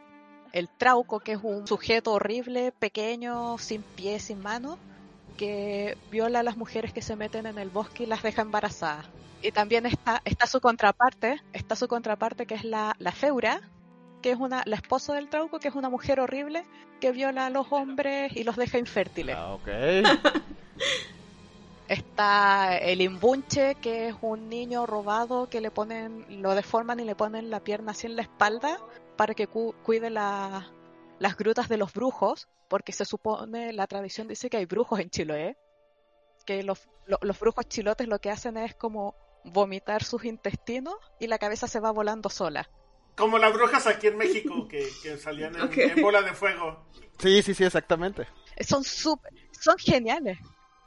el 0.54 0.70
Trauco, 0.70 1.20
que 1.20 1.34
es 1.34 1.40
un 1.42 1.68
sujeto 1.68 2.14
horrible, 2.14 2.72
pequeño, 2.72 3.58
sin 3.58 3.82
pies, 3.82 4.24
sin 4.24 4.42
manos, 4.42 4.78
que 5.38 5.98
viola 6.12 6.40
a 6.40 6.44
las 6.44 6.58
mujeres 6.58 6.94
que 6.94 7.02
se 7.02 7.16
meten 7.16 7.46
en 7.46 7.58
el 7.58 7.70
bosque 7.70 8.04
y 8.04 8.06
las 8.06 8.24
deja 8.24 8.42
embarazadas. 8.42 9.08
Y 9.42 9.52
también 9.52 9.86
está, 9.86 10.22
está 10.24 10.46
su 10.46 10.62
contraparte, 10.62 11.42
está 11.52 11.76
su 11.76 11.88
contraparte 11.88 12.46
que 12.46 12.56
es 12.56 12.64
la, 12.64 12.96
la 13.00 13.12
Feura, 13.12 13.62
que 14.22 14.32
es 14.32 14.38
una, 14.40 14.64
la 14.66 14.76
esposa 14.76 15.14
del 15.16 15.30
Trauco, 15.30 15.60
que 15.60 15.68
es 15.68 15.76
una 15.76 15.90
mujer 15.90 16.20
horrible 16.20 16.64
que 17.00 17.12
viola 17.12 17.48
a 17.48 17.50
los 17.50 17.72
hombres 17.72 18.36
y 18.36 18.44
los 18.44 18.56
deja 18.56 18.78
infértiles. 18.78 19.36
Ah. 19.38 19.58
Está 21.88 22.78
el 22.78 23.02
Imbunche, 23.02 23.76
que 23.76 24.08
es 24.08 24.16
un 24.22 24.48
niño 24.48 24.86
robado 24.86 25.50
que 25.50 25.60
le 25.60 25.72
ponen, 25.72 26.26
lo 26.42 26.56
deforman 26.56 27.00
y 27.02 27.04
le 27.04 27.16
ponen 27.16 27.50
la 27.50 27.60
pierna 27.60 27.92
así 27.92 28.08
en 28.08 28.16
la 28.16 28.22
espalda 28.22 28.78
para 29.18 29.34
que 29.34 29.48
cu- 29.48 29.76
cuide 29.84 30.10
la- 30.10 30.72
las 31.20 31.36
grutas 31.36 31.68
de 31.68 31.76
los 31.78 31.92
brujos, 31.94 32.48
porque 32.70 32.94
se 32.94 33.04
supone, 33.04 33.74
la 33.74 33.88
tradición 33.88 34.30
dice 34.30 34.50
que 34.50 34.56
hay 34.58 34.66
brujos 34.66 35.00
en 35.02 35.10
Chiloé, 35.10 35.58
que 36.46 36.64
los, 36.64 36.88
lo- 37.08 37.20
los 37.22 37.38
brujos 37.40 37.68
chilotes 37.68 38.08
lo 38.08 38.20
que 38.20 38.32
hacen 38.32 38.56
es 38.56 38.74
como 38.74 39.14
vomitar 39.44 40.04
sus 40.04 40.24
intestinos 40.24 40.96
y 41.20 41.28
la 41.28 41.40
cabeza 41.40 41.68
se 41.68 41.82
va 41.82 41.92
volando 41.92 42.30
sola. 42.30 42.70
Como 43.16 43.38
las 43.38 43.54
brujas 43.54 43.86
aquí 43.88 44.08
en 44.08 44.18
México 44.18 44.68
que, 44.68 44.88
que 45.04 45.18
salían 45.18 45.54
en, 45.56 46.02
bola 46.02 46.22
de 46.22 46.34
fuego. 46.34 46.86
Sí, 47.20 47.42
sí, 47.44 47.54
sí, 47.54 47.64
exactamente. 47.64 48.28
Son 48.62 48.84
súper, 48.84 49.32
son 49.52 49.78
geniales. 49.78 50.38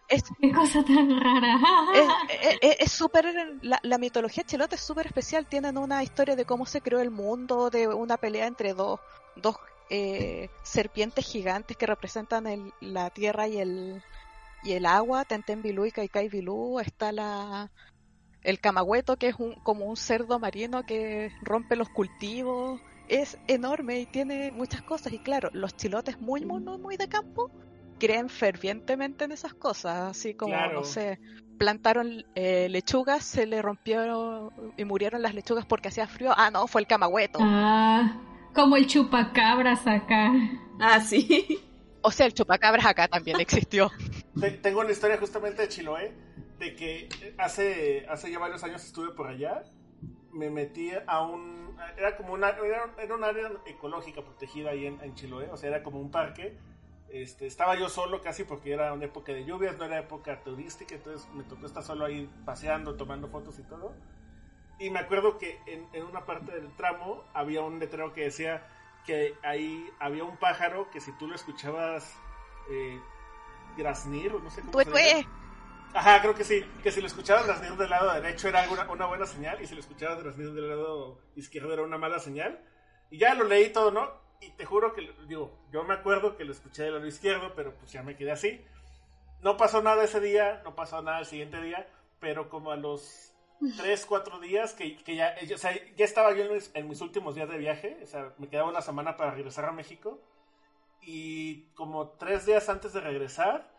Es, 0.09 0.23
Qué 0.41 0.53
cosa 0.53 0.85
tan 0.85 1.19
rara. 1.21 1.57
es- 1.95 2.59
es- 2.61 2.77
es 2.81 2.93
súper 2.93 3.25
la, 3.63 3.79
la 3.83 3.99
mitología 3.99 4.45
chilota 4.45 4.75
es 4.77 4.83
súper 4.83 5.07
especial 5.07 5.47
tienen 5.47 5.79
una 5.79 6.03
historia 6.03 6.37
de 6.37 6.45
cómo 6.45 6.67
se 6.67 6.83
creó 6.83 7.01
el 7.01 7.11
mundo 7.11 7.71
de 7.71 7.89
una 7.89 8.19
pelea 8.19 8.47
entre 8.47 8.75
dos 8.75 9.01
dos 9.37 9.57
eh, 9.91 10.51
serpientes 10.63 11.25
gigantes 11.27 11.77
que 11.79 11.87
representan 11.87 12.47
el- 12.47 12.73
la 12.81 13.09
tierra 13.11 13.49
y 13.49 13.59
el 13.59 14.03
y 14.63 14.73
el 14.73 14.85
agua 14.87 15.25
Tenten 15.25 15.63
Bilú 15.63 15.87
y 15.87 15.91
Kaikai 15.93 16.29
Bilú 16.29 16.81
está 16.81 17.11
la 17.13 17.71
el 18.45 18.61
camagüeto, 18.61 19.17
que 19.17 19.29
es 19.29 19.37
un, 19.39 19.55
como 19.63 19.87
un 19.87 19.97
cerdo 19.97 20.39
marino 20.39 20.85
que 20.85 21.33
rompe 21.43 21.77
los 21.77 21.89
cultivos, 21.89 22.81
es 23.09 23.39
enorme 23.49 24.01
y 24.01 24.07
tiene 24.07 24.53
muchas 24.53 24.83
cosas. 24.83 25.13
Y 25.13 25.19
claro, 25.19 25.51
los 25.53 25.75
chilotes 25.77 26.21
muy, 26.21 26.45
muy, 26.45 26.61
muy, 26.61 26.79
muy 26.79 26.97
de 26.97 27.09
campo 27.09 27.51
creen 27.99 28.29
fervientemente 28.29 29.25
en 29.25 29.33
esas 29.33 29.55
cosas, 29.55 30.11
así 30.11 30.35
como, 30.35 30.53
Claro. 30.53 30.81
no 30.81 30.85
sé, 30.85 31.19
plantaron 31.59 32.23
eh, 32.35 32.69
lechugas, 32.69 33.25
se 33.25 33.47
le 33.47 33.63
rompieron 33.63 34.51
y 34.77 34.85
murieron 34.85 35.23
las 35.23 35.35
lechugas 35.35 35.65
porque 35.65 35.89
hacía 35.89 36.07
frío. 36.07 36.33
Ah, 36.37 36.51
no, 36.51 36.67
fue 36.67 36.81
el 36.81 36.87
camagüeto. 36.87 37.39
Ah, 37.41 38.21
como 38.55 38.77
el 38.77 38.87
chupacabras 38.87 39.87
acá. 39.87 40.33
Ah, 40.81 41.01
sí. 41.01 41.47
O 42.03 42.11
sea, 42.11 42.27
el 42.27 42.35
chupacabras 42.35 42.85
acá 42.85 43.09
también 43.09 43.41
existió. 43.41 43.91
Te- 44.39 44.51
Tengo 44.51 44.81
una 44.81 44.91
historia 44.91 45.17
justamente 45.17 45.63
de 45.63 45.69
Chiloé, 45.69 46.13
de 46.59 46.77
que 46.77 47.09
hace, 47.39 48.07
hace 48.09 48.31
ya 48.31 48.39
varios 48.39 48.63
años 48.65 48.85
estuve 48.85 49.11
por 49.11 49.27
allá, 49.27 49.63
me 50.33 50.51
metí 50.51 50.91
a 51.07 51.23
un... 51.23 51.77
Era 51.97 52.17
como 52.17 52.33
una... 52.33 52.51
Era, 52.51 52.95
era 52.99 53.15
un 53.15 53.25
área 53.25 53.51
ecológica 53.67 54.23
protegida 54.23 54.71
ahí 54.71 54.87
en, 54.87 55.01
en 55.01 55.15
Chiloé, 55.15 55.51
o 55.51 55.57
sea, 55.57 55.71
era 55.71 55.83
como 55.83 56.01
un 56.01 56.11
parque. 56.11 56.57
Este, 57.09 57.47
estaba 57.47 57.77
yo 57.77 57.89
solo 57.89 58.21
casi 58.21 58.43
porque 58.45 58.73
era 58.73 58.93
una 58.93 59.05
época 59.05 59.33
de 59.33 59.45
lluvias, 59.45 59.79
no 59.79 59.85
era 59.85 59.99
época 60.01 60.43
turística, 60.43 60.97
entonces 60.97 61.29
me 61.33 61.45
tocó 61.45 61.67
estar 61.67 61.83
solo 61.83 62.05
ahí 62.05 62.29
paseando, 62.45 62.97
tomando 62.97 63.29
fotos 63.29 63.59
y 63.59 63.63
todo. 63.63 63.95
Y 64.81 64.91
me 64.91 64.99
acuerdo 64.99 65.39
que 65.39 65.61
en, 65.67 65.87
en 65.93 66.05
una 66.05 66.25
parte 66.25 66.53
del 66.53 66.75
tramo 66.77 67.23
había 67.33 67.63
un 67.63 67.79
letrero 67.79 68.13
que 68.13 68.23
decía 68.23 68.67
que 69.07 69.35
ahí 69.43 69.89
había 70.01 70.25
un 70.25 70.37
pájaro 70.37 70.91
que 70.91 71.01
si 71.01 71.13
tú 71.13 71.29
lo 71.29 71.37
escuchabas 71.37 72.19
eh, 72.71 72.99
graznir, 73.77 74.33
o 74.33 74.41
no 74.41 74.51
sé 74.51 74.63
cómo 74.63 74.73
se. 74.83 75.27
Ajá, 75.95 76.21
creo 76.21 76.35
que 76.35 76.43
sí. 76.43 76.65
Que 76.83 76.91
si 76.91 77.01
lo 77.01 77.07
escuchabas 77.07 77.47
graznir 77.47 77.77
del 77.77 77.89
lado 77.89 78.13
derecho 78.13 78.49
era 78.49 78.69
una, 78.69 78.91
una 78.91 79.07
buena 79.07 79.27
señal 79.27 79.63
y 79.63 79.67
si 79.67 79.75
lo 79.75 79.81
escuchabas 79.81 80.21
graznir 80.23 80.53
del 80.53 80.69
lado 80.69 81.21
izquierdo 81.37 81.73
era 81.73 81.83
una 81.83 81.99
mala 81.99 82.19
señal. 82.19 82.61
Y 83.11 83.19
ya 83.19 83.35
lo 83.35 83.45
leí 83.45 83.73
todo, 83.73 83.93
¿no? 83.93 84.11
Y 84.41 84.51
te 84.51 84.65
juro 84.65 84.93
que, 84.93 85.09
digo, 85.29 85.57
yo 85.71 85.85
me 85.85 85.95
acuerdo 85.95 86.37
que 86.37 86.45
lo 86.45 86.51
escuché 86.53 86.83
del 86.83 86.95
lado 86.95 87.07
izquierdo, 87.07 87.55
pero 87.55 87.75
pues 87.77 87.93
ya 87.93 88.03
me 88.03 88.17
quedé 88.17 88.33
así. 88.33 88.61
No 89.41 89.57
pasó 89.57 89.83
nada 89.83 90.03
ese 90.03 90.21
día, 90.21 90.63
no 90.65 90.75
pasó 90.75 91.01
nada 91.01 91.21
el 91.21 91.27
siguiente 91.27 91.63
día, 91.63 91.87
pero 92.19 92.49
como 92.49 92.73
a 92.73 92.77
los 92.77 93.33
3, 93.77 94.05
4 94.07 94.41
días 94.41 94.75
que, 94.75 94.97
que 94.97 95.15
ya, 95.15 95.37
o 95.55 95.59
sea, 95.59 95.73
ya 95.95 96.05
estaba 96.05 96.35
yo 96.35 96.45
en 96.45 96.55
mis, 96.55 96.73
en 96.75 96.89
mis 96.89 97.01
últimos 97.03 97.37
días 97.37 97.49
de 97.49 97.57
viaje, 97.57 97.99
o 98.03 98.07
sea, 98.07 98.35
me 98.39 98.49
quedaba 98.49 98.69
una 98.69 98.83
semana 98.83 99.17
para 99.17 99.31
regresar 99.31 99.67
a 99.67 99.73
México. 99.73 100.21
Y 101.03 101.67
como 101.75 102.09
tres 102.09 102.47
días 102.47 102.69
antes 102.69 102.95
de 102.95 103.01
regresar, 103.01 103.74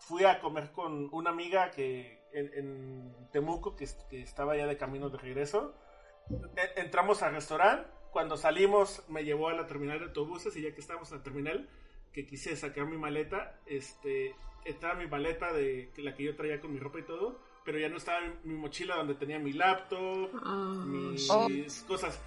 fui 0.00 0.24
a 0.24 0.40
comer 0.40 0.72
con 0.72 1.08
una 1.12 1.30
amiga 1.30 1.70
que 1.70 2.20
en, 2.32 2.50
en 2.54 3.28
Temuco, 3.32 3.76
que, 3.76 3.86
que 4.08 4.22
estaba 4.22 4.56
ya 4.56 4.66
de 4.66 4.76
camino 4.76 5.08
de 5.10 5.18
regreso. 5.18 5.74
E- 6.56 6.80
entramos 6.80 7.22
al 7.22 7.34
restaurante, 7.34 7.88
cuando 8.10 8.36
salimos 8.36 9.04
me 9.08 9.24
llevó 9.24 9.48
a 9.48 9.52
la 9.54 9.66
terminal 9.66 9.98
de 10.00 10.06
autobuses 10.06 10.56
y 10.56 10.62
ya 10.62 10.72
que 10.74 10.80
estábamos 10.80 11.10
en 11.12 11.18
la 11.18 11.22
terminal, 11.24 11.68
que 12.12 12.26
quise 12.26 12.56
sacar 12.56 12.86
mi 12.86 12.96
maleta, 12.98 13.60
este, 13.66 14.34
estaba 14.64 14.94
mi 14.94 15.06
maleta 15.06 15.52
de 15.52 15.90
la 15.98 16.14
que 16.14 16.24
yo 16.24 16.34
traía 16.36 16.60
con 16.60 16.72
mi 16.72 16.80
ropa 16.80 16.98
y 16.98 17.04
todo, 17.04 17.40
pero 17.64 17.78
ya 17.78 17.88
no 17.88 17.96
estaba 17.98 18.20
mi, 18.20 18.52
mi 18.52 18.54
mochila 18.58 18.96
donde 18.96 19.14
tenía 19.14 19.38
mi 19.38 19.52
laptop, 19.52 20.30
mis 20.86 21.30
Oh. 21.30 21.48
cosas. 21.86 22.20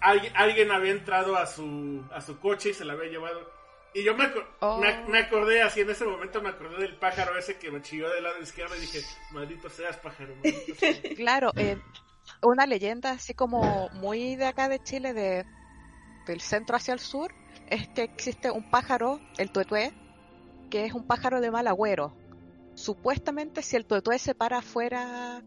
Alguien, 0.00 0.32
alguien 0.36 0.70
había 0.70 0.92
entrado 0.92 1.36
a 1.36 1.46
su, 1.46 2.04
a 2.12 2.20
su 2.20 2.38
coche 2.38 2.70
y 2.70 2.74
se 2.74 2.84
la 2.84 2.92
había 2.92 3.10
llevado. 3.10 3.50
Y 3.94 4.02
yo 4.02 4.14
me, 4.16 4.24
Oh. 4.60 4.78
me, 4.78 5.08
me 5.08 5.18
acordé, 5.20 5.62
así 5.62 5.80
en 5.80 5.90
ese 5.90 6.04
momento 6.04 6.42
me 6.42 6.48
acordé 6.48 6.78
del 6.82 6.96
pájaro 6.96 7.38
ese 7.38 7.56
que 7.58 7.70
me 7.70 7.80
chilló 7.80 8.10
del 8.10 8.24
lado 8.24 8.40
izquierdo 8.40 8.74
y 8.76 8.80
dije, 8.80 9.00
maldito 9.30 9.70
seas 9.70 9.96
pájaro. 9.98 10.34
maldito 10.36 10.74
seas". 10.74 10.98
Claro, 11.16 11.52
eh, 11.56 11.78
una 12.42 12.66
leyenda 12.66 13.12
así 13.12 13.34
como 13.34 13.88
muy 13.92 14.34
de 14.36 14.46
acá 14.46 14.68
de 14.68 14.82
Chile, 14.82 15.12
de, 15.14 15.44
del 16.26 16.40
centro 16.40 16.76
hacia 16.76 16.92
el 16.94 17.00
sur, 17.00 17.32
es 17.68 17.86
que 17.88 18.02
existe 18.02 18.50
un 18.50 18.68
pájaro, 18.70 19.20
el 19.38 19.50
tuetué, 19.52 19.92
que 20.70 20.84
es 20.86 20.92
un 20.92 21.06
pájaro 21.06 21.40
de 21.40 21.50
mal 21.52 21.66
agüero. 21.68 22.16
Supuestamente 22.74 23.62
si 23.62 23.76
el 23.76 23.86
tuetué 23.86 24.18
se 24.18 24.34
para 24.34 24.58
afuera, 24.58 25.42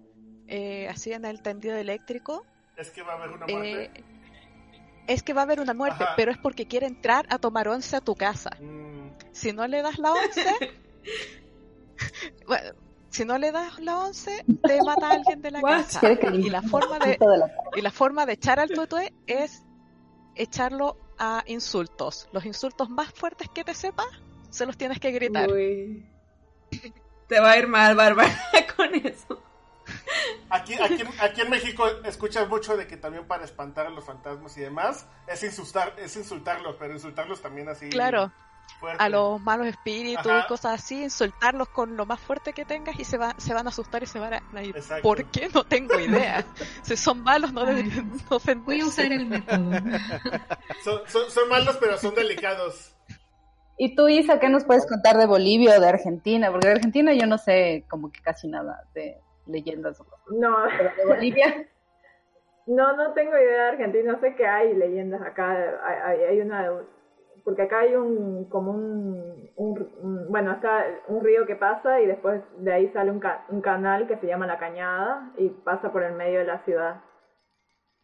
eh, 0.48 0.88
así 0.88 1.12
en 1.12 1.26
el 1.26 1.42
tendido 1.42 1.76
eléctrico, 1.76 2.46
Es 2.78 2.92
que 2.92 3.02
va 3.02 3.14
a 3.14 3.16
haber 3.18 3.32
una 3.32 3.46
muerte. 3.48 3.84
eh, 3.84 4.04
es 5.08 5.24
que 5.24 5.34
va 5.34 5.42
a 5.42 5.44
haber 5.46 5.60
una 5.60 5.74
muerte, 5.74 6.04
Ajá. 6.04 6.14
pero 6.16 6.32
es 6.32 6.38
porque 6.38 6.68
quiere 6.68 6.88
entrar 6.88 7.26
a 7.30 7.40
tomar 7.40 7.68
once 7.68 7.96
a 7.96 8.02
tu 8.02 8.16
casa. 8.16 8.52
Mm, 8.62 9.10
Si 9.32 9.54
no 9.54 9.68
le 9.68 9.82
das 9.82 9.98
la 10.00 10.14
once, 10.14 10.46
bueno, 12.48 12.72
si 13.10 13.26
no 13.26 13.38
le 13.38 13.52
das 13.52 13.80
la 13.80 14.00
once, 14.00 14.44
te 14.64 14.82
mata 14.84 15.08
a 15.08 15.12
alguien 15.14 15.42
de 15.42 15.52
la 15.52 15.62
casa. 15.62 16.00
Quiere 16.00 16.20
que 16.20 16.28
Y 16.36 16.50
la 16.50 16.62
forma 16.62 17.00
de, 17.00 17.18
y 17.76 17.82
la 17.82 17.92
forma 17.92 18.26
de 18.26 18.34
echar 18.34 18.60
al 18.60 18.70
tuetué 18.70 19.14
es 19.26 19.64
echarlo 20.36 20.98
a 21.18 21.44
insultos. 21.48 22.28
Los 22.32 22.46
insultos 22.46 22.90
más 22.90 23.12
fuertes 23.14 23.50
que 23.50 23.64
te 23.64 23.74
sepas, 23.74 24.08
se 24.50 24.66
los 24.66 24.78
tienes 24.78 25.00
que 25.00 25.12
gritar. 25.12 25.52
Uy. 25.52 26.06
Te 27.28 27.40
va 27.40 27.52
a 27.52 27.58
ir 27.58 27.68
mal, 27.68 27.96
Bárbara, 27.96 28.38
con 28.76 28.94
eso. 28.96 29.42
Aquí, 30.50 30.74
aquí, 30.76 31.02
en- 31.02 31.22
aquí 31.22 31.42
en 31.42 31.50
México 31.50 31.88
escuchas 32.06 32.48
mucho 32.48 32.78
de 32.78 32.88
que 32.88 32.98
también 32.98 33.26
para 33.28 33.44
espantar 33.46 33.88
a 33.88 33.90
los 33.90 34.06
fantasmas 34.06 34.56
y 34.58 34.62
demás 34.62 35.06
es 35.28 35.44
insultar, 35.44 35.94
es 35.98 36.16
insultarlos, 36.16 36.76
pero 36.80 36.94
insultarlos 36.94 37.42
también 37.42 37.68
así. 37.70 37.90
Claro, 37.90 38.32
fuerte. 38.80 39.04
a 39.04 39.10
los 39.10 39.42
malos 39.42 39.68
espíritus 39.68 40.26
Ajá. 40.32 40.48
cosas 40.48 40.82
así, 40.82 41.04
insultarlos 41.04 41.68
con 41.70 41.98
lo 41.98 42.06
más 42.06 42.20
fuerte 42.20 42.54
que 42.54 42.64
tengas 42.66 42.98
y 43.00 43.04
se, 43.04 43.18
va, 43.18 43.36
se 43.38 43.54
van 43.54 43.66
a 43.68 43.70
asustar 43.70 44.04
y 44.04 44.06
se 44.06 44.20
van 44.20 44.34
a 44.34 44.64
ir. 44.64 44.76
Exacto. 44.78 45.04
¿Por 45.04 45.26
qué? 45.26 45.50
No 45.54 45.64
tengo 45.66 46.00
idea. 46.00 46.46
si 46.84 46.96
son 46.96 47.22
malos, 47.24 47.52
no 47.52 47.66
deberían 47.66 48.12
ofenderse. 48.30 48.66
Voy 48.66 48.82
a 48.82 48.86
usar 48.86 49.12
el 49.12 49.26
método. 49.26 49.72
Son, 50.84 51.02
son, 51.08 51.32
son 51.32 51.50
malos, 51.50 51.78
pero 51.80 51.98
son 51.98 52.16
delicados. 52.16 52.94
Y 53.80 53.96
tú, 53.96 54.08
Isa, 54.10 54.40
¿qué 54.40 54.50
nos 54.50 54.64
puedes 54.64 54.88
contar 54.88 55.18
de 55.18 55.28
Bolivia 55.28 55.78
o 55.78 55.80
de 55.82 55.88
Argentina? 55.88 56.50
Porque 56.52 56.68
de 56.68 56.74
Argentina 56.74 57.14
yo 57.14 57.28
no 57.28 57.38
sé 57.38 57.86
como 57.90 58.12
que 58.12 58.22
casi 58.22 58.48
nada 58.48 58.84
de 58.96 59.20
leyendas. 59.50 60.02
No, 60.30 60.64
de 60.66 61.06
Bolivia, 61.06 61.46
no, 62.68 62.96
no 62.96 63.14
tengo 63.14 63.32
idea 63.38 63.64
de 63.64 63.70
Argentina. 63.70 64.18
Sé 64.20 64.36
que 64.36 64.46
hay 64.48 64.74
leyendas 64.74 65.22
acá. 65.22 65.52
Hay, 65.84 65.98
hay- 66.20 66.24
hay 66.26 66.42
una. 66.42 66.72
Porque 67.44 67.62
acá 67.62 67.80
hay 67.80 67.96
un. 67.96 68.46
Como 68.50 68.72
un, 68.72 69.50
un- 69.56 69.90
un- 70.02 70.32
Bueno, 70.32 70.52
está 70.52 70.86
un 71.08 71.24
río 71.24 71.46
que 71.46 71.56
pasa 71.56 72.02
y 72.02 72.06
después 72.08 72.42
de 72.58 72.74
ahí 72.74 72.90
sale 72.90 73.12
un, 73.12 73.20
ca- 73.20 73.46
un 73.50 73.62
canal 73.62 74.08
que 74.08 74.18
se 74.18 74.28
llama 74.28 74.48
La 74.48 74.58
Cañada 74.58 75.32
y 75.38 75.50
pasa 75.50 75.92
por 75.92 76.04
el 76.04 76.14
medio 76.14 76.40
de 76.40 76.46
la 76.46 76.60
ciudad. 76.66 77.02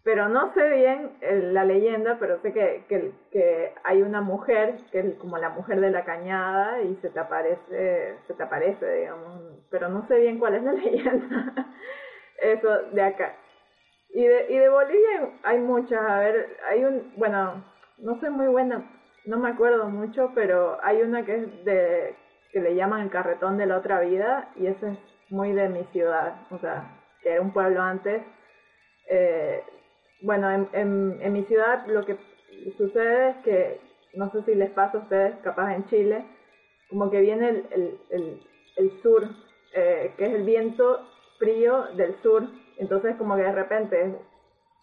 Pero 0.04 0.28
no 0.28 0.54
sé 0.54 0.70
bien 0.70 1.12
eh, 1.22 1.39
la 1.54 1.64
leyenda, 1.64 2.18
pero 2.20 2.41
sé 2.41 2.51
que, 2.51 2.84
que, 2.89 3.14
que 3.32 3.74
hay 3.86 4.01
una 4.01 4.20
mujer, 4.20 4.76
que 4.91 4.99
es 4.99 5.16
como 5.16 5.38
la 5.38 5.49
mujer 5.49 5.80
de 5.80 5.91
la 5.91 6.04
cañada, 6.04 6.82
y 6.82 6.95
se 7.01 7.10
te 7.10 7.20
aparece, 7.20 8.18
se 8.28 8.34
te 8.34 8.43
aparece, 8.43 8.95
digamos, 8.95 9.64
pero 9.72 9.88
no 9.88 10.06
sé 10.08 10.20
bien 10.20 10.39
cuál 10.39 10.56
es 10.56 10.64
la 10.64 10.74
leyenda. 10.74 11.54
Eso 12.41 12.70
de 12.91 13.01
acá. 13.01 13.34
Y 14.10 14.26
de, 14.26 14.45
y 14.49 14.58
de 14.58 14.70
Bolivia 14.70 15.30
hay 15.43 15.60
muchas, 15.60 16.01
a 16.01 16.20
ver, 16.20 16.58
hay 16.70 16.84
un, 16.84 17.14
bueno, 17.16 17.64
no 17.97 18.20
soy 18.20 18.30
muy 18.30 18.47
buena, 18.47 18.84
no 19.26 19.38
me 19.38 19.49
acuerdo 19.49 19.89
mucho, 19.89 20.32
pero 20.36 20.78
hay 20.84 21.01
una 21.01 21.26
que 21.26 21.36
es 21.36 21.66
de, 21.66 22.16
que 22.51 22.60
le 22.60 22.76
llaman 22.76 23.01
el 23.01 23.10
carretón 23.10 23.58
de 23.58 23.68
la 23.68 23.78
otra 23.78 24.01
vida, 24.01 24.49
y 24.58 24.68
ese 24.68 24.91
es 24.91 24.97
muy 25.32 25.54
de 25.54 25.70
mi 25.70 25.86
ciudad, 25.86 26.36
o 26.51 26.60
sea, 26.60 26.84
que 27.22 27.32
era 27.32 27.41
un 27.41 27.54
pueblo 27.54 27.82
antes. 27.82 28.22
Eh, 29.10 29.64
bueno, 30.22 30.49
en, 30.51 31.20
en, 31.22 31.34
mi 31.34 31.43
ciudad 31.43 31.86
lo 31.88 32.05
que 32.05 32.18
sucede 32.78 33.30
es 33.30 33.38
que, 33.38 33.82
no 34.14 34.32
sé 34.32 34.43
si 34.43 34.55
les 34.55 34.70
pasa 34.72 34.97
a 34.97 35.01
ustedes, 35.01 35.36
capaz 35.43 35.74
en 35.76 35.86
Chile, 35.86 36.26
como 36.89 37.09
que 37.09 37.22
viene 37.22 37.64
el, 37.72 39.01
sur, 39.01 39.28
eh, 39.74 40.14
que 40.18 40.26
es 40.26 40.34
el 40.34 40.43
viento 40.43 41.07
frío 41.39 41.86
del 41.95 42.16
sur, 42.22 42.43
entonces 42.78 43.16
como 43.18 43.36
que 43.36 43.43
de 43.43 43.51
repente 43.51 44.01
es 44.01 44.14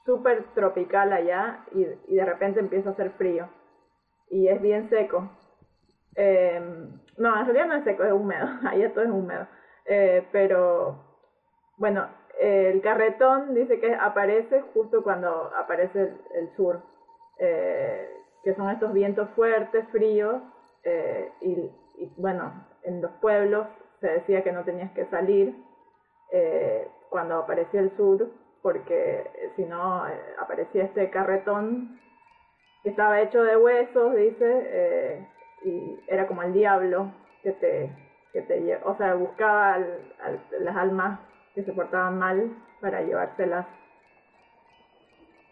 súper 0.05 0.45
tropical 0.55 1.13
allá 1.13 1.65
y, 1.73 2.15
de 2.15 2.25
repente 2.25 2.61
empieza 2.61 2.91
a 2.91 2.93
hacer 2.93 3.13
frío. 3.13 3.49
Y 4.29 4.49
es 4.49 4.61
bien 4.61 4.89
seco. 4.91 5.31
Eh, 6.17 6.61
no, 7.17 7.39
en 7.39 7.47
realidad 7.47 7.67
no 7.67 7.75
es 7.75 7.85
seco, 7.85 8.05
es 8.05 8.13
húmedo, 8.13 8.49
allá 8.69 8.93
todo 8.93 9.05
es 9.05 9.11
húmedo, 9.11 9.47
Eh, 9.87 10.27
pero 10.31 11.11
bueno, 11.79 12.09
el 12.41 12.81
carretón 12.81 13.55
dice 13.55 13.79
que 13.79 13.95
aparece 13.95 14.61
justo 14.73 15.03
cuando 15.03 15.51
aparece 15.55 16.01
el, 16.01 16.21
el 16.35 16.49
sur, 16.57 16.81
eh, 17.39 18.09
que 18.43 18.55
son 18.55 18.71
estos 18.71 18.93
vientos 18.93 19.29
fuertes, 19.37 19.87
fríos, 19.93 20.41
eh, 20.85 21.31
y, 21.43 21.71
bueno, 22.17 22.51
en 22.83 23.03
los 23.03 23.11
pueblos 23.21 23.67
se 24.01 24.09
decía 24.09 24.43
que 24.43 24.53
no 24.53 24.65
tenías 24.65 24.91
que 24.93 25.05
salir 25.07 25.55
eh, 26.33 26.89
cuando 27.11 27.37
aparecía 27.37 27.81
el 27.81 27.95
sur, 27.97 28.27
porque 28.63 29.31
si 29.57 29.65
no 29.65 30.05
aparecía 30.39 30.85
este 30.85 31.11
carretón 31.11 31.99
que 32.83 32.89
estaba 32.91 33.21
hecho 33.21 33.43
de 33.43 33.57
huesos, 33.57 34.15
dice, 34.15 35.27
y 35.63 35.99
era 36.07 36.27
como 36.27 36.43
el 36.43 36.55
diablo 36.55 37.13
que 37.43 37.53
te, 37.53 37.91
que 38.33 38.41
te 38.43 38.77
o 38.83 38.97
sea, 38.97 39.15
buscaba 39.15 39.75
al- 39.75 40.15
al- 40.23 40.41
las 40.61 40.77
almas 40.77 41.21
que 41.55 41.63
se 41.65 41.73
portaban 41.73 42.19
mal 42.19 42.51
para 42.81 43.03
llevárselas 43.03 43.67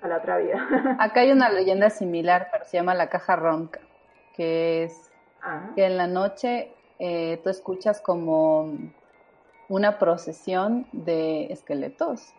a 0.01 0.09
la 0.09 0.19
otra 0.19 0.39
vida. 0.39 0.59
Acá 1.01 1.21
hay 1.21 1.33
una 1.33 1.51
leyenda 1.51 1.91
similar, 1.91 2.49
pero 2.53 2.65
se 2.65 2.77
llama 2.77 2.95
la 2.95 3.09
caja 3.09 3.37
ronca, 3.37 3.81
que 4.35 4.85
es 4.85 5.11
Ah, 5.41 5.71
que 5.77 5.85
en 5.87 5.97
la 5.97 6.09
noche 6.09 6.73
eh, 6.99 7.41
tú 7.45 7.49
escuchas 7.51 8.01
como 8.01 8.73
una 9.69 9.99
procesión 10.01 10.87
de 10.91 11.47
esqueletos 11.53 12.35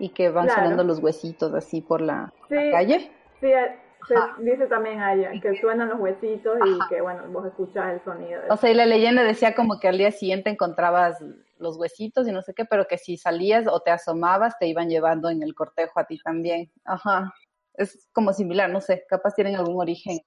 y 0.00 0.08
que 0.08 0.30
van 0.30 0.46
Claro. 0.46 0.62
sonando 0.62 0.82
los 0.82 0.98
huesitos 1.00 1.54
así 1.54 1.80
por 1.80 2.00
la, 2.00 2.32
Sí. 2.48 2.54
la 2.56 2.70
calle. 2.72 3.12
sí, 3.40 3.46
eh, 3.46 3.78
se 4.08 4.14
dice 4.42 4.66
también 4.66 5.00
allá 5.00 5.30
que 5.40 5.60
suenan 5.60 5.90
los 5.90 6.00
huesitos 6.00 6.58
y 6.66 6.88
que, 6.88 7.00
bueno, 7.00 7.22
vos 7.28 7.46
escuchás 7.46 7.92
el 7.92 8.00
sonido. 8.02 8.42
de- 8.42 8.50
O 8.50 8.56
sea, 8.56 8.70
y 8.70 8.74
la 8.74 8.86
leyenda 8.86 9.22
decía 9.22 9.54
como 9.54 9.78
que 9.78 9.86
al 9.88 9.98
día 9.98 10.10
siguiente 10.10 10.50
encontrabas 10.50 11.22
los 11.58 11.76
huesitos 11.76 12.26
y 12.28 12.32
no 12.32 12.42
sé 12.42 12.54
qué, 12.54 12.64
pero 12.64 12.86
que 12.86 12.98
si 12.98 13.16
salías 13.16 13.66
o 13.68 13.80
te 13.80 13.90
asomabas 13.90 14.58
te 14.58 14.66
iban 14.66 14.88
llevando 14.88 15.30
en 15.30 15.42
el 15.42 15.54
cortejo 15.54 16.00
a 16.00 16.06
ti 16.06 16.18
también. 16.22 16.70
Ajá. 16.84 17.34
Es 17.74 18.08
como 18.12 18.32
similar, 18.32 18.70
no 18.70 18.80
sé, 18.80 19.04
capaz 19.08 19.34
tienen 19.34 19.56
algún 19.56 19.80
origen 19.80 20.20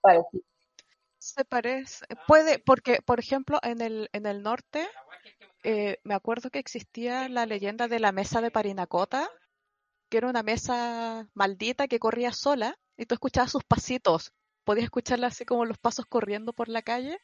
parecido. 0.00 0.44
Se 1.18 1.44
parece, 1.44 2.06
puede, 2.26 2.58
porque, 2.58 3.00
por 3.04 3.20
ejemplo, 3.20 3.58
en 3.62 3.82
el, 3.82 4.08
en 4.12 4.24
el 4.24 4.42
norte, 4.42 4.88
eh, 5.64 5.98
me 6.02 6.14
acuerdo 6.14 6.50
que 6.50 6.58
existía 6.58 7.28
la 7.28 7.44
leyenda 7.44 7.88
de 7.88 8.00
la 8.00 8.10
mesa 8.10 8.40
de 8.40 8.50
Parinacota, 8.50 9.28
que 10.08 10.16
era 10.16 10.28
una 10.28 10.42
mesa 10.42 11.28
maldita 11.34 11.88
que 11.88 11.98
corría 11.98 12.32
sola, 12.32 12.78
y 12.96 13.04
tú 13.04 13.14
escuchabas 13.14 13.52
sus 13.52 13.64
pasitos, 13.64 14.32
podías 14.64 14.84
escucharla 14.84 15.26
así 15.26 15.44
como 15.44 15.66
los 15.66 15.78
pasos 15.78 16.06
corriendo 16.06 16.54
por 16.54 16.68
la 16.68 16.80
calle, 16.80 17.18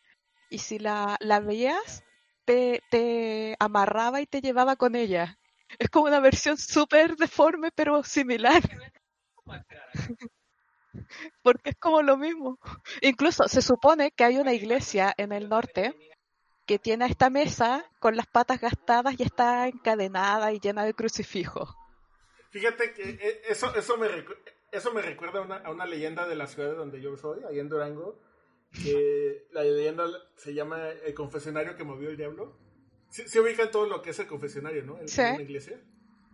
y 0.51 0.59
si 0.59 0.79
la, 0.79 1.17
la 1.21 1.41
veías, 1.41 2.05
te, 2.47 3.57
amarraba 3.59 4.21
y 4.21 4.27
te 4.27 4.41
llevaba 4.41 4.77
con 4.77 4.95
ella. 4.95 5.39
Es 5.79 5.91
como 5.91 6.07
una 6.07 6.21
versión 6.21 6.57
súper 6.57 7.17
deforme, 7.17 7.71
pero 7.75 8.03
similar. 8.05 8.63
Porque 11.43 11.71
es 11.71 11.77
como 11.77 12.03
lo 12.03 12.17
mismo. 12.17 12.59
Incluso 13.03 13.49
se 13.49 13.61
supone 13.61 14.13
que 14.13 14.25
hay 14.25 14.39
una 14.39 14.55
iglesia 14.55 15.13
en 15.17 15.33
el 15.33 15.49
norte 15.49 15.95
que 16.65 16.79
tiene 16.79 17.07
esta 17.07 17.31
mesa 17.31 17.85
con 18.01 18.17
las 18.17 18.27
patas 18.27 18.61
gastadas 18.61 19.15
y 19.19 19.23
está 19.23 19.69
encadenada 19.69 20.53
y 20.53 20.59
llena 20.59 20.85
de 20.85 20.95
crucifijos. 20.95 21.75
Fíjate 22.51 22.95
que 22.95 23.11
eh, 23.11 23.43
eso, 23.49 23.75
eso, 23.75 23.99
me, 23.99 24.09
eso 24.73 24.93
me 24.93 25.03
recuerda 25.03 25.41
a 25.41 25.43
una, 25.43 25.57
a 25.59 25.71
una 25.71 25.85
leyenda 25.85 26.27
de 26.27 26.35
la 26.35 26.47
ciudad 26.47 26.71
de 26.71 26.77
donde 26.77 27.01
yo 27.01 27.17
soy, 27.17 27.45
ahí 27.45 27.59
en 27.61 27.69
Durango, 27.69 28.19
que 28.73 29.47
la 29.53 29.62
leyenda 29.62 30.05
se 30.37 30.55
llama 30.55 30.89
El 31.05 31.14
confesionario 31.14 31.77
que 31.77 31.85
movió 31.85 32.11
el 32.11 32.17
diablo. 32.17 32.57
Sí, 33.09 33.23
sí 33.27 33.39
ubican 33.39 33.71
todo 33.71 33.87
lo 33.87 34.03
que 34.03 34.11
es 34.11 34.19
el 34.19 34.27
confesionario, 34.27 34.85
¿no? 34.85 34.99
En, 34.99 35.09
Sí. 35.09 35.21
en 35.23 35.35
una 35.35 35.43
iglesia. 35.43 35.81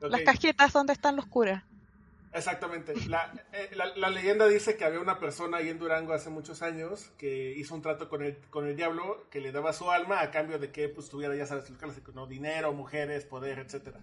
Las 0.01 0.21
Ok. 0.21 0.27
cajitas 0.27 0.73
donde 0.73 0.93
están 0.95 1.15
los 1.17 1.27
curas. 1.27 1.63
Exactamente. 2.33 2.95
La, 3.09 3.33
eh, 3.53 3.71
la, 3.75 3.95
la 3.95 4.09
leyenda 4.11 4.49
dice 4.49 4.77
que 4.77 4.85
había 4.87 5.01
una 5.01 5.19
persona 5.21 5.59
ahí 5.59 5.69
en 5.69 5.79
Durango 5.79 6.15
hace 6.15 6.31
muchos 6.31 6.63
años 6.63 7.11
que 7.19 7.53
hizo 7.53 7.75
un 7.75 7.83
trato 7.83 8.09
con 8.09 8.23
el, 8.23 8.39
con 8.49 8.67
el 8.67 8.75
diablo 8.75 9.27
que 9.31 9.41
le 9.41 9.53
daba 9.53 9.73
su 9.75 9.91
alma 9.91 10.21
a 10.23 10.31
cambio 10.31 10.59
de 10.59 10.73
que 10.73 10.89
pues, 10.89 11.11
tuviera, 11.11 11.37
ya 11.37 11.47
sabes, 11.47 11.69
lo 11.69 11.77
clásico, 11.77 12.11
¿no? 12.13 12.27
dinero, 12.27 12.73
mujeres, 12.73 13.27
poder, 13.27 13.59
etcétera. 13.59 14.01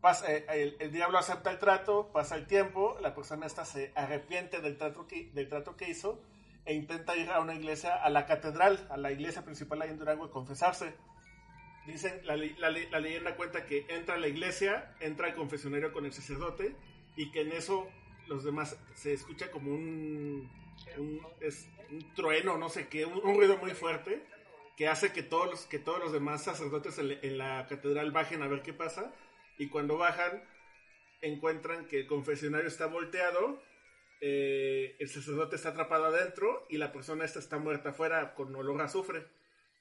Pasa, 0.00 0.32
eh, 0.34 0.44
el, 0.48 0.76
el 0.80 0.90
diablo 0.90 1.18
acepta 1.18 1.52
el 1.52 1.60
trato, 1.60 2.10
pasa 2.12 2.34
el 2.34 2.48
tiempo, 2.48 2.98
la 3.00 3.14
persona 3.14 3.46
esta 3.46 3.64
se 3.64 3.92
arrepiente 3.94 4.60
del 4.60 4.76
trato, 4.76 5.06
que, 5.06 5.30
del 5.32 5.48
trato 5.48 5.76
que 5.76 5.88
hizo 5.88 6.20
e 6.64 6.74
intenta 6.74 7.16
ir 7.16 7.28
a 7.30 7.40
una 7.40 7.54
iglesia, 7.54 7.96
a 7.96 8.08
la 8.10 8.26
catedral, 8.26 8.86
a 8.90 8.96
la 8.96 9.10
iglesia 9.10 9.44
principal 9.44 9.82
ahí 9.82 9.90
en 9.90 9.98
Durango 9.98 10.26
y 10.26 10.30
confesarse. 10.30 10.94
Dicen, 11.86 12.20
la, 12.24 12.36
la 12.36 12.70
le- 12.70 12.88
la 12.90 13.00
leyenda 13.00 13.34
cuenta 13.34 13.66
que 13.66 13.84
entra 13.88 14.14
a 14.14 14.18
la 14.18 14.28
iglesia, 14.28 14.94
entra 15.00 15.26
al 15.26 15.34
confesionario 15.34 15.92
con 15.92 16.04
el 16.06 16.12
sacerdote 16.12 16.76
y 17.16 17.30
que 17.32 17.40
en 17.40 17.52
eso 17.52 17.88
los 18.28 18.44
demás 18.44 18.76
se 18.94 19.12
escucha 19.12 19.50
como 19.50 19.72
un, 19.72 20.48
es- 21.40 21.68
un 21.90 22.14
trueno, 22.14 22.56
no 22.56 22.68
sé 22.68 22.86
qué, 22.88 23.04
un, 23.04 23.20
ruido 23.20 23.58
muy 23.58 23.72
fuerte 23.72 24.22
que 24.76 24.86
hace 24.88 25.12
que 25.12 25.22
todos 25.24 25.50
los, 25.50 25.66
que 25.66 25.78
todos 25.80 25.98
los 25.98 26.12
demás 26.12 26.44
sacerdotes 26.44 26.98
en, 26.98 27.18
en 27.22 27.36
la 27.38 27.66
catedral 27.68 28.12
bajen 28.12 28.42
a 28.42 28.46
ver 28.48 28.62
qué 28.62 28.72
pasa 28.72 29.12
y 29.58 29.68
cuando 29.68 29.98
bajan 29.98 30.42
encuentran 31.20 31.86
que 31.86 32.00
el 32.00 32.06
confesionario 32.06 32.68
está 32.68 32.86
volteado, 32.86 33.60
eh, 34.24 34.94
el 35.00 35.08
sacerdote 35.08 35.56
está 35.56 35.70
atrapado 35.70 36.04
adentro 36.06 36.64
y 36.70 36.78
la 36.78 36.92
persona 36.92 37.24
esta 37.24 37.40
está 37.40 37.58
muerta 37.58 37.88
afuera 37.90 38.34
con 38.34 38.54
olor 38.54 38.80
a 38.80 38.84
azufre. 38.84 39.26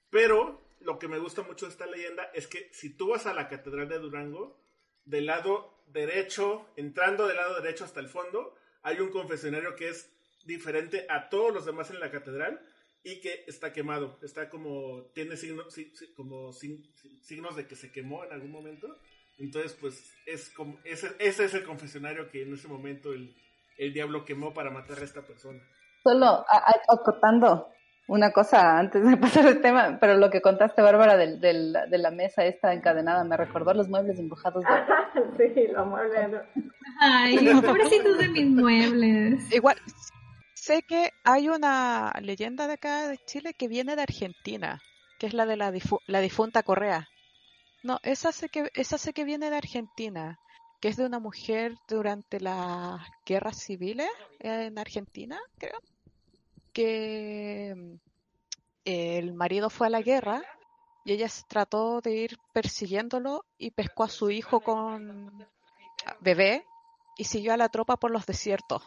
Pero 0.09 0.59
lo 0.79 0.97
que 0.97 1.07
me 1.07 1.19
gusta 1.19 1.43
mucho 1.43 1.67
de 1.67 1.71
esta 1.71 1.85
leyenda 1.85 2.23
es 2.33 2.47
que 2.47 2.67
si 2.73 2.89
tú 2.97 3.09
vas 3.09 3.27
a 3.27 3.33
la 3.35 3.47
catedral 3.47 3.87
de 3.87 3.99
Durango, 3.99 4.59
del 5.05 5.27
lado 5.27 5.83
derecho, 5.87 6.67
entrando 6.75 7.27
del 7.27 7.37
lado 7.37 7.61
derecho 7.61 7.85
hasta 7.85 7.99
el 7.99 8.07
fondo, 8.09 8.55
hay 8.81 8.99
un 8.99 9.11
confesionario 9.11 9.75
que 9.75 9.89
es 9.89 10.11
diferente 10.43 11.05
a 11.07 11.29
todos 11.29 11.53
los 11.53 11.65
demás 11.65 11.91
en 11.91 11.99
la 11.99 12.09
catedral 12.09 12.65
y 13.03 13.19
que 13.21 13.43
está 13.47 13.71
quemado. 13.73 14.17
Está 14.23 14.49
como, 14.49 15.11
tiene 15.13 15.37
signo- 15.37 15.69
si- 15.69 15.95
si- 15.95 16.13
como 16.13 16.51
signos 16.51 17.55
de 17.55 17.67
que 17.67 17.75
se 17.75 17.91
quemó 17.91 18.23
en 18.25 18.31
algún 18.31 18.51
momento. 18.51 18.99
Entonces, 19.37 19.73
pues, 19.79 20.13
es 20.25 20.51
ese, 20.83 21.11
ese 21.19 21.45
es 21.45 21.53
el 21.53 21.63
confesionario 21.63 22.27
que 22.29 22.41
en 22.43 22.53
ese 22.53 22.67
momento 22.67 23.13
el, 23.13 23.35
el 23.85 23.93
diablo 23.93 24.23
quemó 24.25 24.53
para 24.53 24.69
matar 24.69 24.99
a 24.99 25.03
esta 25.03 25.21
persona. 25.23 25.59
Solo 26.03 26.45
acotando 26.87 27.67
una 28.07 28.31
cosa 28.31 28.77
antes 28.77 29.03
de 29.03 29.17
pasar 29.17 29.45
el 29.47 29.61
tema, 29.61 29.97
pero 29.99 30.15
lo 30.17 30.29
que 30.29 30.41
contaste, 30.41 30.81
Bárbara, 30.81 31.17
del, 31.17 31.39
del- 31.41 31.73
de 31.89 31.97
la 31.97 32.11
mesa 32.11 32.45
esta 32.45 32.73
encadenada, 32.73 33.23
me 33.23 33.37
recordó 33.37 33.71
a 33.71 33.73
los 33.73 33.87
muebles 33.89 34.19
embrujados 34.19 34.63
de... 34.63 35.53
sí, 35.53 35.67
los 35.67 35.87
muebles. 35.87 36.41
Ay, 36.99 37.61
pobrecitos 37.61 38.17
de 38.17 38.27
mis 38.29 38.47
muebles. 38.49 39.51
Igual, 39.53 39.77
sé 40.53 40.83
que 40.83 41.09
hay 41.23 41.49
una 41.49 42.13
leyenda 42.21 42.67
de 42.67 42.73
acá 42.73 43.07
de 43.07 43.17
Chile 43.25 43.53
que 43.55 43.67
viene 43.67 43.95
de 43.95 44.03
Argentina, 44.03 44.79
que 45.19 45.27
es 45.27 45.33
la 45.33 45.45
de 45.45 45.57
la, 45.57 45.71
difu- 45.71 46.01
la 46.07 46.19
difunta 46.19 46.61
Correa. 46.63 47.07
No, 47.83 47.99
esa 48.03 48.31
sé, 48.31 48.49
que, 48.49 48.69
esa 48.75 48.99
sé 48.99 49.11
que 49.13 49.23
viene 49.25 49.49
de 49.49 49.57
Argentina, 49.57 50.37
que 50.81 50.87
es 50.87 50.97
de 50.97 51.05
una 51.05 51.19
mujer 51.19 51.77
durante 51.87 52.39
las 52.39 52.99
guerras 53.23 53.57
civiles 53.57 54.09
en 54.39 54.79
Argentina, 54.79 55.39
creo, 55.59 55.79
que 56.73 57.73
mm, 57.75 57.95
el 58.85 59.33
marido 59.33 59.69
fue 59.69 59.87
a 59.87 59.91
la 59.91 60.01
guerra 60.01 60.41
y 61.05 61.13
ella 61.13 61.27
trató 61.47 62.01
de 62.01 62.15
ir 62.15 62.37
persiguiéndolo 62.51 63.45
y 63.59 63.71
pescó 63.71 64.03
a 64.03 64.09
su 64.09 64.31
hijo 64.31 64.59
con 64.59 65.47
bebé 66.19 66.65
y 67.15 67.25
siguió 67.25 67.53
a 67.53 67.57
la 67.57 67.69
tropa 67.69 67.97
por 67.97 68.09
los 68.09 68.25
desiertos. 68.25 68.83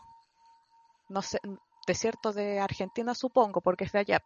No 1.09 1.23
sé, 1.23 1.39
desierto 1.87 2.33
de 2.33 2.59
Argentina 2.59 3.15
supongo, 3.15 3.61
porque 3.61 3.85
es 3.85 3.93
de 3.93 4.01
allá. 4.01 4.23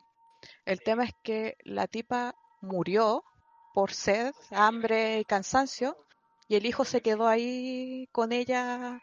El 0.64 0.80
tema 0.80 1.04
es 1.04 1.12
que 1.22 1.56
la 1.64 1.86
tipa 1.86 2.34
murió 2.62 3.24
por 3.74 3.92
sed, 3.92 4.32
hambre 4.50 5.20
y 5.20 5.24
cansancio, 5.24 5.96
y 6.48 6.56
el 6.56 6.66
hijo 6.66 6.84
se 6.84 7.02
quedó 7.02 7.28
ahí 7.28 8.08
con 8.12 8.32
ella 8.32 9.00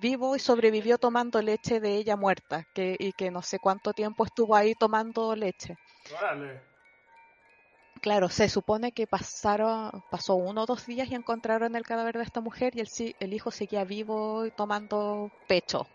vivo 0.00 0.36
y 0.36 0.38
sobrevivió 0.38 0.98
tomando 0.98 1.40
leche 1.42 1.80
de 1.80 1.96
ella 1.96 2.16
muerta, 2.16 2.66
que, 2.74 2.96
y 2.98 3.12
que 3.12 3.30
no 3.30 3.42
sé 3.42 3.58
cuánto 3.58 3.92
tiempo 3.92 4.24
estuvo 4.24 4.54
ahí 4.56 4.74
tomando 4.74 5.34
leche. 5.36 5.76
Claro, 8.00 8.28
se 8.28 8.48
supone 8.48 8.92
que 8.92 9.06
pasaron, 9.06 9.90
pasó 10.10 10.34
uno 10.36 10.62
o 10.62 10.66
dos 10.66 10.86
días 10.86 11.08
y 11.10 11.14
encontraron 11.14 11.74
el 11.76 11.84
cadáver 11.84 12.16
de 12.18 12.24
esta 12.24 12.40
mujer 12.40 12.76
y 12.76 12.80
el, 12.80 12.88
el 13.20 13.32
hijo 13.32 13.50
seguía 13.50 13.84
vivo 13.84 14.46
y 14.46 14.50
tomando 14.50 15.30
pecho. 15.48 15.86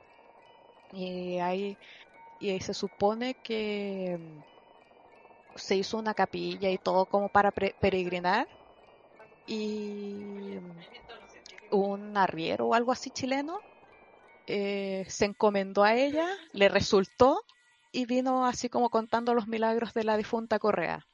Y 0.91 1.37
ahí, 1.39 1.77
y 2.39 2.49
ahí 2.49 2.59
se 2.59 2.73
supone 2.73 3.35
que 3.35 4.17
mm, 4.19 4.43
se 5.55 5.75
hizo 5.75 5.97
una 5.97 6.13
capilla 6.13 6.69
y 6.69 6.77
todo 6.77 7.05
como 7.05 7.29
para 7.29 7.51
peregrinar. 7.51 8.47
Y 9.51 10.61
un 11.71 12.15
arriero 12.15 12.67
o 12.67 12.73
algo 12.73 12.93
así 12.93 13.09
chileno 13.09 13.59
eh, 14.47 15.05
se 15.09 15.25
encomendó 15.25 15.83
a 15.83 15.93
ella, 15.93 16.29
le 16.53 16.69
resultó 16.69 17.43
y 17.91 18.05
vino 18.05 18.45
así 18.45 18.69
como 18.69 18.89
contando 18.89 19.33
los 19.33 19.49
milagros 19.49 19.93
de 19.93 20.05
la 20.05 20.15
difunta 20.15 20.57
Correa. 20.57 21.05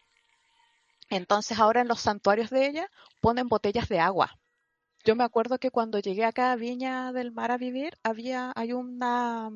Entonces 1.10 1.58
ahora 1.58 1.82
en 1.82 1.88
los 1.88 2.02
santuarios 2.02 2.52
de 2.52 2.68
ella 2.68 2.92
ponen 3.22 3.48
botellas 3.48 3.90
de 3.90 4.00
agua. 4.00 4.38
Yo 5.04 5.16
me 5.16 5.24
acuerdo 5.24 5.58
que 5.58 5.72
cuando 5.72 5.98
llegué 5.98 6.24
acá 6.24 6.52
a 6.52 6.58
Viña 6.58 7.12
del 7.14 7.32
Mar 7.32 7.50
a 7.50 7.58
vivir, 7.58 7.98
había, 8.04 8.54
hay 8.56 8.72
una 8.72 9.50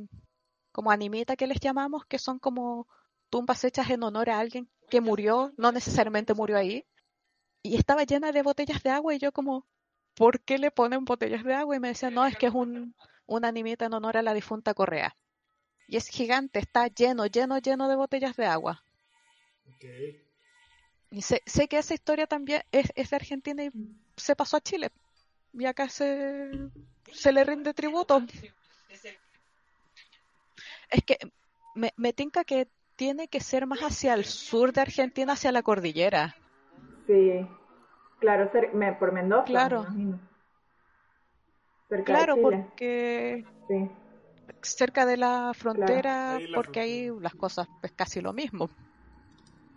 como 0.72 0.90
animita 0.90 1.36
que 1.36 1.46
les 1.46 1.60
llamamos, 1.60 2.06
que 2.08 2.18
son 2.18 2.40
como 2.40 2.88
tumbas 3.30 3.64
hechas 3.64 3.92
en 3.92 4.02
honor 4.02 4.32
a 4.32 4.40
alguien 4.40 4.68
que 4.90 5.02
murió, 5.02 5.54
no 5.56 5.72
necesariamente 5.72 6.34
murió 6.34 6.58
ahí, 6.58 6.84
y 7.64 7.76
estaba 7.76 8.04
llena 8.04 8.32
de 8.32 8.42
botellas 8.42 8.82
de 8.84 8.90
agua 8.90 9.14
y 9.14 9.20
yo 9.20 9.32
como, 9.32 9.66
¿por 10.16 10.42
qué 10.42 10.58
le 10.58 10.72
ponen 10.72 11.06
botellas 11.06 11.44
de 11.44 11.54
agua? 11.54 11.76
Y 11.76 11.80
me 11.80 11.90
decían, 11.90 12.14
no, 12.14 12.26
es 12.26 12.38
que 12.38 12.48
es 12.48 12.54
un, 12.54 12.96
una 13.26 13.48
animita 13.48 13.86
en 13.86 13.94
honor 13.94 14.18
a 14.18 14.22
la 14.22 14.34
difunta 14.34 14.74
Correa. 14.74 15.16
Y 15.88 15.98
es 15.98 16.08
gigante, 16.08 16.60
está 16.60 16.88
lleno, 16.88 17.26
lleno, 17.28 17.58
lleno 17.60 17.88
de 17.88 17.96
botellas 17.96 18.36
de 18.36 18.46
agua. 18.46 18.84
Y 21.12 21.22
sé, 21.22 21.42
sé 21.46 21.68
que 21.68 21.78
esa 21.78 21.94
historia 21.94 22.28
también 22.28 22.64
es, 22.72 22.92
es 22.96 23.10
de 23.10 23.16
Argentina 23.16 23.64
y 23.64 23.72
se 24.16 24.36
pasó 24.36 24.58
a 24.58 24.62
Chile. 24.62 24.90
Y 25.54 25.66
acá 25.66 25.90
se, 25.90 26.50
se 27.12 27.32
le 27.32 27.44
rinde 27.44 27.74
tributo. 27.74 28.24
Es 30.90 31.04
que 31.06 31.18
me, 31.76 31.94
me 31.98 32.14
tinca 32.14 32.44
que 32.44 32.68
tiene 32.96 33.28
que 33.28 33.42
ser 33.42 33.66
más 33.66 33.80
hacia 33.80 34.14
el 34.14 34.26
sur 34.26 34.72
de 34.72 34.82
Argentina, 34.82 35.34
hacia 35.34 35.52
la 35.52 35.64
cordillera. 35.64 36.36
Sí, 37.12 37.48
claro, 38.20 38.50
me- 38.74 38.94
por 38.94 39.12
Mendoza. 39.12 39.44
Claro. 39.46 39.86
me. 39.92 40.18
Cerca 41.90 42.06
Claro, 42.06 42.36
de 42.36 42.42
Chile. 42.42 42.64
porque 42.70 43.46
Sí. 43.68 43.92
cerca 44.62 45.06
de 45.06 45.18
la 45.18 45.52
frontera, 45.54 46.36
Ahí 46.38 46.48
la 46.48 46.56
porque 46.56 46.80
ahí 46.80 47.10
las 47.20 47.36
cosas 47.36 47.68
es 47.84 47.92
casi 47.92 48.22
lo 48.22 48.32
mismo. 48.32 48.70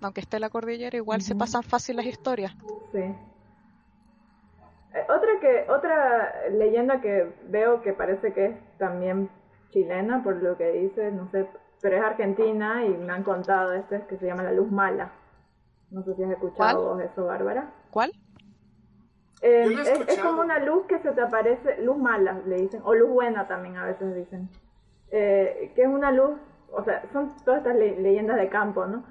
Aunque 0.00 0.20
esté 0.20 0.38
la 0.38 0.48
cordillera, 0.50 0.96
igual 0.96 1.22
se 1.22 1.34
pasan 1.34 1.62
fácil 1.64 1.96
las 1.96 2.06
historias. 2.06 2.54
Sí. 2.92 2.98
Eh, 3.00 3.16
otra 5.08 5.40
que 5.40 5.66
otra 5.68 6.48
leyenda 6.50 7.00
que 7.00 7.34
veo 7.48 7.82
que 7.82 7.92
parece 7.94 8.32
que 8.32 8.46
es 8.46 8.78
también 8.78 9.28
chilena 9.70 10.22
por 10.22 10.36
lo 10.40 10.56
que 10.56 10.70
dice, 10.70 11.10
no 11.10 11.28
sé, 11.32 11.48
pero 11.82 11.96
es 11.96 12.02
argentina 12.04 12.84
y 12.84 12.90
me 12.90 13.12
han 13.12 13.24
contado 13.24 13.72
este 13.72 14.06
que 14.06 14.16
se 14.18 14.26
llama 14.26 14.44
la 14.44 14.52
luz 14.52 14.70
mala. 14.70 15.10
No 15.94 16.02
sé 16.02 16.16
si 16.16 16.24
has 16.24 16.32
escuchado 16.32 16.94
vos 16.94 17.00
eso, 17.00 17.26
Bárbara. 17.26 17.72
¿Cuál? 17.92 18.12
Eh, 19.42 19.64
es, 20.08 20.18
como 20.18 20.40
una 20.40 20.58
luz 20.58 20.86
que 20.86 20.98
se 20.98 21.12
te 21.12 21.20
aparece, 21.20 21.80
luz 21.82 21.96
mala 21.98 22.40
le 22.46 22.56
dicen, 22.56 22.80
o 22.84 22.94
luz 22.94 23.10
buena 23.10 23.46
también 23.46 23.76
a 23.76 23.86
veces 23.86 24.12
dicen. 24.12 24.48
Eh, 25.12 25.70
que 25.76 25.82
es 25.82 25.88
una 25.88 26.10
luz, 26.10 26.36
o 26.72 26.82
sea, 26.82 27.04
son 27.12 27.32
todas 27.44 27.58
estas 27.58 27.76
le- 27.76 28.00
leyendas 28.00 28.38
de 28.38 28.48
campo, 28.48 28.86
¿no? 28.86 29.04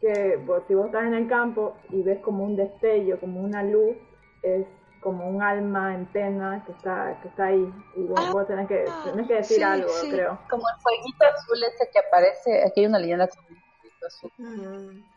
Que 0.00 0.40
pues, 0.46 0.62
si 0.68 0.74
vos 0.74 0.86
estás 0.86 1.06
en 1.06 1.14
el 1.14 1.26
campo 1.26 1.74
y 1.90 2.02
ves 2.02 2.20
como 2.20 2.44
un 2.44 2.54
destello, 2.54 3.18
como 3.18 3.40
una 3.40 3.64
luz, 3.64 3.96
es 4.42 4.64
como 5.00 5.28
un 5.28 5.42
alma 5.42 5.92
en 5.92 6.06
pena 6.06 6.62
que 6.64 6.72
está, 6.72 7.18
que 7.20 7.28
está 7.28 7.46
ahí. 7.46 7.72
Y 7.96 8.02
vos, 8.04 8.32
vos 8.32 8.46
tenés, 8.46 8.68
que, 8.68 8.84
tenés 9.04 9.26
que 9.26 9.34
decir 9.34 9.56
sí, 9.56 9.62
algo, 9.64 9.88
sí. 9.88 10.08
creo. 10.08 10.38
Como 10.48 10.62
el 10.68 10.80
fueguito 10.80 11.24
azul 11.24 11.64
ese 11.64 11.90
que 11.90 11.98
aparece, 11.98 12.64
aquí 12.64 12.80
hay 12.80 12.86
una 12.86 13.00
leyenda 13.00 13.26
con 13.26 13.44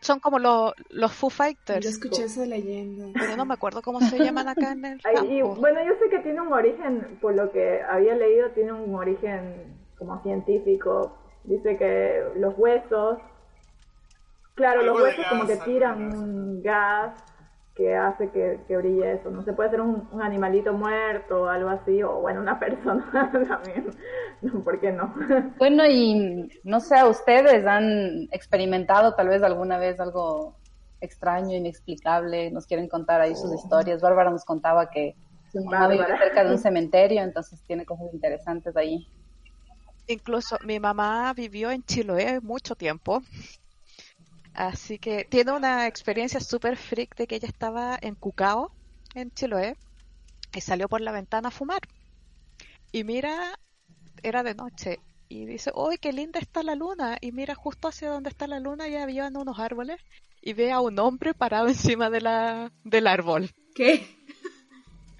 Son 0.02 0.20
como 0.20 0.40
los, 0.40 0.74
los 0.90 1.12
Foo 1.14 1.30
Fighters. 1.30 1.84
Yo 1.84 1.90
escuché 1.90 2.24
esa 2.24 2.46
leyenda. 2.46 3.08
Pero 3.14 3.38
no 3.38 3.46
me 3.46 3.54
acuerdo 3.54 3.82
cómo 3.82 4.00
se 4.02 4.18
llaman 4.24 4.48
acá 4.48 4.72
en 4.72 4.86
el 4.86 5.02
Ay, 5.04 5.38
y, 5.38 5.42
bueno, 5.42 5.80
yo 5.84 5.94
sé 6.00 6.10
que 6.10 6.20
tiene 6.20 6.42
un 6.42 6.52
origen, 6.52 7.18
por 7.22 7.36
lo 7.36 7.52
que 7.52 7.82
había 7.82 8.16
leído, 8.16 8.50
tiene 8.52 8.74
un 8.74 8.94
origen 8.96 9.78
como 9.98 10.22
científico. 10.24 11.18
Dice 11.44 11.78
que 11.78 12.24
los 12.36 12.54
huesos, 12.58 13.20
claro, 14.56 14.82
Algo 14.82 14.94
los 14.94 15.04
huesos 15.04 15.26
como 15.30 15.48
que 15.48 15.58
tiran 15.58 16.10
gas. 16.10 16.20
un 16.20 16.62
gas 16.62 17.31
que 17.82 17.96
hace 17.96 18.30
que, 18.30 18.60
que 18.68 18.78
brille 18.78 19.14
eso. 19.14 19.32
No 19.32 19.44
se 19.44 19.54
puede 19.54 19.72
ser 19.72 19.82
un, 19.82 20.08
un 20.12 20.22
animalito 20.22 20.72
muerto 20.72 21.44
o 21.44 21.48
algo 21.48 21.70
así, 21.70 22.04
o 22.04 22.22
bueno, 22.22 22.40
una 22.40 22.60
persona 22.66 23.12
también. 23.32 23.90
No, 24.42 24.64
¿Por 24.64 24.80
qué 24.80 24.92
no? 24.92 25.14
Bueno, 25.58 25.84
y 25.88 26.48
no 26.64 26.80
sé, 26.80 27.04
¿ustedes 27.04 27.66
han 27.66 28.28
experimentado 28.32 29.16
tal 29.16 29.30
vez 29.30 29.42
alguna 29.42 29.80
vez 29.80 30.00
algo 30.00 30.56
extraño, 31.00 31.58
inexplicable? 31.58 32.52
¿Nos 32.52 32.68
quieren 32.68 32.88
contar 32.88 33.20
ahí 33.20 33.36
sus 33.36 33.52
historias? 33.54 34.02
Bárbara 34.02 34.30
nos 34.30 34.46
contaba 34.46 34.90
que 34.92 35.16
vive 35.54 36.06
cerca 36.18 36.44
de 36.44 36.52
un 36.52 36.60
cementerio, 36.60 37.22
entonces 37.22 37.64
tiene 37.66 37.84
cosas 37.84 38.14
interesantes 38.14 38.78
ahí. 38.78 39.08
Incluso 40.08 40.58
mi 40.66 40.80
mamá 40.80 41.34
vivió 41.34 41.72
en 41.72 41.84
Chiloé 41.84 42.42
mucho 42.42 42.76
tiempo. 42.76 43.22
Así 44.54 45.00
que 45.00 45.26
tiene 45.26 45.52
una 45.54 45.88
experiencia 45.88 46.40
súper 46.40 46.78
freak 46.78 47.16
de 47.16 47.28
que 47.28 47.36
ella 47.36 47.48
estaba 47.48 47.98
en 48.02 48.16
Cucao, 48.16 48.72
en 49.16 49.32
Chiloé, 49.32 49.78
y 50.54 50.62
salió 50.62 50.90
por 50.90 51.02
la 51.02 51.12
ventana 51.12 51.50
a 51.50 51.52
fumar. 51.52 51.82
Y 52.92 53.04
mira, 53.04 53.58
era 54.24 54.44
de 54.44 54.56
noche, 54.56 55.00
y 55.30 55.46
dice, 55.46 55.72
¡Uy, 55.74 55.98
qué 55.98 56.12
linda 56.12 56.40
está 56.40 56.64
la 56.64 56.76
luna! 56.76 57.18
Y 57.22 57.32
mira 57.32 57.56
justo 57.56 57.88
hacia 57.88 58.10
donde 58.10 58.30
está 58.30 58.48
la 58.48 58.60
luna 58.60 58.90
y 58.90 58.96
habían 58.96 59.38
unos 59.38 59.60
árboles, 59.60 60.02
y 60.42 60.54
ve 60.54 60.72
a 60.72 60.82
un 60.82 61.00
hombre 61.00 61.34
parado 61.34 61.68
encima 61.70 62.10
de 62.10 62.22
la, 62.22 62.72
del 62.84 63.08
árbol. 63.08 63.52
¿Qué? 63.74 64.06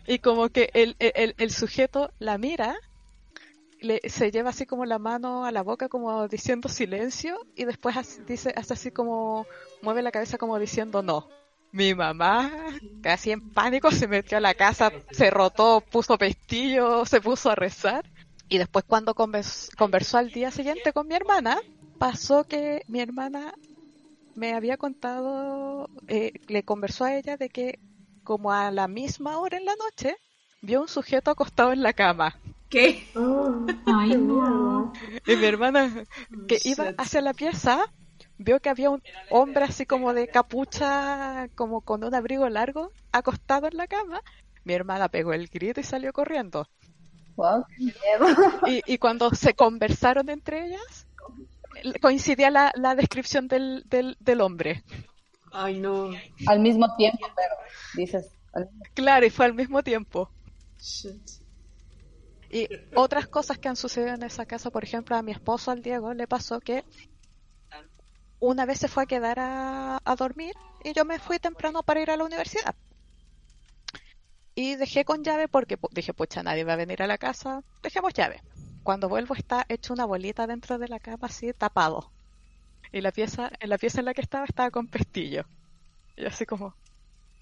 Y 0.08 0.20
como 0.20 0.50
que 0.50 0.70
el, 0.74 0.96
el, 1.00 1.36
el 1.38 1.52
sujeto 1.52 2.12
la 2.20 2.38
mira, 2.38 2.76
le, 3.82 4.00
se 4.10 4.32
lleva 4.32 4.52
así 4.52 4.66
como 4.66 4.86
la 4.86 5.00
mano 5.00 5.46
a 5.46 5.52
la 5.52 5.64
boca 5.64 5.90
como 5.90 6.28
diciendo 6.28 6.70
silencio 6.70 7.38
y 7.56 7.66
después 7.66 7.98
hace, 7.98 8.24
dice, 8.24 8.54
hace 8.56 8.74
así 8.74 8.92
como, 8.92 9.46
mueve 9.82 10.02
la 10.02 10.12
cabeza 10.12 10.38
como 10.38 10.58
diciendo 10.60 11.02
no. 11.02 11.28
Mi 11.72 11.96
mamá, 11.96 12.52
casi 13.02 13.32
en 13.32 13.42
pánico, 13.42 13.92
se 13.92 14.08
metió 14.08 14.38
a 14.38 14.42
la 14.42 14.54
casa, 14.54 14.92
se 15.12 15.30
rotó, 15.30 15.82
puso 15.82 16.18
pestillo, 16.18 17.06
se 17.06 17.22
puso 17.22 17.50
a 17.50 17.56
rezar. 17.56 18.06
Y 18.50 18.58
después 18.58 18.84
cuando 18.86 19.16
convers- 19.16 19.74
conversó 19.78 20.18
al 20.18 20.32
día 20.32 20.52
siguiente 20.52 20.92
con 20.92 21.08
mi 21.08 21.16
hermana, 21.16 21.58
pasó 21.98 22.44
que 22.44 22.84
mi 22.88 23.00
hermana 23.00 23.54
me 24.36 24.54
había 24.54 24.78
contado, 24.78 25.90
eh, 26.08 26.34
le 26.48 26.64
conversó 26.64 27.06
a 27.06 27.16
ella 27.16 27.38
de 27.38 27.50
que 27.50 27.80
como 28.24 28.52
a 28.52 28.70
la 28.72 28.88
misma 28.88 29.40
hora 29.40 29.58
en 29.58 29.66
la 29.66 29.76
noche, 29.78 30.18
vio 30.62 30.82
un 30.82 30.88
sujeto 30.88 31.32
acostado 31.32 31.72
en 31.72 31.82
la 31.82 31.94
cama. 31.94 32.36
¿Qué? 32.72 33.06
Ay, 33.86 34.16
no. 34.18 34.94
Y 35.28 35.36
mi 35.36 35.46
hermana, 35.46 36.06
que 36.48 36.58
iba 36.64 36.94
hacia 36.98 37.22
la 37.22 37.34
pieza, 37.34 37.92
vio 38.38 38.60
que 38.62 38.70
había 38.70 38.90
un 38.90 39.04
hombre 39.30 39.66
así 39.66 39.86
como 39.86 40.14
de 40.14 40.28
capucha, 40.30 41.50
como 41.56 41.82
con 41.82 42.04
un 42.06 42.16
abrigo 42.16 42.48
largo, 42.50 42.92
acostado 43.12 43.68
en 43.68 43.76
la 43.76 43.88
cama. 43.88 44.22
Mi 44.64 44.74
hermana 44.74 45.10
pegó 45.10 45.34
el 45.34 45.48
grito 45.48 45.82
y 45.82 45.84
salió 45.84 46.14
corriendo. 46.14 46.68
Wow, 47.36 47.66
qué 47.68 47.84
miedo. 47.84 48.52
Y, 48.68 48.94
y 48.94 48.98
cuando 48.98 49.32
se 49.32 49.54
conversaron 49.54 50.30
entre 50.30 50.68
ellas, 50.68 51.08
coincidía 52.02 52.50
la, 52.52 52.72
la 52.76 52.96
descripción 52.96 53.48
del, 53.50 53.84
del, 53.88 54.16
del 54.22 54.40
hombre. 54.42 54.84
Ay, 55.52 55.78
no. 55.80 56.12
Al 56.48 56.60
mismo 56.62 56.96
tiempo, 56.96 57.28
pero 57.36 57.56
dices, 57.96 58.32
al- 58.54 58.70
Claro, 58.94 59.26
y 59.26 59.30
fue 59.30 59.46
al 59.46 59.54
mismo 59.54 59.84
tiempo. 59.84 60.30
Shit. 60.80 61.41
Y 62.52 62.68
otras 62.96 63.28
cosas 63.28 63.58
que 63.58 63.70
han 63.70 63.78
sucedido 63.78 64.14
en 64.14 64.24
esa 64.24 64.46
casa, 64.46 64.70
por 64.72 64.84
ejemplo, 64.84 65.16
a 65.16 65.22
mi 65.22 65.32
esposo, 65.32 65.72
al 65.72 65.82
Diego, 65.82 66.14
le 66.14 66.28
pasó 66.28 66.60
que 66.60 66.84
una 68.42 68.66
vez 68.66 68.80
se 68.80 68.90
fue 68.90 69.04
a 69.04 69.06
quedar 69.06 69.38
a, 69.40 70.16
dormir 70.18 70.54
y 70.84 70.92
yo 70.92 71.06
me 71.06 71.18
fui 71.18 71.40
temprano 71.40 71.82
para 71.82 72.02
ir 72.02 72.12
a 72.12 72.18
la 72.18 72.26
universidad. 72.26 72.76
Y 74.54 74.76
dejé 74.76 75.06
con 75.06 75.24
llave 75.24 75.48
porque 75.48 75.80
dije, 75.92 76.14
pucha, 76.14 76.44
nadie 76.44 76.66
va 76.66 76.74
a 76.74 76.76
venir 76.76 77.02
a 77.02 77.08
la 77.08 77.18
casa, 77.18 77.64
dejemos 77.82 78.14
llave. 78.14 78.42
Cuando 78.84 79.08
vuelvo 79.08 79.34
está 79.34 79.66
hecho 79.70 79.94
una 79.94 80.06
bolita 80.06 80.46
dentro 80.46 80.78
de 80.78 80.90
la 80.90 81.00
cama 81.00 81.28
así 81.28 81.54
tapado. 81.54 82.12
Y 82.92 83.00
la 83.00 83.14
pieza, 83.14 83.50
en 83.62 83.70
la 83.70 83.78
pieza 83.78 84.00
en 84.00 84.06
la 84.06 84.14
que 84.14 84.22
estaba 84.22 84.44
estaba 84.44 84.72
con 84.72 84.88
pestillo. 84.88 85.46
Y 86.18 86.26
así 86.26 86.46
como, 86.46 86.76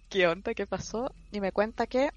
¿qué 0.07 0.27
onda? 0.27 0.53
¿Qué 0.53 0.67
pasó? 0.67 1.11
Y 1.31 1.39
me 1.39 1.51
cuenta 1.51 1.87
que 1.87 2.11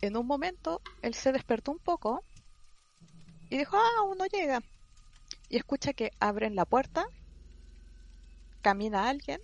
en 0.00 0.16
un 0.16 0.26
momento 0.26 0.80
él 1.02 1.14
se 1.14 1.32
despertó 1.32 1.72
un 1.72 1.78
poco 1.78 2.22
y 3.50 3.58
dijo, 3.58 3.76
ah, 3.76 4.02
uno 4.02 4.26
llega. 4.26 4.62
Y 5.48 5.56
escucha 5.56 5.92
que 5.92 6.10
abren 6.20 6.54
la 6.54 6.64
puerta, 6.64 7.06
camina 8.62 9.08
alguien 9.08 9.40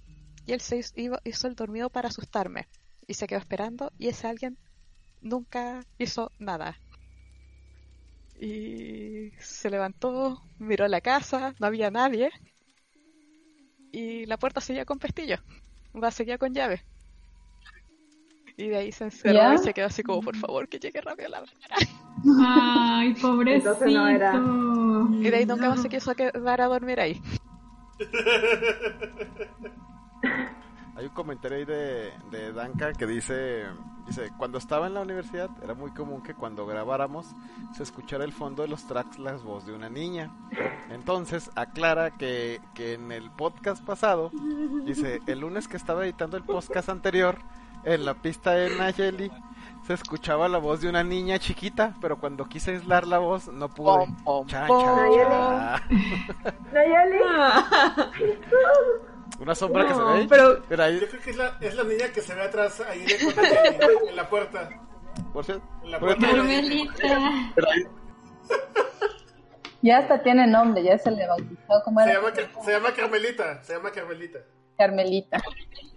y 0.47 0.53
él 0.53 0.61
se 0.61 0.79
hizo 1.25 1.47
el 1.47 1.55
dormido 1.55 1.91
para 1.91 2.09
asustarme. 2.09 2.69
Y 3.07 3.15
se 3.15 3.27
quedó 3.27 3.39
esperando 3.39 3.93
y 3.99 4.09
ese 4.09 4.27
alguien 4.27 4.59
nunca 5.21 5.85
hizo 5.99 6.31
nada. 6.39 6.79
Y 8.41 9.31
se 9.41 9.71
levantó, 9.71 10.43
miró 10.59 10.87
la 10.89 11.01
casa, 11.01 11.55
no 11.59 11.67
había 11.67 11.91
nadie. 11.91 12.31
Y 13.93 14.27
la 14.27 14.39
puerta 14.39 14.61
seguía 14.61 14.85
con 14.85 14.99
pestillo. 14.99 15.37
Va, 15.95 16.11
seguía 16.11 16.39
con 16.39 16.53
llave. 16.53 16.85
Y 18.57 18.69
de 18.69 18.77
ahí 18.77 18.93
se 18.93 19.05
encerró 19.05 19.35
¿Ya? 19.35 19.55
y 19.55 19.59
se 19.59 19.75
quedó 19.75 19.87
así 19.87 20.03
como, 20.03 20.21
por 20.21 20.37
favor, 20.37 20.69
que 20.69 20.79
llegue 20.79 21.01
rápido 21.01 21.29
la 21.29 21.41
mañana. 21.41 21.75
Ay, 22.47 23.15
pobrecito. 23.15 23.73
Entonces 23.73 23.93
no 23.93 24.09
era. 24.09 24.35
Y 25.21 25.31
de 25.31 25.37
ahí 25.37 25.47
nunca 25.47 25.69
más 25.69 25.83
se 25.83 25.89
quiso 25.89 26.15
quedar 26.15 26.61
a 26.61 26.67
dormir 26.67 27.01
ahí. 27.01 27.21
Hay 30.97 31.07
un 31.07 31.13
comentario 31.13 31.59
ahí 31.59 31.65
de, 31.65 32.13
de 32.31 32.53
Danka 32.53 32.93
que 32.93 33.07
dice, 33.07 33.65
dice, 34.07 34.31
cuando 34.39 34.59
estaba 34.59 34.87
en 34.87 34.95
la 34.95 35.01
universidad 35.01 35.51
era 35.63 35.75
muy 35.75 35.91
común 35.91 36.23
que 36.23 36.35
cuando 36.35 36.67
grabáramos 36.67 37.27
se 37.73 37.83
escuchara 37.83 38.23
el 38.23 38.33
fondo 38.33 38.63
de 38.63 38.69
los 38.69 38.87
tracks 38.87 39.19
la 39.19 39.33
voz 39.33 39.67
de 39.67 39.75
una 39.75 39.89
niña. 39.89 40.33
Entonces 40.91 41.51
aclara 41.57 42.13
que, 42.13 42.61
que 42.75 42.95
en 42.95 43.11
el 43.11 43.33
podcast 43.33 43.85
pasado, 43.85 44.31
dice, 44.85 45.21
el 45.27 45.41
lunes 45.41 45.67
que 45.67 45.77
estaba 45.77 46.05
editando 46.05 46.37
el 46.37 46.45
podcast 46.45 46.89
anterior, 46.89 47.39
en 47.85 48.05
la 48.05 48.15
pista 48.15 48.53
de 48.53 48.71
Nayeli, 48.77 49.31
se 49.87 49.95
escuchaba 49.95 50.49
la 50.49 50.59
voz 50.59 50.81
de 50.81 50.89
una 50.89 51.03
niña 51.05 51.39
chiquita, 51.39 51.95
pero 52.01 52.19
cuando 52.19 52.47
quise 52.47 52.71
aislar 52.73 53.07
la 53.07 53.19
voz 53.19 53.49
no 53.49 53.69
pude. 53.69 54.07
Chan, 54.47 54.69
chan. 54.69 55.83
Nayeli. 56.73 57.19
Una 59.41 59.55
sombra 59.55 59.87
que 59.87 59.95
se 59.95 60.03
ve 60.03 60.13
ahí. 60.13 60.27
pero- 60.29 60.83
ahí- 60.85 61.01
Yo 61.01 61.09
creo 61.09 61.21
que 61.23 61.31
es 61.31 61.37
la, 61.37 61.57
es 61.61 61.75
la 61.75 61.83
niña 61.85 62.09
que 62.15 62.21
se 62.21 62.35
ve 62.35 62.43
atrás 62.43 62.81
ahí 62.89 63.05
de 63.05 63.19
con 63.35 63.35
la- 63.43 64.11
en 64.11 64.17
la 64.17 64.29
puerta. 64.29 64.69
Por 65.33 65.45
cierto. 65.45 65.65
En 65.83 65.91
la 65.91 65.99
puerta. 65.99 66.27
Carmelita. 66.31 67.03
Ya 69.83 69.99
hasta 69.99 70.23
tiene 70.23 70.47
nombre, 70.47 70.83
ya 70.83 70.97
se 70.99 71.11
le 71.11 71.27
bautizó 71.27 71.83
como 71.85 72.01
Se 72.01 72.11
era 72.11 72.21
llama, 72.21 72.33
Car- 72.33 72.65
se 72.65 72.73
llama 72.73 72.93
Carmelita. 72.95 73.63
Se 73.63 73.75
llama 73.75 73.91
Carmelita. 73.91 74.39
Carmelita. 74.79 75.43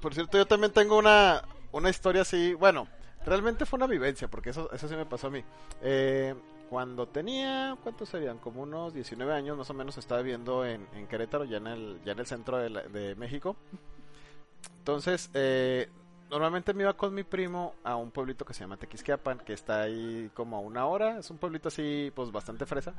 Por 0.02 0.14
cierto, 0.14 0.38
yo 0.38 0.46
también 0.46 0.74
tengo 0.74 0.98
una, 0.98 1.42
una 1.78 1.90
historia 1.90 2.22
así, 2.24 2.54
bueno, 2.54 2.88
realmente 3.26 3.66
fue 3.66 3.78
una 3.78 3.88
vivencia, 3.88 4.28
porque 4.28 4.50
eso, 4.52 4.72
eso 4.72 4.88
sí 4.88 4.96
me 4.96 5.06
pasó 5.06 5.28
a 5.28 5.32
mí. 5.32 5.44
Eh, 5.82 6.36
cuando 6.70 7.08
tenía, 7.08 7.78
¿cuántos 7.82 8.10
serían? 8.10 8.38
Como 8.40 8.62
unos 8.64 8.94
19 8.94 9.34
años 9.34 9.58
más 9.58 9.70
o 9.70 9.74
menos, 9.74 9.98
estaba 9.98 10.22
viviendo 10.22 10.66
en, 10.66 10.86
en 10.94 11.08
Querétaro, 11.08 11.46
ya 11.46 11.58
en 11.58 11.68
el, 11.68 12.00
ya 12.04 12.12
en 12.12 12.20
el 12.20 12.26
centro 12.26 12.58
de, 12.58 12.70
la- 12.70 12.84
México. 13.16 13.56
Entonces, 14.80 15.30
eh, 15.34 15.90
normalmente 16.30 16.74
me 16.74 16.84
iba 16.84 16.94
con 16.94 17.14
mi 17.14 17.24
primo 17.24 17.74
a 17.84 17.96
un 17.96 18.12
pueblito 18.12 18.46
que 18.46 18.54
se 18.54 18.62
llama 18.62 18.78
Tequisquiapan, 18.78 19.40
que 19.40 19.54
está 19.54 19.82
ahí 19.82 20.30
como 20.34 20.58
a 20.58 20.60
una 20.60 20.86
hora. 20.86 21.20
Es 21.20 21.30
un 21.30 21.38
pueblito 21.38 21.68
así, 21.70 22.12
pues 22.16 22.32
bastante 22.32 22.66
fresa. 22.66 22.94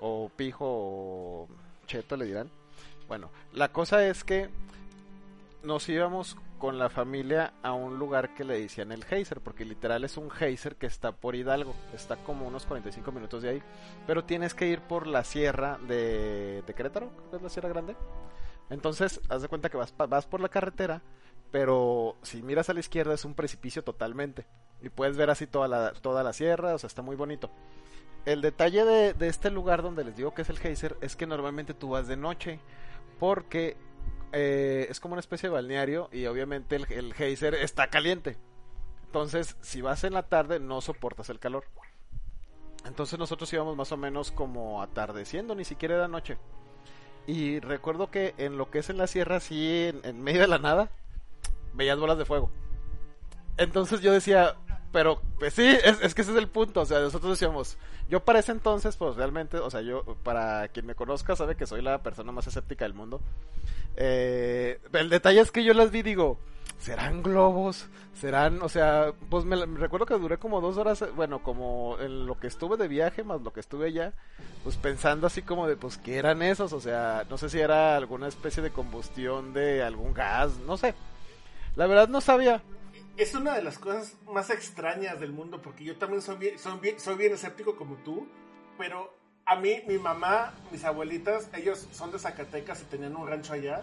O 0.00 0.28
pijo 0.34 0.64
o 0.68 1.48
cheto 1.86 2.16
le 2.16 2.26
dirán. 2.26 2.50
Bueno, 3.08 3.30
la 3.52 3.68
cosa 3.72 4.04
es 4.06 4.24
que 4.24 4.50
nos 5.62 5.88
íbamos 5.88 6.36
con 6.58 6.78
la 6.78 6.88
familia 6.88 7.54
a 7.62 7.72
un 7.72 7.98
lugar 7.98 8.34
que 8.34 8.44
le 8.44 8.60
decían 8.60 8.92
el 8.92 9.04
Geyser, 9.04 9.40
porque 9.40 9.64
literal 9.64 10.04
es 10.04 10.16
un 10.16 10.30
Geyser 10.30 10.76
que 10.76 10.86
está 10.86 11.12
por 11.12 11.34
Hidalgo, 11.34 11.74
está 11.94 12.16
como 12.16 12.46
unos 12.46 12.66
45 12.66 13.12
minutos 13.12 13.42
de 13.42 13.50
ahí, 13.50 13.62
pero 14.06 14.24
tienes 14.24 14.54
que 14.54 14.66
ir 14.66 14.80
por 14.80 15.06
la 15.06 15.24
sierra 15.24 15.78
de, 15.86 16.62
de 16.66 16.74
Querétaro, 16.74 17.10
que 17.30 17.36
es 17.36 17.42
la 17.42 17.48
sierra 17.50 17.68
grande. 17.68 17.96
Entonces, 18.70 19.20
haz 19.28 19.42
de 19.42 19.48
cuenta 19.48 19.68
que 19.68 19.76
vas, 19.76 19.94
vas 19.96 20.26
por 20.26 20.40
la 20.40 20.48
carretera, 20.48 21.02
pero 21.50 22.16
si 22.22 22.42
miras 22.42 22.68
a 22.70 22.74
la 22.74 22.80
izquierda 22.80 23.14
es 23.14 23.24
un 23.24 23.34
precipicio 23.34 23.84
totalmente, 23.84 24.46
y 24.82 24.88
puedes 24.88 25.16
ver 25.16 25.30
así 25.30 25.46
toda 25.46 25.68
la, 25.68 25.92
toda 25.92 26.22
la 26.22 26.32
sierra, 26.32 26.74
o 26.74 26.78
sea, 26.78 26.88
está 26.88 27.02
muy 27.02 27.16
bonito. 27.16 27.50
El 28.24 28.40
detalle 28.40 28.84
de, 28.84 29.12
de 29.14 29.28
este 29.28 29.50
lugar 29.50 29.82
donde 29.82 30.04
les 30.04 30.16
digo 30.16 30.34
que 30.34 30.42
es 30.42 30.50
el 30.50 30.58
Geyser 30.58 30.96
es 31.00 31.14
que 31.14 31.26
normalmente 31.26 31.74
tú 31.74 31.90
vas 31.90 32.08
de 32.08 32.16
noche, 32.16 32.60
porque 33.20 33.76
eh, 34.32 34.86
es 34.90 35.00
como 35.00 35.14
una 35.14 35.20
especie 35.20 35.48
de 35.48 35.54
balneario 35.54 36.08
y 36.12 36.26
obviamente 36.26 36.76
el, 36.76 36.90
el 36.92 37.14
geyser 37.14 37.54
está 37.54 37.88
caliente. 37.88 38.36
Entonces, 39.06 39.56
si 39.60 39.80
vas 39.80 40.04
en 40.04 40.12
la 40.12 40.24
tarde, 40.24 40.60
no 40.60 40.80
soportas 40.80 41.30
el 41.30 41.38
calor. 41.38 41.64
Entonces 42.84 43.18
nosotros 43.18 43.52
íbamos 43.52 43.76
más 43.76 43.90
o 43.92 43.96
menos 43.96 44.30
como 44.30 44.82
atardeciendo, 44.82 45.54
ni 45.54 45.64
siquiera 45.64 45.96
era 45.96 46.08
noche. 46.08 46.38
Y 47.26 47.58
recuerdo 47.60 48.10
que 48.10 48.34
en 48.38 48.56
lo 48.56 48.70
que 48.70 48.78
es 48.78 48.90
en 48.90 48.98
la 48.98 49.06
sierra, 49.06 49.36
así 49.36 49.86
en, 49.86 50.00
en 50.04 50.22
medio 50.22 50.42
de 50.42 50.48
la 50.48 50.58
nada, 50.58 50.90
veías 51.74 51.98
bolas 51.98 52.18
de 52.18 52.24
fuego. 52.24 52.50
Entonces 53.56 54.00
yo 54.00 54.12
decía, 54.12 54.56
pero 54.96 55.20
pues 55.38 55.52
sí, 55.52 55.66
es, 55.66 56.00
es 56.00 56.14
que 56.14 56.22
ese 56.22 56.30
es 56.30 56.38
el 56.38 56.48
punto. 56.48 56.80
O 56.80 56.86
sea, 56.86 57.00
nosotros 57.00 57.32
decíamos, 57.32 57.76
yo 58.08 58.20
para 58.20 58.38
ese 58.38 58.52
entonces, 58.52 58.96
pues 58.96 59.14
realmente, 59.14 59.58
o 59.58 59.68
sea, 59.68 59.82
yo, 59.82 60.16
para 60.22 60.68
quien 60.68 60.86
me 60.86 60.94
conozca, 60.94 61.36
sabe 61.36 61.54
que 61.54 61.66
soy 61.66 61.82
la 61.82 62.02
persona 62.02 62.32
más 62.32 62.46
escéptica 62.46 62.86
del 62.86 62.94
mundo. 62.94 63.20
Eh, 63.96 64.80
el 64.94 65.10
detalle 65.10 65.40
es 65.40 65.50
que 65.50 65.64
yo 65.64 65.74
las 65.74 65.90
vi, 65.90 66.00
digo, 66.00 66.38
¿serán 66.78 67.22
globos? 67.22 67.88
¿Serán, 68.18 68.62
o 68.62 68.70
sea, 68.70 69.12
pues 69.28 69.44
me, 69.44 69.66
me 69.66 69.78
recuerdo 69.78 70.06
que 70.06 70.14
duré 70.14 70.38
como 70.38 70.62
dos 70.62 70.78
horas, 70.78 71.04
bueno, 71.14 71.42
como 71.42 71.98
en 72.00 72.24
lo 72.24 72.40
que 72.40 72.46
estuve 72.46 72.78
de 72.78 72.88
viaje, 72.88 73.22
más 73.22 73.42
lo 73.42 73.52
que 73.52 73.60
estuve 73.60 73.88
allá, 73.88 74.14
pues 74.64 74.76
pensando 74.76 75.26
así 75.26 75.42
como 75.42 75.68
de, 75.68 75.76
pues, 75.76 75.98
¿qué 75.98 76.16
eran 76.16 76.40
esos? 76.40 76.72
O 76.72 76.80
sea, 76.80 77.26
no 77.28 77.36
sé 77.36 77.50
si 77.50 77.60
era 77.60 77.98
alguna 77.98 78.28
especie 78.28 78.62
de 78.62 78.70
combustión 78.70 79.52
de 79.52 79.82
algún 79.82 80.14
gas, 80.14 80.52
no 80.66 80.78
sé. 80.78 80.94
La 81.74 81.86
verdad 81.86 82.08
no 82.08 82.22
sabía. 82.22 82.62
Es 83.16 83.34
una 83.34 83.54
de 83.54 83.62
las 83.62 83.78
cosas 83.78 84.14
más 84.26 84.50
extrañas 84.50 85.18
del 85.18 85.32
mundo 85.32 85.62
porque 85.62 85.84
yo 85.84 85.96
también 85.96 86.20
soy 86.20 86.36
bien, 86.36 86.58
soy 86.58 86.94
soy 86.98 87.16
bien 87.16 87.32
escéptico 87.32 87.74
como 87.74 87.96
tú, 87.96 88.28
pero 88.76 89.14
a 89.46 89.56
mí, 89.56 89.82
mi 89.86 89.96
mamá, 89.96 90.52
mis 90.70 90.84
abuelitas, 90.84 91.48
ellos 91.54 91.88
son 91.92 92.12
de 92.12 92.18
Zacatecas 92.18 92.82
y 92.82 92.84
tenían 92.84 93.16
un 93.16 93.26
rancho 93.26 93.54
allá 93.54 93.82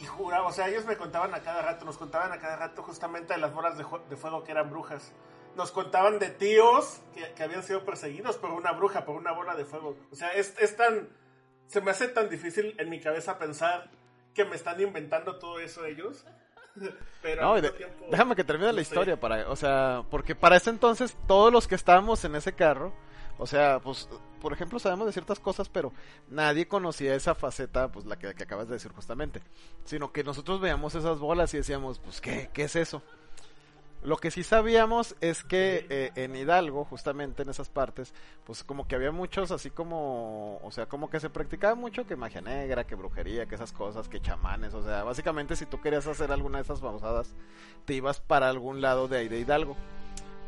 y 0.00 0.06
juraba, 0.06 0.48
o 0.48 0.52
sea, 0.52 0.68
ellos 0.68 0.86
me 0.86 0.96
contaban 0.96 1.34
a 1.34 1.40
cada 1.40 1.62
rato, 1.62 1.84
nos 1.84 1.98
contaban 1.98 2.32
a 2.32 2.38
cada 2.38 2.56
rato 2.56 2.82
justamente 2.82 3.34
de 3.34 3.38
las 3.38 3.52
bolas 3.52 3.78
de 3.78 4.16
fuego 4.16 4.42
que 4.42 4.52
eran 4.52 4.70
brujas. 4.70 5.12
Nos 5.56 5.70
contaban 5.70 6.18
de 6.18 6.30
tíos 6.30 7.00
que, 7.14 7.32
que 7.34 7.42
habían 7.42 7.62
sido 7.62 7.84
perseguidos 7.84 8.38
por 8.38 8.50
una 8.50 8.72
bruja, 8.72 9.04
por 9.04 9.16
una 9.16 9.32
bola 9.32 9.54
de 9.54 9.64
fuego. 9.64 9.96
O 10.10 10.16
sea, 10.16 10.32
es, 10.32 10.54
es 10.58 10.76
tan... 10.76 11.08
Se 11.66 11.80
me 11.80 11.90
hace 11.90 12.08
tan 12.08 12.28
difícil 12.28 12.74
en 12.78 12.88
mi 12.88 13.00
cabeza 13.00 13.38
pensar 13.38 13.90
que 14.34 14.44
me 14.44 14.56
están 14.56 14.80
inventando 14.80 15.38
todo 15.38 15.60
eso 15.60 15.84
ellos. 15.84 16.24
Pero 17.22 17.42
No, 17.42 17.60
de- 17.60 17.70
tiempo, 17.70 18.06
déjame 18.10 18.36
que 18.36 18.44
termine 18.44 18.72
la 18.72 18.76
sé. 18.76 18.82
historia 18.82 19.18
para, 19.18 19.48
o 19.50 19.56
sea, 19.56 20.02
porque 20.10 20.34
para 20.34 20.56
ese 20.56 20.70
entonces 20.70 21.16
todos 21.26 21.52
los 21.52 21.66
que 21.66 21.74
estábamos 21.74 22.24
en 22.24 22.34
ese 22.36 22.52
carro, 22.52 22.92
o 23.38 23.46
sea, 23.46 23.80
pues, 23.80 24.08
por 24.40 24.52
ejemplo, 24.52 24.78
sabemos 24.78 25.06
de 25.06 25.12
ciertas 25.12 25.40
cosas, 25.40 25.68
pero 25.68 25.92
nadie 26.28 26.68
conocía 26.68 27.14
esa 27.14 27.34
faceta, 27.34 27.90
pues, 27.90 28.06
la 28.06 28.16
que, 28.18 28.34
que 28.34 28.42
acabas 28.44 28.68
de 28.68 28.74
decir 28.74 28.92
justamente, 28.92 29.42
sino 29.84 30.12
que 30.12 30.22
nosotros 30.24 30.60
veíamos 30.60 30.94
esas 30.94 31.18
bolas 31.18 31.52
y 31.54 31.58
decíamos, 31.58 31.98
pues, 31.98 32.20
¿qué, 32.20 32.50
qué 32.52 32.64
es 32.64 32.76
eso? 32.76 33.02
Lo 34.02 34.16
que 34.16 34.30
sí 34.30 34.44
sabíamos 34.44 35.16
es 35.20 35.42
que 35.42 35.86
eh, 35.90 36.12
en 36.14 36.36
Hidalgo, 36.36 36.84
justamente 36.84 37.42
en 37.42 37.48
esas 37.48 37.68
partes, 37.68 38.14
pues 38.44 38.62
como 38.62 38.86
que 38.86 38.94
había 38.94 39.10
muchos 39.10 39.50
así 39.50 39.70
como, 39.70 40.58
o 40.62 40.70
sea, 40.70 40.86
como 40.86 41.10
que 41.10 41.18
se 41.18 41.30
practicaba 41.30 41.74
mucho 41.74 42.06
que 42.06 42.14
magia 42.14 42.40
negra, 42.40 42.86
que 42.86 42.94
brujería, 42.94 43.46
que 43.46 43.56
esas 43.56 43.72
cosas, 43.72 44.08
que 44.08 44.20
chamanes, 44.20 44.72
o 44.74 44.82
sea, 44.84 45.02
básicamente 45.02 45.56
si 45.56 45.66
tú 45.66 45.80
querías 45.80 46.06
hacer 46.06 46.30
alguna 46.30 46.58
de 46.58 46.62
esas 46.62 46.80
babosadas, 46.80 47.34
te 47.86 47.94
ibas 47.94 48.20
para 48.20 48.48
algún 48.48 48.80
lado 48.80 49.08
de 49.08 49.18
ahí 49.18 49.28
de 49.28 49.40
Hidalgo. 49.40 49.76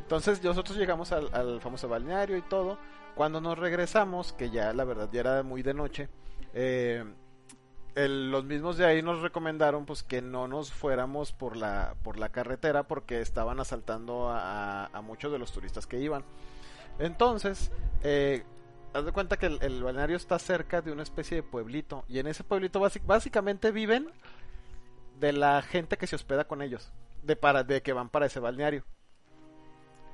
Entonces 0.01 0.43
nosotros 0.45 0.79
llegamos 0.79 1.11
al, 1.11 1.29
al 1.35 1.61
famoso 1.61 1.89
balneario 1.89 2.37
y 2.37 2.43
todo. 2.43 2.79
Cuando 3.17 3.41
nos 3.41 3.59
regresamos, 3.59 4.33
que 4.33 4.51
ya 4.51 4.73
la 4.73 4.85
verdad 4.85 5.09
ya 5.13 5.21
era 5.21 5.43
muy 5.43 5.63
de 5.63 5.75
noche, 5.75 6.09
eh, 6.55 7.05
los 7.95 8.45
mismos 8.45 8.77
de 8.77 8.87
ahí 8.87 9.03
nos 9.03 9.21
recomendaron 9.21 9.85
pues 9.85 10.03
que 10.03 10.23
no 10.23 10.47
nos 10.47 10.73
fuéramos 10.73 11.33
por 11.33 11.57
la 11.57 11.95
por 12.03 12.19
la 12.19 12.29
carretera 12.29 12.85
porque 12.85 13.21
estaban 13.21 13.59
asaltando 13.61 14.29
a, 14.31 14.89
muchos 15.03 15.33
de 15.33 15.39
los 15.39 15.53
turistas 15.53 15.87
que 15.87 15.99
iban. 15.99 16.25
Entonces, 16.99 17.73
eh, 18.03 18.45
haz 18.93 19.05
de 19.05 19.13
cuenta 19.13 19.39
que 19.39 19.47
el, 19.47 19.83
balneario 19.83 20.17
está 20.17 20.39
cerca 20.39 20.83
de 20.83 20.93
una 20.93 21.03
especie 21.03 21.37
de 21.37 21.43
pueblito 21.43 22.05
y 22.09 22.19
en 22.19 22.27
ese 22.27 22.45
pueblito 22.45 22.81
básicamente 23.05 23.71
viven 23.71 24.11
de 25.19 25.33
la 25.33 25.63
gente 25.63 25.97
que 25.97 26.07
se 26.07 26.17
hospeda 26.17 26.45
con 26.45 26.63
ellos, 26.63 26.93
de 27.23 27.37
para 27.37 27.65
de 27.65 27.83
que 27.83 27.93
van 27.93 28.09
para 28.09 28.27
ese 28.27 28.41
balneario. 28.41 28.85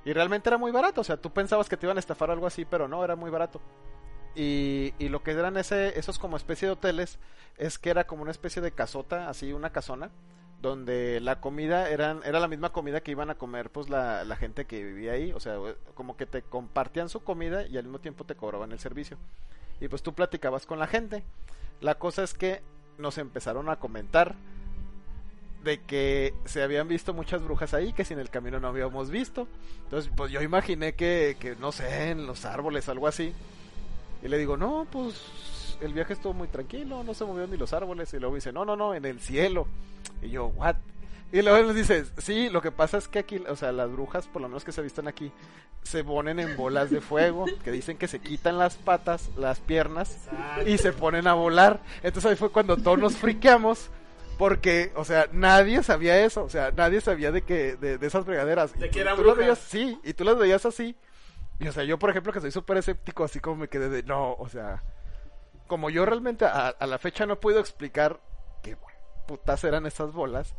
Y 0.04 0.12
realmente 0.12 0.48
era 0.48 0.56
muy 0.56 0.70
barato, 0.70 1.00
o 1.00 1.04
sea, 1.04 1.16
tú 1.16 1.32
pensabas 1.32 1.68
que 1.68 1.76
te 1.76 1.86
iban 1.86 1.96
a 1.96 2.00
estafar 2.00 2.30
algo 2.30 2.46
así, 2.46 2.64
pero 2.64 2.86
no, 2.86 3.04
era 3.04 3.16
muy 3.16 3.30
barato. 3.30 3.60
Y, 4.36 4.92
y 4.98 5.08
lo 5.08 5.22
que 5.22 5.32
eran 5.32 5.56
ese, 5.56 5.98
esos 5.98 6.18
como 6.18 6.36
especie 6.36 6.68
de 6.68 6.72
hoteles 6.72 7.18
es 7.56 7.78
que 7.78 7.90
era 7.90 8.06
como 8.06 8.22
una 8.22 8.30
especie 8.30 8.60
de 8.62 8.70
casota, 8.70 9.28
así 9.28 9.52
una 9.52 9.70
casona, 9.70 10.10
donde 10.60 11.20
la 11.20 11.40
comida 11.40 11.88
eran, 11.88 12.20
era 12.24 12.38
la 12.40 12.48
misma 12.48 12.70
comida 12.70 13.00
que 13.00 13.10
iban 13.10 13.30
a 13.30 13.36
comer 13.36 13.70
pues 13.70 13.88
la, 13.88 14.24
la 14.24 14.36
gente 14.36 14.66
que 14.66 14.84
vivía 14.84 15.12
ahí, 15.12 15.32
o 15.32 15.40
sea, 15.40 15.56
como 15.94 16.16
que 16.16 16.26
te 16.26 16.42
compartían 16.42 17.08
su 17.08 17.22
comida 17.24 17.66
y 17.66 17.78
al 17.78 17.84
mismo 17.84 17.98
tiempo 17.98 18.24
te 18.24 18.34
cobraban 18.34 18.72
el 18.72 18.78
servicio. 18.78 19.16
Y 19.80 19.88
pues 19.88 20.02
tú 20.02 20.14
platicabas 20.14 20.66
con 20.66 20.78
la 20.78 20.86
gente. 20.86 21.22
La 21.80 21.96
cosa 21.96 22.22
es 22.22 22.34
que 22.34 22.62
nos 22.98 23.18
empezaron 23.18 23.68
a 23.68 23.76
comentar 23.76 24.34
de 25.62 25.82
que 25.82 26.32
se 26.44 26.62
habían 26.62 26.88
visto 26.88 27.12
muchas 27.12 27.42
brujas 27.42 27.74
ahí 27.74 27.92
que 27.92 28.04
si 28.04 28.14
en 28.14 28.20
el 28.20 28.30
camino 28.30 28.60
no 28.60 28.68
habíamos 28.68 29.10
visto. 29.10 29.48
Entonces, 29.84 30.10
pues 30.16 30.30
yo 30.30 30.40
imaginé 30.40 30.94
que, 30.94 31.36
que 31.40 31.56
no 31.56 31.72
sé, 31.72 32.10
en 32.10 32.26
los 32.26 32.44
árboles, 32.44 32.88
algo 32.88 33.08
así. 33.08 33.34
Y 34.26 34.28
le 34.28 34.38
digo, 34.38 34.56
no, 34.56 34.86
pues 34.90 35.78
el 35.80 35.92
viaje 35.92 36.14
estuvo 36.14 36.32
muy 36.34 36.48
tranquilo, 36.48 37.02
no 37.04 37.14
se 37.14 37.24
movieron 37.24 37.50
ni 37.50 37.56
los 37.56 37.72
árboles. 37.72 38.12
Y 38.12 38.18
luego 38.18 38.34
dice, 38.34 38.52
no, 38.52 38.64
no, 38.64 38.74
no, 38.76 38.94
en 38.94 39.04
el 39.04 39.20
cielo. 39.20 39.68
Y 40.20 40.30
yo, 40.30 40.46
what? 40.46 40.76
Y 41.32 41.42
luego 41.42 41.64
nos 41.66 41.74
dice, 41.74 42.04
sí, 42.18 42.48
lo 42.50 42.60
que 42.62 42.70
pasa 42.72 42.98
es 42.98 43.08
que 43.08 43.18
aquí, 43.20 43.36
o 43.48 43.56
sea, 43.56 43.72
las 43.72 43.90
brujas, 43.90 44.26
por 44.28 44.42
lo 44.42 44.48
menos 44.48 44.64
que 44.64 44.72
se 44.72 44.82
vistan 44.82 45.08
aquí, 45.08 45.32
se 45.82 46.02
ponen 46.04 46.38
en 46.40 46.56
bolas 46.56 46.90
de 46.90 47.00
fuego, 47.00 47.44
que 47.64 47.70
dicen 47.72 47.98
que 47.98 48.08
se 48.08 48.20
quitan 48.20 48.58
las 48.58 48.74
patas, 48.76 49.30
las 49.36 49.60
piernas, 49.60 50.16
y 50.66 50.78
se 50.78 50.92
ponen 50.92 51.26
a 51.26 51.34
volar. 51.34 51.80
Entonces 52.02 52.30
ahí 52.32 52.36
fue 52.36 52.50
cuando 52.50 52.76
todos 52.76 52.98
nos 52.98 53.16
friqueamos. 53.16 53.90
Porque, 54.38 54.92
o 54.96 55.04
sea, 55.06 55.28
nadie 55.32 55.82
sabía 55.82 56.22
eso, 56.22 56.44
o 56.44 56.50
sea, 56.50 56.70
nadie 56.70 57.00
sabía 57.00 57.32
de 57.32 57.40
que, 57.40 57.76
de, 57.76 57.96
de 57.96 58.06
esas 58.06 58.26
fregaderas. 58.26 58.78
De 58.78 58.86
Y 58.86 58.90
que 58.90 58.96
tú- 58.96 59.00
eran 59.00 59.16
tú 59.16 59.22
las 59.24 59.34
brujas. 59.36 59.38
veías, 59.38 59.58
sí, 59.60 59.98
y 60.04 60.12
tú 60.12 60.24
las 60.24 60.36
veías 60.36 60.66
así. 60.66 60.94
Y, 61.58 61.68
o 61.68 61.72
sea, 61.72 61.84
yo, 61.84 61.98
por 61.98 62.10
ejemplo, 62.10 62.32
que 62.32 62.40
soy 62.40 62.50
súper 62.50 62.76
escéptico, 62.78 63.24
así 63.24 63.40
como 63.40 63.56
me 63.56 63.68
quedé 63.68 63.88
de, 63.88 64.02
no, 64.02 64.32
o 64.34 64.48
sea, 64.48 64.82
como 65.66 65.88
yo 65.90 66.04
realmente 66.04 66.44
a, 66.44 66.68
a 66.68 66.86
la 66.86 66.98
fecha 66.98 67.24
no 67.26 67.40
puedo 67.40 67.60
explicar 67.60 68.20
qué 68.62 68.76
putas 69.26 69.64
eran 69.64 69.86
esas 69.86 70.12
bolas, 70.12 70.54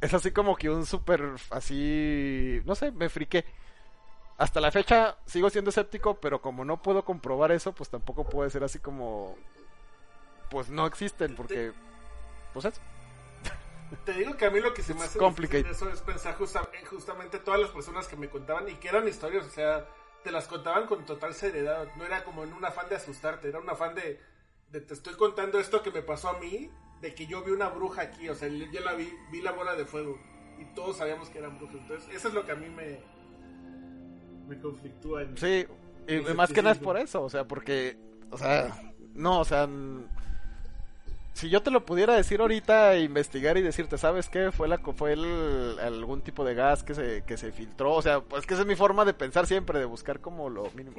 es 0.00 0.14
así 0.14 0.30
como 0.30 0.56
que 0.56 0.70
un 0.70 0.86
súper, 0.86 1.22
así, 1.50 2.60
no 2.64 2.74
sé, 2.74 2.92
me 2.92 3.08
friqué. 3.08 3.44
Hasta 4.38 4.60
la 4.60 4.70
fecha 4.72 5.16
sigo 5.26 5.50
siendo 5.50 5.70
escéptico, 5.70 6.18
pero 6.20 6.40
como 6.40 6.64
no 6.64 6.80
puedo 6.82 7.04
comprobar 7.04 7.52
eso, 7.52 7.72
pues 7.72 7.90
tampoco 7.90 8.24
puede 8.24 8.50
ser 8.50 8.64
así 8.64 8.78
como, 8.78 9.36
pues 10.50 10.68
no 10.70 10.86
existen, 10.86 11.34
porque... 11.36 11.72
pues 12.52 12.64
eso. 12.66 12.80
Te 14.04 14.12
digo 14.14 14.36
que 14.36 14.46
a 14.46 14.50
mí 14.50 14.60
lo 14.60 14.72
que 14.72 14.82
se 14.82 14.94
me 14.94 15.02
hace 15.02 15.18
eso 15.66 15.88
es 15.90 16.00
pensar 16.00 16.34
justa- 16.36 16.68
en 16.80 16.86
justamente 16.86 17.38
todas 17.38 17.60
las 17.60 17.70
personas 17.70 18.08
que 18.08 18.16
me 18.16 18.28
contaban 18.28 18.68
y 18.68 18.74
que 18.76 18.88
eran 18.88 19.06
historias, 19.06 19.44
o 19.46 19.50
sea, 19.50 19.86
te 20.22 20.30
las 20.30 20.46
contaban 20.48 20.86
con 20.86 21.04
total 21.04 21.34
seriedad. 21.34 21.88
No 21.96 22.04
era 22.04 22.24
como 22.24 22.44
en 22.44 22.52
un 22.52 22.64
afán 22.64 22.88
de 22.88 22.96
asustarte, 22.96 23.48
era 23.48 23.58
un 23.60 23.68
afán 23.68 23.94
de, 23.94 24.20
de 24.70 24.80
te 24.80 24.94
estoy 24.94 25.14
contando 25.14 25.58
esto 25.58 25.82
que 25.82 25.90
me 25.90 26.02
pasó 26.02 26.28
a 26.30 26.38
mí, 26.38 26.70
de 27.00 27.14
que 27.14 27.26
yo 27.26 27.42
vi 27.42 27.50
una 27.52 27.68
bruja 27.68 28.02
aquí, 28.02 28.28
o 28.28 28.34
sea, 28.34 28.48
yo 28.48 28.80
la 28.80 28.94
vi, 28.94 29.12
vi 29.30 29.40
la 29.42 29.52
bola 29.52 29.74
de 29.74 29.84
fuego 29.84 30.18
y 30.58 30.64
todos 30.74 30.96
sabíamos 30.98 31.28
que 31.30 31.38
eran 31.38 31.58
brujas. 31.58 31.76
Entonces, 31.80 32.14
eso 32.14 32.28
es 32.28 32.34
lo 32.34 32.44
que 32.46 32.52
a 32.52 32.56
mí 32.56 32.68
me, 32.68 33.00
me 34.48 34.58
conflictúa. 34.60 35.22
en- 35.22 35.36
Sí, 35.36 35.66
y 36.08 36.20
más 36.34 36.52
que 36.52 36.62
nada 36.62 36.72
es 36.74 36.78
por 36.78 36.96
eso, 36.96 37.22
o 37.22 37.28
sea, 37.30 37.46
porque, 37.46 37.98
o 38.30 38.38
sea, 38.38 38.92
no, 39.14 39.40
o 39.40 39.44
sea, 39.44 39.68
si 41.32 41.48
yo 41.48 41.62
te 41.62 41.70
lo 41.70 41.84
pudiera 41.84 42.14
decir 42.14 42.40
ahorita, 42.40 42.96
investigar 42.98 43.56
y 43.56 43.62
decirte, 43.62 43.98
¿sabes 43.98 44.28
qué? 44.28 44.52
Fue 44.52 44.68
la 44.68 44.78
fue 44.78 45.12
el, 45.14 45.78
algún 45.80 46.20
tipo 46.20 46.44
de 46.44 46.54
gas 46.54 46.82
que 46.82 46.94
se, 46.94 47.22
que 47.24 47.36
se 47.36 47.52
filtró, 47.52 47.94
o 47.94 48.02
sea, 48.02 48.20
pues 48.20 48.46
que 48.46 48.54
esa 48.54 48.62
es 48.62 48.68
mi 48.68 48.76
forma 48.76 49.04
de 49.04 49.14
pensar 49.14 49.46
siempre, 49.46 49.78
de 49.78 49.84
buscar 49.84 50.20
como 50.20 50.48
lo 50.50 50.70
mínimo. 50.72 50.96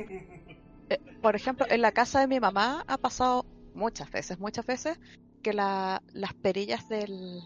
Eh, 0.90 1.00
por 1.22 1.36
ejemplo, 1.36 1.66
en 1.70 1.82
la 1.82 1.92
casa 1.92 2.20
de 2.20 2.28
mi 2.28 2.40
mamá 2.40 2.84
ha 2.88 2.98
pasado 2.98 3.46
muchas 3.74 4.10
veces, 4.12 4.40
muchas 4.40 4.66
veces, 4.66 5.00
que 5.42 5.54
la- 5.54 6.02
las 6.14 6.34
perillas 6.34 6.88
del, 6.90 7.42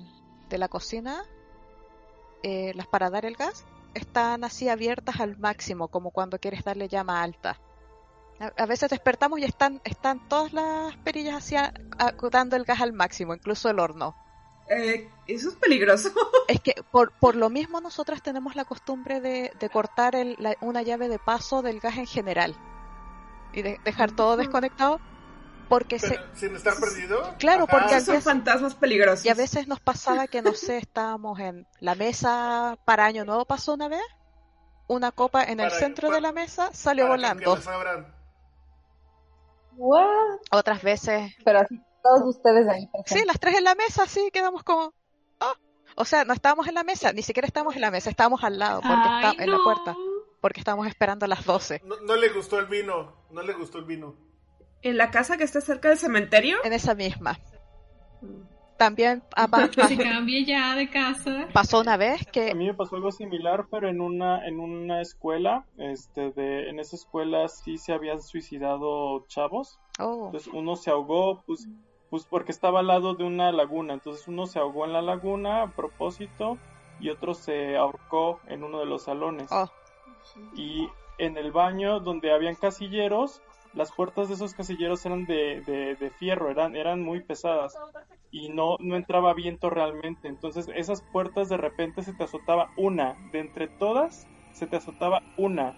de 0.50 0.58
la 0.58 0.68
cocina, 0.68 1.24
eh, 2.44 2.72
las 2.76 2.88
para 2.88 3.10
dar 3.10 3.26
el 3.26 3.36
gas, 3.36 3.66
están 3.94 4.44
así 4.44 4.70
abiertas 4.70 5.20
al 5.20 5.38
máximo, 5.38 5.88
como 5.88 6.12
cuando 6.12 6.40
quieres 6.40 6.64
darle 6.64 6.88
llama 6.88 7.24
alta. 7.24 7.60
A, 8.40 8.66
veces 8.68 8.90
despertamos 8.90 9.40
y 9.40 9.44
están, 9.44 9.82
están 9.84 10.28
todas 10.30 10.54
las 10.54 10.96
perillas 10.98 11.36
así 11.36 11.56
a- 11.56 11.74
a- 11.98 12.14
dando 12.32 12.56
el 12.56 12.66
gas 12.66 12.82
al 12.82 12.94
máximo, 12.94 13.34
incluso 13.34 13.70
el 13.70 13.80
horno. 13.80 14.16
Eh, 14.70 15.10
eso 15.28 15.50
es 15.50 15.56
peligroso. 15.56 16.12
Es 16.48 16.62
que 16.62 16.76
por, 16.92 17.12
por 17.14 17.36
lo 17.36 17.50
mismo 17.50 17.82
nosotras 17.82 18.22
tenemos 18.22 18.56
la 18.56 18.64
costumbre 18.66 19.20
de, 19.22 19.52
de 19.60 19.70
cortar 19.70 20.16
el- 20.16 20.36
la- 20.40 20.56
una 20.62 20.82
llave 20.82 21.10
de 21.10 21.20
paso 21.20 21.62
del 21.62 21.80
gas 21.80 21.98
en 21.98 22.06
general 22.08 22.56
y 23.54 23.62
de 23.64 23.80
dejar 23.84 24.12
todo 24.12 24.38
desconectado 24.38 25.00
porque 25.68 26.00
se, 26.00 26.18
sin 26.36 26.56
estar 26.56 26.76
perdido. 26.80 27.34
Claro, 27.40 27.66
Ajá. 27.68 27.80
porque 27.80 28.00
son 28.02 28.22
fantasmas 28.22 28.76
peligrosos. 28.76 29.26
y 29.26 29.30
a 29.30 29.34
veces 29.34 29.68
nos 29.68 29.80
pasaba 29.82 30.28
que, 30.28 30.42
no 30.42 30.54
sé, 30.54 30.78
estábamos 30.78 31.40
en 31.40 31.68
la 31.82 31.96
mesa 31.96 32.78
para 32.86 33.04
Año 33.06 33.26
Nuevo, 33.26 33.44
pasó 33.46 33.74
una 33.74 33.90
vez, 33.90 34.04
una 34.88 35.12
copa 35.12 35.44
en 35.44 35.60
el 35.60 35.72
centro 35.72 36.10
de 36.12 36.22
la 36.22 36.32
mesa 36.32 36.70
salió 36.72 37.06
para 37.06 37.16
volando. 37.16 37.56
que 37.62 37.70
abran. 37.70 38.17
What? 39.78 40.40
Otras 40.52 40.82
veces, 40.84 41.34
Pero 41.46 41.60
así, 41.60 41.80
todos 42.04 42.36
ustedes 42.36 42.68
ahí. 42.68 42.90
sí, 43.06 43.24
las 43.26 43.40
tres 43.40 43.56
en 43.58 43.64
la 43.64 43.76
mesa, 43.76 44.06
sí, 44.08 44.30
quedamos 44.34 44.64
como... 44.64 44.94
"Ah". 45.40 45.54
O 45.96 46.06
sea, 46.06 46.26
no 46.26 46.34
estábamos 46.34 46.68
en 46.68 46.76
la 46.76 46.84
mesa, 46.84 47.12
ni 47.14 47.22
siquiera 47.24 47.48
estábamos 47.48 47.76
en 47.76 47.82
la 47.82 47.92
mesa, 47.92 48.10
estábamos 48.10 48.44
al 48.44 48.60
lado, 48.60 48.82
porque 48.82 48.96
Ay, 48.98 49.26
está- 49.32 49.44
en 49.44 49.52
la 49.52 49.58
puerta, 49.64 49.96
porque 50.42 50.60
estábamos 50.60 50.88
esperando 50.88 51.26
a 51.26 51.28
las 51.28 51.44
12. 51.46 51.82
No, 51.86 51.96
no 52.02 52.16
le 52.16 52.30
gustó 52.30 52.60
el 52.60 52.66
vino, 52.68 53.14
no 53.32 53.42
le 53.42 53.54
gustó 53.54 53.80
el 53.80 53.86
vino. 53.86 54.16
En 54.84 54.98
la 54.98 55.10
casa 55.10 55.38
que 55.38 55.44
está 55.44 55.60
cerca 55.62 55.90
del 55.90 55.98
cementerio. 55.98 56.58
En 56.64 56.74
esa 56.74 56.94
misma. 56.94 57.40
También 58.78 59.24
ah, 59.36 59.48
Que 59.74 59.84
se 59.88 59.98
cambie 59.98 60.46
ya 60.46 60.76
de 60.76 60.90
casa. 60.90 61.48
pasó 61.54 61.80
una 61.82 61.98
vez 61.98 62.22
A 62.28 62.32
que... 62.32 62.54
mí 62.56 62.66
me 62.68 62.74
pasó 62.74 62.96
algo 62.96 63.12
similar, 63.12 63.66
pero 63.72 63.90
en 63.90 64.02
una 64.02 64.46
en 64.48 64.60
una 64.60 65.02
escuela, 65.02 65.66
este 65.78 66.32
de 66.32 66.70
en 66.70 66.80
esa 66.80 66.96
escuela 66.96 67.48
sí 67.48 67.78
se 67.78 67.94
habían 67.94 68.22
suicidado 68.22 69.26
chavos. 69.28 69.80
Oh, 70.00 70.28
Entonces 70.28 70.52
uno 70.54 70.76
se 70.76 70.92
ahogó, 70.92 71.44
pues 71.46 71.68
pues 72.10 72.26
porque 72.26 72.52
estaba 72.54 72.80
al 72.80 72.88
lado 72.88 73.16
de 73.16 73.26
una 73.26 73.52
laguna. 73.52 73.94
Entonces 73.94 74.28
uno 74.28 74.46
se 74.46 74.60
ahogó 74.60 74.86
en 74.86 74.94
la 74.94 75.02
laguna 75.02 75.64
a 75.64 75.72
propósito 75.72 76.58
y 77.00 77.10
otro 77.10 77.34
se 77.34 77.76
ahorcó 77.76 78.40
en 78.48 78.64
uno 78.64 78.80
de 78.80 78.86
los 78.86 79.04
salones. 79.04 79.50
oh, 79.52 79.70
Y 80.56 80.88
en 81.18 81.38
el 81.38 81.52
baño 81.52 82.00
donde 82.00 82.32
habían 82.32 82.56
casilleros, 82.56 83.42
las 83.74 83.92
puertas 83.92 84.28
de 84.28 84.36
esos 84.36 84.54
casilleros 84.54 85.06
eran 85.06 85.26
de, 85.26 86.12
fierro, 86.18 86.50
eran, 86.50 86.76
eran 86.76 87.02
muy 87.02 87.22
pesadas 87.22 87.76
y 88.32 88.50
no, 88.50 88.78
entraba 88.80 89.34
viento 89.34 89.70
realmente. 89.70 90.28
Entonces 90.28 90.70
esas 90.76 91.02
puertas 91.12 91.50
de 91.50 91.58
repente 91.58 92.04
se 92.04 92.14
te 92.14 92.24
azotaba 92.24 92.72
una, 92.78 93.16
de 93.32 93.40
entre 93.40 93.68
todas 93.68 94.28
se 94.52 94.66
te 94.66 94.78
azotaba 94.78 95.22
una, 95.38 95.76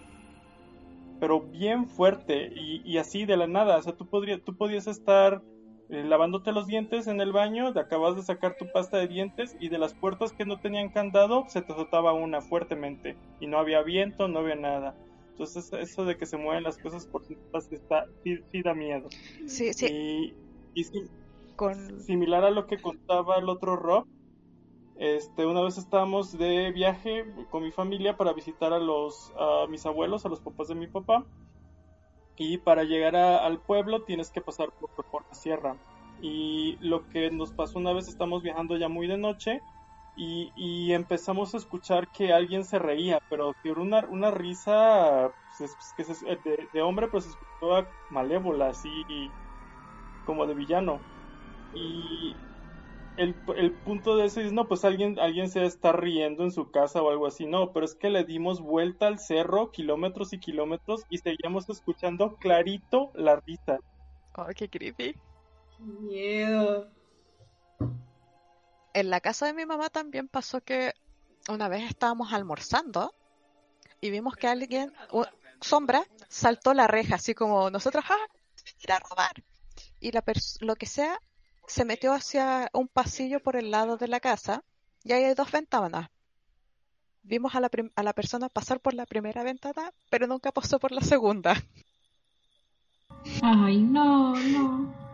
pero 1.20 1.40
bien 1.40 1.86
fuerte 1.86 2.50
y, 2.54 2.96
así 2.96 3.26
de 3.26 3.36
la 3.36 3.46
nada. 3.46 3.76
O 3.76 3.82
sea, 3.82 3.94
tú, 3.94 4.06
podrías, 4.06 4.40
tú 4.42 4.56
podías 4.56 4.86
estar 4.86 5.42
eh, 5.90 6.02
lavándote 6.02 6.52
los 6.52 6.66
dientes 6.66 7.06
en 7.06 7.20
el 7.20 7.32
baño, 7.32 7.74
te 7.74 7.80
acabas 7.80 8.16
de 8.16 8.22
sacar 8.22 8.56
tu 8.56 8.70
pasta 8.72 8.96
de 8.96 9.08
dientes 9.08 9.54
y 9.60 9.68
de 9.68 9.78
las 9.78 9.92
puertas 9.92 10.32
que 10.32 10.46
no 10.46 10.60
tenían 10.60 10.88
candado 10.88 11.44
se 11.48 11.60
te 11.60 11.72
azotaba 11.72 12.14
una 12.14 12.40
fuertemente 12.40 13.18
y 13.38 13.48
no 13.48 13.58
había 13.58 13.82
viento, 13.82 14.28
no 14.28 14.38
había 14.38 14.56
nada. 14.56 14.94
Entonces 15.40 15.72
eso 15.72 16.04
de 16.04 16.18
que 16.18 16.26
se 16.26 16.36
mueven 16.36 16.64
las 16.64 16.76
cosas 16.76 17.06
por 17.06 17.24
ciertas 17.24 17.72
está, 17.72 18.04
sí, 18.22 18.36
sí 18.50 18.60
da 18.62 18.74
miedo. 18.74 19.08
sí, 19.46 19.72
sí, 19.72 19.88
Y, 19.88 20.34
y 20.74 20.84
sí, 20.84 21.08
con... 21.56 21.98
similar 22.04 22.44
a 22.44 22.50
lo 22.50 22.66
que 22.66 22.76
contaba 22.76 23.38
el 23.38 23.48
otro 23.48 23.76
Rob, 23.76 24.04
este, 24.96 25.46
una 25.46 25.62
vez 25.62 25.78
estábamos 25.78 26.36
de 26.36 26.72
viaje 26.72 27.24
con 27.50 27.62
mi 27.62 27.72
familia 27.72 28.16
para 28.18 28.34
visitar 28.34 28.74
a 28.74 28.78
los 28.78 29.32
a 29.38 29.66
mis 29.68 29.86
abuelos, 29.86 30.26
a 30.26 30.28
los 30.28 30.40
papás 30.42 30.68
de 30.68 30.74
mi 30.74 30.88
papá. 30.88 31.26
Y 32.36 32.58
para 32.58 32.82
llegar 32.84 33.14
a- 33.16 33.44
al 33.46 33.60
pueblo 33.62 34.02
tienes 34.02 34.30
que 34.32 34.40
pasar 34.40 34.72
por, 34.72 34.90
por 35.10 35.24
la 35.28 35.34
sierra. 35.34 35.78
Y 36.18 36.76
lo 36.80 37.06
que 37.08 37.30
nos 37.30 37.52
pasó 37.52 37.78
una 37.78 37.92
vez, 37.92 38.08
estamos 38.08 38.42
viajando 38.42 38.76
ya 38.76 38.88
muy 38.88 39.06
de 39.06 39.16
noche 39.18 39.60
y, 40.14 40.52
y 40.56 40.92
empezamos 40.92 41.54
a 41.54 41.58
escuchar 41.58 42.08
que 42.10 42.32
alguien 42.32 42.64
se 42.64 42.78
reía, 42.78 43.20
pero 43.28 43.54
que 43.62 43.70
era 43.70 43.80
una, 43.82 44.06
una 44.08 44.30
risa 44.30 45.32
pues, 45.58 45.60
es- 45.78 45.92
que 45.94 46.04
se- 46.04 46.36
de, 46.36 46.68
de 46.72 46.82
hombre, 46.82 47.08
pero 47.08 47.20
se 47.22 47.30
escuchaba 47.30 47.92
malévola, 48.08 48.68
así 48.70 49.04
como 50.24 50.46
de 50.46 50.54
villano. 50.54 51.04
Y 51.72 52.42
el, 53.16 53.42
el 53.56 53.74
punto 53.80 54.16
de 54.16 54.26
eso 54.26 54.40
es, 54.40 54.52
no, 54.52 54.68
pues 54.68 54.84
alguien, 54.84 55.18
alguien 55.20 55.50
se 55.50 55.64
está 55.66 55.92
riendo 55.92 56.44
en 56.44 56.52
su 56.52 56.70
casa 56.70 57.02
o 57.02 57.10
algo 57.10 57.26
así, 57.26 57.46
no, 57.46 57.72
pero 57.72 57.86
es 57.86 57.94
que 57.96 58.10
le 58.10 58.24
dimos 58.24 58.60
vuelta 58.60 59.08
al 59.08 59.18
cerro, 59.20 59.70
kilómetros 59.72 60.32
y 60.34 60.40
kilómetros, 60.40 61.04
y 61.10 61.18
seguíamos 61.18 61.68
escuchando 61.70 62.36
clarito 62.38 63.12
la 63.14 63.40
risa. 63.46 63.80
Oh, 64.36 64.48
qué 64.56 64.68
creepy. 64.68 65.14
Miedo. 65.78 66.90
En 68.94 69.10
la 69.10 69.20
casa 69.20 69.46
de 69.46 69.54
mi 69.54 69.66
mamá 69.66 69.88
también 69.90 70.28
pasó 70.28 70.60
que 70.60 70.94
una 71.48 71.68
vez 71.68 71.88
estábamos 71.88 72.32
almorzando 72.32 73.14
y 74.00 74.10
vimos 74.10 74.36
que 74.36 74.48
alguien, 74.48 74.92
u- 75.12 75.24
sombra, 75.60 76.02
saltó 76.28 76.74
la 76.74 76.86
reja, 76.86 77.16
así 77.16 77.34
como 77.34 77.70
nosotros, 77.70 78.04
¡ah! 78.08 78.26
Ir 78.82 78.92
a 78.92 78.98
robar. 78.98 79.42
Y 80.00 80.12
la 80.12 80.22
lo 80.60 80.76
que 80.76 80.86
sea, 80.86 81.18
se 81.66 81.84
metió 81.84 82.12
hacia 82.12 82.68
un 82.72 82.88
pasillo 82.88 83.40
por 83.40 83.56
el 83.56 83.70
lado 83.70 83.96
de 83.96 84.08
la 84.08 84.20
casa 84.20 84.64
y 85.04 85.12
ahí 85.12 85.24
hay 85.24 85.34
dos 85.34 85.50
ventanas. 85.52 86.08
Vimos 87.22 87.54
a 87.54 87.60
la, 87.60 87.70
a 87.94 88.02
la 88.02 88.12
persona 88.12 88.48
pasar 88.48 88.80
por 88.80 88.94
la 88.94 89.06
primera 89.06 89.42
ventana, 89.42 89.92
pero 90.10 90.26
nunca 90.26 90.50
pasó 90.52 90.78
por 90.80 90.90
la 90.90 91.02
segunda. 91.02 91.54
Ay, 93.42 93.78
no, 93.82 94.34
no. 94.34 95.09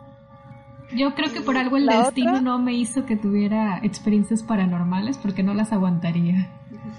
Yo 0.92 1.14
creo 1.14 1.32
que 1.32 1.40
por 1.40 1.56
algo 1.58 1.76
el 1.76 1.86
La 1.86 2.02
destino 2.04 2.32
otra- 2.32 2.40
no 2.42 2.58
me 2.58 2.72
hizo 2.74 3.04
que 3.06 3.16
tuviera 3.16 3.80
experiencias 3.82 4.42
paranormales 4.42 5.18
porque 5.18 5.42
no 5.42 5.54
las 5.54 5.72
aguantaría. 5.72 6.50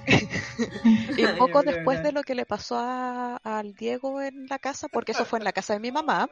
Y 1.18 1.28
poco 1.38 1.64
después 1.64 2.04
de 2.04 2.12
lo 2.12 2.22
que 2.24 2.36
le 2.36 2.46
pasó 2.46 2.78
a- 2.78 3.38
al 3.44 3.74
Diego 3.76 4.22
en 4.22 4.46
la 4.48 4.60
casa, 4.60 4.88
porque 4.88 5.14
eso 5.14 5.26
fue 5.26 5.40
en 5.40 5.46
la 5.46 5.52
casa 5.52 5.74
de 5.74 5.80
mi 5.80 5.92
mamá, 5.92 6.30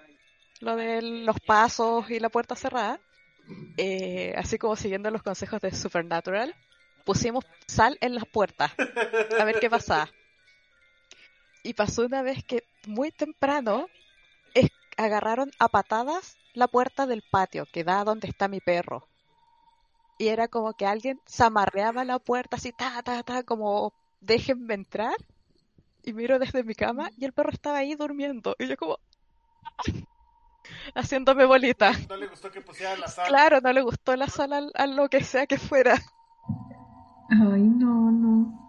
lo 0.60 0.76
de 0.76 1.01
los 1.01 1.39
pasos 1.39 2.10
y 2.10 2.20
la 2.20 2.30
puerta 2.30 2.56
cerrada, 2.56 2.99
eh, 3.78 4.34
así 4.38 4.58
como 4.58 4.76
siguiendo 4.76 5.10
los 5.12 5.24
consejos 5.24 5.60
de 5.62 5.72
Supernatural, 5.74 6.53
pusimos 7.03 7.45
sal 7.68 7.97
en 8.01 8.16
las 8.16 8.26
puertas 8.26 8.72
a 9.39 9.43
ver 9.43 9.60
qué 9.60 9.70
pasaba. 9.70 10.10
Y 11.64 11.74
pasó 11.74 12.06
una 12.06 12.22
vez 12.22 12.43
que 12.43 12.64
muy 12.88 13.12
temprano 13.12 13.88
agarraron 14.97 15.51
a 15.59 15.67
patadas 15.67 16.37
la 16.53 16.67
puerta 16.67 17.05
del 17.05 17.23
patio 17.31 17.65
que 17.71 17.83
da 17.83 18.03
donde 18.03 18.27
está 18.27 18.47
mi 18.47 18.59
perro. 18.59 19.07
Y 20.17 20.29
era 20.29 20.47
como 20.47 20.73
que 20.73 20.85
alguien 20.85 21.19
zamarreaba 21.29 22.05
la 22.05 22.19
puerta 22.19 22.55
así, 22.55 22.71
ta, 22.71 23.01
ta, 23.03 23.21
ta, 23.23 23.43
como 23.43 23.93
déjenme 24.21 24.73
entrar. 24.73 25.15
Y 26.03 26.13
miro 26.13 26.39
desde 26.39 26.63
mi 26.63 26.75
cama 26.75 27.09
y 27.17 27.25
el 27.25 27.33
perro 27.33 27.49
estaba 27.51 27.79
ahí 27.79 27.95
durmiendo. 27.95 28.55
Y 28.59 28.67
yo 28.67 28.77
como 28.77 28.97
haciéndome 30.95 31.45
bolita. 31.45 31.91
No 32.09 32.15
le 32.15 32.27
gustó 32.27 32.51
que 32.51 32.61
pusiera 32.61 32.95
la 32.95 33.07
sal. 33.07 33.27
Claro, 33.27 33.59
no 33.61 33.73
le 33.73 33.81
gustó 33.81 34.15
la 34.15 34.27
sala 34.27 34.57
al- 34.57 34.71
a 34.75 34.87
lo 34.87 35.09
que 35.09 35.23
sea 35.23 35.47
que 35.47 35.57
fuera. 35.57 35.95
Ay, 37.29 37.61
no, 37.61 38.11
no. 38.11 38.61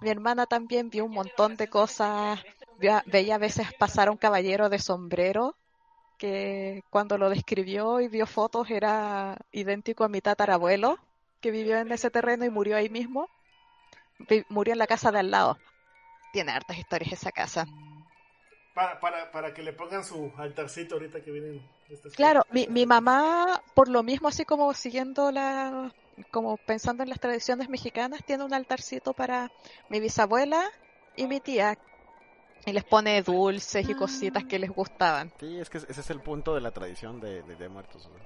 Mi 0.00 0.10
hermana 0.10 0.46
también 0.46 0.90
vio 0.90 1.04
un 1.06 1.12
montón 1.12 1.56
de 1.56 1.68
cosas. 1.68 2.38
Veía 2.78 3.34
a 3.34 3.38
veces 3.38 3.72
pasar 3.74 4.08
a 4.08 4.10
un 4.10 4.16
caballero 4.16 4.68
de 4.68 4.78
sombrero 4.78 5.56
que 6.18 6.82
cuando 6.90 7.18
lo 7.18 7.30
describió 7.30 8.00
y 8.00 8.08
vio 8.08 8.26
fotos 8.26 8.70
era 8.70 9.36
idéntico 9.52 10.04
a 10.04 10.08
mi 10.08 10.20
tatarabuelo, 10.20 10.98
que 11.40 11.50
vivió 11.50 11.78
en 11.78 11.90
ese 11.92 12.10
terreno 12.10 12.44
y 12.44 12.50
murió 12.50 12.76
ahí 12.76 12.88
mismo. 12.88 13.28
Murió 14.48 14.72
en 14.72 14.78
la 14.78 14.86
casa 14.86 15.10
de 15.12 15.18
al 15.18 15.30
lado. 15.30 15.58
Tiene 16.32 16.52
hartas 16.52 16.78
historias 16.78 17.12
esa 17.12 17.32
casa. 17.32 17.66
Para, 18.74 18.98
para, 18.98 19.30
para 19.30 19.54
que 19.54 19.62
le 19.62 19.72
pongan 19.72 20.04
su 20.04 20.32
altarcito 20.36 20.96
ahorita 20.96 21.20
que 21.20 21.30
vienen 21.30 21.62
estas 21.88 22.12
Claro, 22.14 22.44
mi, 22.50 22.66
mi 22.68 22.86
mamá, 22.86 23.62
por 23.74 23.88
lo 23.88 24.02
mismo, 24.02 24.28
así 24.28 24.44
como 24.44 24.72
siguiendo 24.74 25.30
la, 25.30 25.92
como 26.30 26.56
pensando 26.56 27.02
en 27.02 27.08
las 27.08 27.20
tradiciones 27.20 27.68
mexicanas, 27.68 28.24
tiene 28.24 28.44
un 28.44 28.54
altarcito 28.54 29.12
para 29.12 29.50
mi 29.88 30.00
bisabuela 30.00 30.64
y 31.16 31.26
mi 31.26 31.40
tía. 31.40 31.78
Y 32.66 32.72
les 32.72 32.84
pone 32.84 33.22
dulces 33.22 33.88
y 33.88 33.94
cositas 33.94 34.44
que 34.44 34.58
les 34.58 34.70
gustaban. 34.70 35.30
Sí, 35.38 35.58
es 35.58 35.68
que 35.68 35.78
ese 35.78 36.00
es 36.00 36.10
el 36.10 36.20
punto 36.20 36.54
de 36.54 36.60
la 36.62 36.70
tradición 36.70 37.20
de, 37.20 37.42
de, 37.42 37.56
de 37.56 37.68
muertos. 37.68 38.08
¿no? 38.08 38.18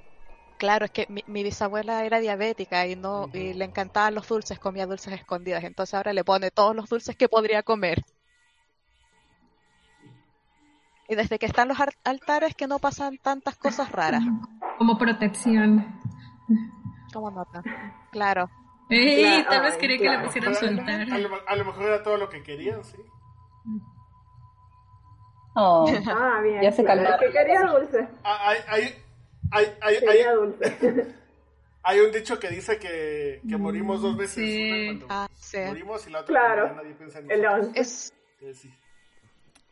Claro, 0.58 0.84
es 0.84 0.90
que 0.92 1.06
mi, 1.08 1.24
mi 1.26 1.42
bisabuela 1.42 2.04
era 2.04 2.20
diabética 2.20 2.86
y 2.86 2.94
no 2.96 3.28
y 3.32 3.52
le 3.54 3.64
encantaban 3.64 4.14
los 4.14 4.28
dulces, 4.28 4.58
comía 4.58 4.86
dulces 4.86 5.12
escondidas, 5.14 5.64
entonces 5.64 5.94
ahora 5.94 6.12
le 6.12 6.24
pone 6.24 6.50
todos 6.50 6.74
los 6.76 6.88
dulces 6.88 7.16
que 7.16 7.28
podría 7.28 7.62
comer. 7.62 8.04
Y 11.08 11.14
desde 11.14 11.38
que 11.38 11.46
están 11.46 11.68
los 11.68 11.80
ar- 11.80 11.94
altares 12.04 12.54
que 12.54 12.66
no 12.66 12.78
pasan 12.78 13.18
tantas 13.18 13.56
cosas 13.56 13.90
raras. 13.90 14.22
Como 14.76 14.98
protección. 14.98 15.98
¿Cómo 17.12 17.30
nota? 17.30 17.62
Claro. 18.12 18.50
Ey, 18.90 19.22
Claro, 19.22 19.48
tal 19.48 19.62
vez 19.62 19.76
quería 19.78 19.96
que 19.96 20.02
claro. 20.04 20.18
le 20.20 20.26
pusieran 20.26 20.54
su 20.54 20.66
A 20.66 20.70
lo- 20.70 20.80
altar. 20.80 21.00
A 21.12 21.18
lo, 21.18 21.28
a 21.48 21.56
lo 21.56 21.64
mejor 21.64 21.82
era 21.84 22.02
todo 22.02 22.16
lo 22.18 22.28
que 22.28 22.42
querían, 22.42 22.84
sí. 22.84 22.96
Oh, 25.60 25.86
Ah, 26.06 26.40
bien. 26.42 26.62
ya 26.62 26.70
se 26.72 26.84
claro, 26.84 27.02
calmaron. 27.02 27.24
es 27.26 27.32
que 27.32 27.38
quería 27.38 27.62
dulce. 27.62 28.08
Ah, 28.22 28.48
Hay, 28.50 28.58
hay, 28.68 28.82
hay, 29.50 29.64
hay, 29.80 29.94
hay, 29.94 30.00
Quería 30.00 30.32
dulce. 30.34 31.14
hay 31.82 32.00
un 32.00 32.12
dicho 32.12 32.38
que 32.38 32.48
dice 32.48 32.78
que, 32.78 33.40
que 33.48 33.56
morimos 33.56 34.00
dos 34.02 34.16
veces. 34.16 34.38
Una 34.38 35.06
cuando 35.06 35.06
Ah, 35.10 35.28
sí. 35.34 35.58
morimos 35.66 36.06
y 36.06 36.10
la 36.10 36.20
otra 36.20 36.28
Claro. 36.32 36.74
nadie 36.74 36.94
piensa 36.94 37.18
en 37.18 37.30
El 37.30 37.42
nosotros. 37.42 37.70
Es, 37.74 38.12
Entonces, 38.40 38.60
sí. 38.62 38.74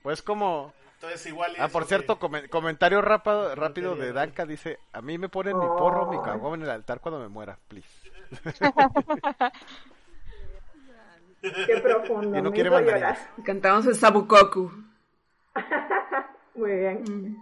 Pues 0.02 0.22
como... 0.22 0.72
Entonces 0.94 1.26
igual 1.26 1.52
Ah, 1.58 1.68
por 1.68 1.82
que- 1.82 1.88
cierto, 1.88 2.18
come- 2.18 2.48
comentario 2.48 3.02
rápido, 3.02 3.54
rápido 3.54 3.94
de 3.96 4.12
Danka 4.14 4.46
dice, 4.46 4.78
a 4.94 5.02
mí 5.02 5.18
me 5.18 5.28
ponen 5.28 5.56
mi 5.58 5.66
porro, 5.66 6.10
mi 6.10 6.16
Oh. 6.16 6.22
caguama 6.22 6.56
en 6.56 6.62
el 6.62 6.70
altar 6.70 7.00
cuando 7.00 7.20
me 7.20 7.28
muera, 7.28 7.58
please. 7.68 7.86
Qué 11.66 11.76
profundo. 11.82 12.38
Y 12.38 12.42
no 12.42 12.50
quiere 12.50 12.70
mandarinas. 12.70 13.18
llorar. 13.18 13.44
Cantamos 13.44 13.86
el 13.86 13.94
Sabukoku. 13.94 14.72
Muy 16.56 16.72
bien. 16.72 17.36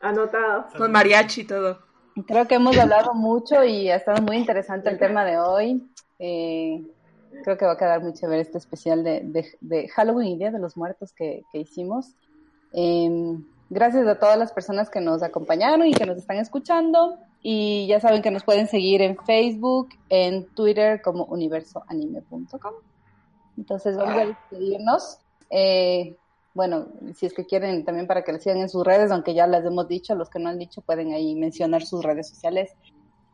Anotado. 0.00 0.66
Con 0.76 0.92
mariachi 0.92 1.42
y 1.42 1.44
todo. 1.44 1.78
Creo 2.26 2.46
que 2.46 2.56
hemos 2.56 2.76
hablado 2.78 3.14
mucho 3.14 3.64
y 3.64 3.88
ha 3.90 3.96
estado 3.96 4.20
muy 4.22 4.36
interesante 4.36 4.90
el 4.90 4.98
tema 4.98 5.24
de 5.24 5.38
hoy. 5.38 5.88
Eh, 6.18 6.82
creo 7.44 7.56
que 7.56 7.64
va 7.64 7.72
a 7.72 7.76
quedar 7.76 8.02
muy 8.02 8.12
chévere 8.12 8.40
este 8.42 8.58
especial 8.58 9.02
de, 9.04 9.20
de- 9.24 9.56
de 9.60 9.88
Halloween 9.88 10.28
y 10.28 10.36
Día 10.38 10.50
de 10.50 10.58
los 10.58 10.76
Muertos 10.76 11.12
que, 11.12 11.44
que 11.52 11.60
hicimos. 11.60 12.14
Eh, 12.72 13.38
gracias 13.70 14.06
a 14.06 14.18
todas 14.18 14.36
las 14.38 14.52
personas 14.52 14.90
que 14.90 15.00
nos 15.00 15.22
acompañaron 15.22 15.86
y 15.86 15.92
que 15.94 16.04
nos 16.06 16.18
están 16.18 16.38
escuchando. 16.38 17.16
Y 17.42 17.86
ya 17.86 18.00
saben 18.00 18.20
que 18.20 18.30
nos 18.30 18.44
pueden 18.44 18.66
seguir 18.66 19.00
en 19.00 19.16
Facebook, 19.24 19.88
en 20.10 20.46
Twitter 20.54 21.00
como 21.00 21.24
universoanime.com. 21.24 22.74
Entonces 23.56 23.96
vamos 23.96 24.16
a 24.16 24.26
despedirnos. 24.26 25.18
Eh, 25.48 26.16
bueno, 26.60 26.88
si 27.14 27.24
es 27.24 27.32
que 27.32 27.46
quieren 27.46 27.86
también 27.86 28.06
para 28.06 28.22
que 28.22 28.34
les 28.34 28.42
sigan 28.42 28.58
en 28.58 28.68
sus 28.68 28.84
redes, 28.84 29.10
aunque 29.10 29.32
ya 29.32 29.46
las 29.46 29.64
hemos 29.64 29.88
dicho, 29.88 30.14
los 30.14 30.28
que 30.28 30.38
no 30.38 30.50
han 30.50 30.58
dicho 30.58 30.82
pueden 30.82 31.14
ahí 31.14 31.34
mencionar 31.34 31.86
sus 31.86 32.04
redes 32.04 32.28
sociales. 32.28 32.76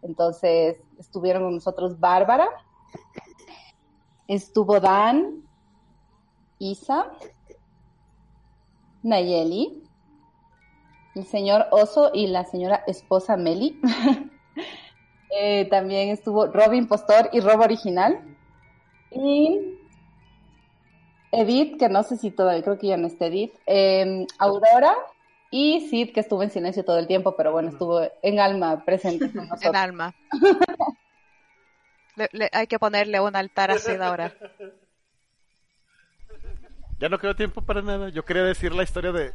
Entonces 0.03 0.77
estuvieron 0.97 1.43
con 1.43 1.55
nosotros 1.55 1.99
Bárbara, 1.99 2.47
estuvo 4.29 4.79
Dan, 4.79 5.43
Isa, 6.61 7.11
Nayeli, 9.03 9.83
el 11.17 11.27
señor 11.27 11.67
Oso 11.73 12.13
y 12.15 12.29
la 12.29 12.45
señora 12.45 12.85
esposa 12.87 13.37
Meli. 13.37 13.81
Eh, 15.39 15.67
también 15.69 16.11
estuvo 16.11 16.47
Robin 16.47 16.87
Postor 16.87 17.29
y 17.33 17.41
Rob 17.41 17.61
Original. 17.61 18.21
Y 19.11 19.76
Edith, 21.41 21.79
que 21.79 21.89
no 21.89 22.03
sé 22.03 22.17
si 22.17 22.31
todavía, 22.31 22.63
creo 22.63 22.79
que 22.79 22.89
ya 22.89 22.97
no 22.97 23.07
está 23.07 23.27
Edith. 23.27 23.53
eh, 23.67 24.27
Aurora 24.39 24.95
y 25.51 25.89
Sid, 25.89 26.13
que 26.13 26.21
estuvo 26.21 26.43
en 26.43 26.51
silencio 26.51 26.85
todo 26.85 26.99
el 26.99 27.07
tiempo, 27.07 27.37
pero 27.37 27.53
bueno, 27.53 27.69
estuvo 27.71 28.01
en 28.23 28.41
alma 28.41 28.85
presente 28.85 29.31
con 29.33 29.47
nosotros. 29.49 29.71
en 29.71 29.77
alma. 29.77 30.15
Le- 32.17 32.29
le- 32.33 32.51
hay 32.53 32.67
que 32.67 32.79
ponerle 32.79 33.21
un 33.21 33.37
altar 33.37 33.71
así 33.71 33.97
de 33.97 34.05
ahora. 34.05 34.33
Ya 36.99 37.11
no 37.11 37.19
quedó 37.19 37.37
tiempo 37.37 37.61
para 37.61 37.83
nada. 37.83 38.09
Yo 38.09 38.25
quería 38.25 38.43
decir 38.43 38.75
la 38.75 38.83
historia 38.83 39.13
de... 39.13 39.31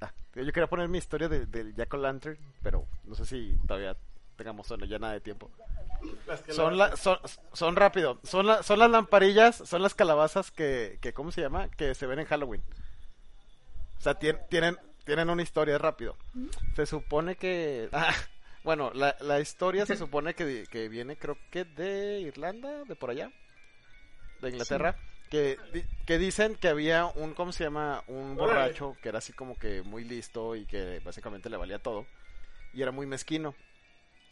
Ah, 0.00 0.12
yo 0.36 0.44
quería 0.52 0.68
poner 0.68 0.88
mi 0.88 0.98
historia 0.98 1.28
de- 1.28 1.44
del 1.46 1.74
Jack 1.74 1.92
Lantern, 1.94 2.38
pero 2.62 2.86
no 3.02 3.16
sé 3.16 3.26
si 3.26 3.56
todavía 3.66 3.96
tengamos 4.36 4.68
ya 4.88 4.98
nada 5.00 5.14
de 5.14 5.20
tiempo. 5.20 5.50
Son, 6.52 6.78
la- 6.78 6.96
son, 6.96 7.18
son 7.52 7.76
rápido. 7.76 8.20
Son, 8.24 8.46
la- 8.46 8.62
son 8.62 8.78
las 8.78 8.90
lamparillas, 8.90 9.56
son 9.56 9.82
las 9.82 9.94
calabazas 9.94 10.50
que, 10.50 10.98
que, 11.00 11.12
¿cómo 11.12 11.32
se 11.32 11.40
llama? 11.40 11.68
Que 11.70 11.94
se 11.94 12.06
ven 12.06 12.18
en 12.18 12.26
Halloween. 12.26 12.62
O 13.98 14.00
sea, 14.00 14.18
tien- 14.18 14.40
tienen, 14.48 14.76
tienen 15.04 15.30
una 15.30 15.42
historia 15.42 15.78
rápido. 15.78 16.16
Se 16.76 16.86
supone 16.86 17.36
que... 17.36 17.88
ah, 17.92 18.14
bueno, 18.62 18.90
la, 18.94 19.16
la 19.20 19.40
historia 19.40 19.86
se 19.86 19.96
supone 19.96 20.34
que, 20.34 20.66
que 20.70 20.88
viene 20.88 21.16
creo 21.16 21.36
que 21.50 21.64
de 21.64 22.20
Irlanda, 22.20 22.84
de 22.84 22.96
por 22.96 23.10
allá, 23.10 23.30
de 24.40 24.50
Inglaterra. 24.50 24.96
Que, 25.30 25.58
di- 25.72 25.84
que 26.06 26.18
dicen 26.18 26.54
que 26.54 26.68
había 26.68 27.06
un, 27.06 27.34
¿cómo 27.34 27.50
se 27.50 27.64
llama? 27.64 28.04
Un 28.06 28.36
borracho 28.36 28.96
que 29.02 29.08
era 29.08 29.18
así 29.18 29.32
como 29.32 29.56
que 29.58 29.82
muy 29.82 30.04
listo 30.04 30.54
y 30.54 30.64
que 30.66 31.00
básicamente 31.04 31.50
le 31.50 31.56
valía 31.56 31.78
todo. 31.80 32.06
Y 32.72 32.82
era 32.82 32.92
muy 32.92 33.06
mezquino. 33.06 33.54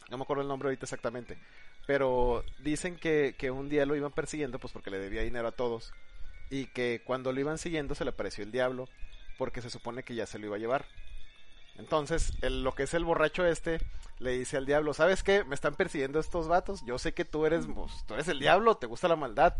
No 0.09 0.17
me 0.17 0.23
acuerdo 0.23 0.43
el 0.43 0.47
nombre 0.47 0.67
ahorita 0.67 0.85
exactamente. 0.85 1.37
Pero 1.85 2.43
dicen 2.59 2.95
que, 2.95 3.35
que 3.37 3.51
un 3.51 3.69
día 3.69 3.85
lo 3.85 3.95
iban 3.95 4.11
persiguiendo 4.11 4.59
pues 4.59 4.71
porque 4.71 4.89
le 4.89 4.99
debía 4.99 5.23
dinero 5.23 5.47
a 5.47 5.51
todos. 5.51 5.93
Y 6.49 6.67
que 6.67 7.01
cuando 7.05 7.31
lo 7.31 7.39
iban 7.39 7.57
siguiendo 7.57 7.95
se 7.95 8.05
le 8.05 8.11
apareció 8.11 8.43
el 8.43 8.51
diablo 8.51 8.87
porque 9.37 9.61
se 9.61 9.69
supone 9.69 10.03
que 10.03 10.15
ya 10.15 10.25
se 10.25 10.39
lo 10.39 10.47
iba 10.47 10.55
a 10.55 10.59
llevar. 10.59 10.85
Entonces, 11.77 12.33
lo 12.41 12.73
que 12.73 12.83
es 12.83 12.93
el 12.93 13.03
borracho 13.03 13.45
este 13.45 13.79
le 14.19 14.37
dice 14.37 14.57
al 14.57 14.65
diablo, 14.65 14.93
¿sabes 14.93 15.23
qué? 15.23 15.43
Me 15.43 15.55
están 15.55 15.75
persiguiendo 15.75 16.19
estos 16.19 16.47
vatos. 16.47 16.83
Yo 16.85 16.99
sé 16.99 17.13
que 17.13 17.25
tú 17.25 17.45
eres, 17.45 17.65
pues, 17.65 17.91
tú 18.05 18.13
eres 18.13 18.27
el 18.27 18.39
diablo, 18.39 18.77
te 18.77 18.87
gusta 18.87 19.07
la 19.07 19.15
maldad. 19.15 19.55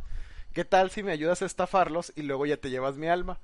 ¿Qué 0.54 0.64
tal 0.64 0.92
si 0.92 1.02
me 1.02 1.12
ayudas 1.12 1.42
a 1.42 1.46
estafarlos 1.46 2.14
y 2.16 2.22
luego 2.22 2.46
ya 2.46 2.58
te 2.58 2.70
llevas 2.70 2.98
mi 2.98 3.08
alma? 3.08 3.40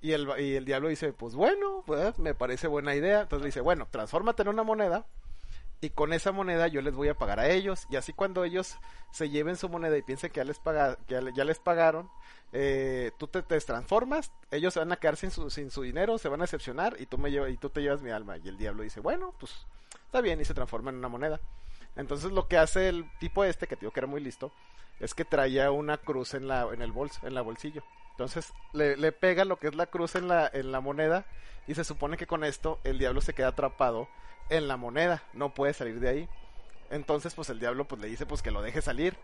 Y 0.00 0.12
el, 0.12 0.28
y 0.38 0.54
el 0.54 0.64
diablo 0.64 0.88
dice, 0.88 1.12
pues 1.12 1.34
bueno, 1.34 1.82
pues, 1.86 2.18
me 2.18 2.34
parece 2.34 2.66
buena 2.66 2.94
idea. 2.94 3.22
Entonces 3.22 3.42
le 3.42 3.48
dice, 3.48 3.60
bueno, 3.60 3.86
transfórmate 3.90 4.42
en 4.42 4.48
una 4.48 4.62
moneda 4.62 5.04
y 5.80 5.90
con 5.90 6.12
esa 6.12 6.32
moneda 6.32 6.66
yo 6.68 6.80
les 6.82 6.94
voy 6.94 7.08
a 7.08 7.14
pagar 7.16 7.38
a 7.38 7.48
ellos 7.48 7.86
y 7.90 7.96
así 7.96 8.12
cuando 8.12 8.42
ellos 8.44 8.76
se 9.12 9.30
lleven 9.30 9.56
su 9.56 9.68
moneda 9.68 9.96
y 9.96 10.02
piensen 10.02 10.30
que 10.30 10.38
ya 10.38 10.44
les, 10.44 10.58
paga, 10.58 10.96
que 11.06 11.14
ya, 11.14 11.20
le- 11.20 11.32
ya 11.32 11.44
les 11.44 11.58
pagaron, 11.60 12.10
eh, 12.52 13.12
tú 13.18 13.28
te, 13.28 13.42
transformas, 13.42 14.32
ellos 14.50 14.74
se 14.74 14.80
van 14.80 14.90
a 14.92 14.96
quedar 14.96 15.16
sin 15.16 15.30
su, 15.30 15.50
sin 15.50 15.70
su 15.70 15.82
dinero, 15.82 16.18
se 16.18 16.28
van 16.28 16.40
a 16.40 16.44
decepcionar 16.44 16.96
y 16.98 17.06
tú, 17.06 17.16
me 17.18 17.30
lleva- 17.30 17.48
y 17.50 17.56
tú 17.56 17.70
te 17.70 17.80
llevas 17.80 18.02
mi 18.02 18.10
alma. 18.10 18.36
Y 18.38 18.48
el 18.48 18.58
diablo 18.58 18.82
dice, 18.82 19.00
bueno, 19.00 19.34
pues 19.38 19.66
está 20.06 20.20
bien 20.20 20.40
y 20.40 20.44
se 20.44 20.54
transforma 20.54 20.90
en 20.90 20.96
una 20.96 21.08
moneda. 21.08 21.40
Entonces 21.96 22.32
lo 22.32 22.48
que 22.48 22.58
hace 22.58 22.88
el 22.88 23.04
tipo 23.18 23.44
este, 23.44 23.66
que 23.66 23.76
digo 23.76 23.92
que 23.92 24.00
era 24.00 24.06
muy 24.06 24.20
listo, 24.20 24.52
es 25.00 25.14
que 25.14 25.24
traía 25.24 25.70
una 25.70 25.96
cruz 25.98 26.34
en 26.34 26.48
la, 26.48 26.68
en 26.72 26.82
el 26.82 26.92
en 27.22 27.34
la 27.34 27.42
bolsillo. 27.42 27.82
Entonces 28.12 28.52
le, 28.72 28.96
le 28.96 29.12
pega 29.12 29.44
lo 29.44 29.58
que 29.58 29.68
es 29.68 29.74
la 29.76 29.86
cruz 29.86 30.16
en 30.16 30.26
la, 30.26 30.50
en 30.52 30.72
la 30.72 30.80
moneda 30.80 31.24
y 31.68 31.74
se 31.74 31.84
supone 31.84 32.16
que 32.16 32.26
con 32.26 32.42
esto 32.42 32.80
el 32.82 32.98
diablo 32.98 33.20
se 33.20 33.32
queda 33.32 33.48
atrapado 33.48 34.08
en 34.50 34.68
la 34.68 34.76
moneda, 34.76 35.22
no 35.32 35.54
puede 35.54 35.72
salir 35.72 36.00
de 36.00 36.08
ahí. 36.08 36.28
Entonces 36.90 37.34
pues 37.34 37.50
el 37.50 37.60
diablo 37.60 37.86
pues 37.86 38.00
le 38.00 38.08
dice 38.08 38.26
pues 38.26 38.42
que 38.42 38.50
lo 38.50 38.62
deje 38.62 38.82
salir, 38.82 39.16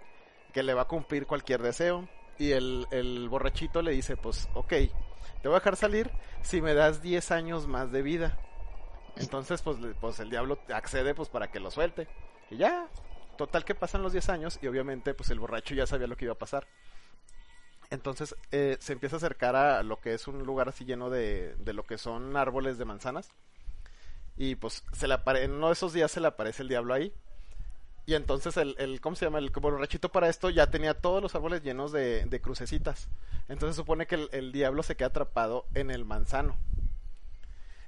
que 0.52 0.62
le 0.62 0.74
va 0.74 0.82
a 0.82 0.88
cumplir 0.88 1.26
cualquier 1.26 1.62
deseo. 1.62 2.08
Y 2.38 2.52
el, 2.52 2.86
el 2.90 3.28
borrachito 3.28 3.82
le 3.82 3.92
dice 3.92 4.16
pues 4.16 4.48
ok, 4.54 4.68
te 4.68 5.48
voy 5.48 5.52
a 5.52 5.60
dejar 5.60 5.76
salir 5.76 6.10
si 6.42 6.60
me 6.60 6.74
das 6.74 7.02
10 7.02 7.30
años 7.30 7.66
más 7.66 7.92
de 7.92 8.02
vida. 8.02 8.38
Entonces 9.16 9.62
pues, 9.62 9.78
pues 10.00 10.20
el 10.20 10.30
diablo 10.30 10.58
accede 10.74 11.14
pues 11.14 11.28
para 11.28 11.50
que 11.50 11.60
lo 11.60 11.70
suelte. 11.70 12.08
Y 12.50 12.56
ya, 12.56 12.88
total 13.36 13.64
que 13.64 13.74
pasan 13.74 14.02
los 14.02 14.12
10 14.12 14.28
años 14.28 14.58
y 14.60 14.66
obviamente 14.66 15.14
pues 15.14 15.30
el 15.30 15.40
borracho 15.40 15.74
ya 15.74 15.86
sabía 15.86 16.06
lo 16.06 16.16
que 16.16 16.26
iba 16.26 16.34
a 16.34 16.38
pasar. 16.38 16.66
Entonces 17.90 18.34
eh, 18.50 18.76
se 18.80 18.92
empieza 18.92 19.16
a 19.16 19.18
acercar 19.18 19.56
a 19.56 19.82
lo 19.82 20.00
que 20.00 20.14
es 20.14 20.26
un 20.26 20.44
lugar 20.44 20.68
así 20.68 20.84
lleno 20.84 21.10
de, 21.10 21.54
de 21.56 21.72
lo 21.72 21.84
que 21.84 21.98
son 21.98 22.36
árboles 22.36 22.76
de 22.78 22.84
manzanas. 22.84 23.30
Y 24.36 24.56
pues 24.56 24.82
se 24.92 25.06
le 25.08 25.14
apare- 25.14 25.42
en 25.44 25.52
uno 25.52 25.68
de 25.68 25.74
esos 25.74 25.92
días 25.92 26.10
se 26.10 26.20
le 26.20 26.26
aparece 26.28 26.62
el 26.62 26.68
diablo 26.68 26.94
ahí. 26.94 27.12
Y 28.06 28.14
entonces 28.14 28.56
el, 28.58 28.74
el 28.78 29.00
¿cómo 29.00 29.16
se 29.16 29.24
llama? 29.24 29.38
El 29.38 29.50
borrachito 29.50 30.10
para 30.10 30.28
esto 30.28 30.50
ya 30.50 30.66
tenía 30.68 30.94
todos 30.94 31.22
los 31.22 31.34
árboles 31.34 31.62
llenos 31.62 31.90
de, 31.92 32.24
de 32.26 32.40
crucecitas. 32.40 33.08
Entonces 33.48 33.76
supone 33.76 34.06
que 34.06 34.16
el, 34.16 34.28
el 34.32 34.52
diablo 34.52 34.82
se 34.82 34.96
queda 34.96 35.08
atrapado 35.08 35.64
en 35.74 35.90
el 35.90 36.04
manzano. 36.04 36.56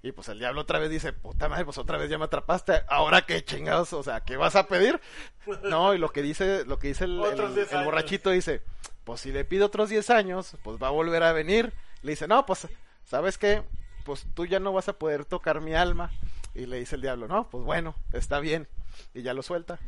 Y 0.02 0.12
pues 0.12 0.28
el 0.28 0.38
diablo 0.38 0.60
otra 0.60 0.78
vez 0.78 0.88
dice, 0.88 1.12
puta 1.12 1.48
madre, 1.48 1.64
pues 1.64 1.78
otra 1.78 1.98
vez 1.98 2.08
ya 2.08 2.16
me 2.16 2.26
atrapaste. 2.26 2.82
Ahora 2.88 3.22
qué 3.22 3.44
chingados, 3.44 3.92
o 3.92 4.02
sea, 4.04 4.20
¿qué 4.20 4.36
vas 4.36 4.54
a 4.56 4.68
pedir? 4.68 5.00
No, 5.64 5.94
y 5.94 5.98
lo 5.98 6.10
que 6.10 6.22
dice, 6.22 6.64
lo 6.64 6.78
que 6.78 6.88
dice 6.88 7.04
el, 7.04 7.20
el- 7.22 7.54
10 7.54 7.70
el 7.72 7.76
años. 7.78 7.84
borrachito 7.86 8.30
dice, 8.30 8.62
pues 9.04 9.20
si 9.20 9.32
le 9.32 9.44
pido 9.44 9.66
otros 9.66 9.88
10 9.90 10.10
años, 10.10 10.56
pues 10.62 10.76
va 10.82 10.88
a 10.88 10.90
volver 10.92 11.22
a 11.24 11.32
venir. 11.32 11.72
Le 12.02 12.12
dice, 12.12 12.26
no, 12.28 12.46
pues, 12.46 12.68
¿sabes 13.04 13.36
qué? 13.38 13.62
Pues 14.04 14.26
tú 14.34 14.46
ya 14.46 14.60
no 14.60 14.72
vas 14.72 14.88
a 14.88 14.92
poder 14.92 15.24
tocar 15.24 15.60
mi 15.60 15.74
alma. 15.74 16.10
Y 16.56 16.64
le 16.64 16.78
dice 16.78 16.96
el 16.96 17.02
diablo, 17.02 17.28
no, 17.28 17.50
pues 17.50 17.62
bueno, 17.64 17.94
está 18.12 18.40
bien. 18.40 18.66
Y 19.12 19.20
ya 19.20 19.34
lo 19.34 19.42
suelta. 19.42 19.78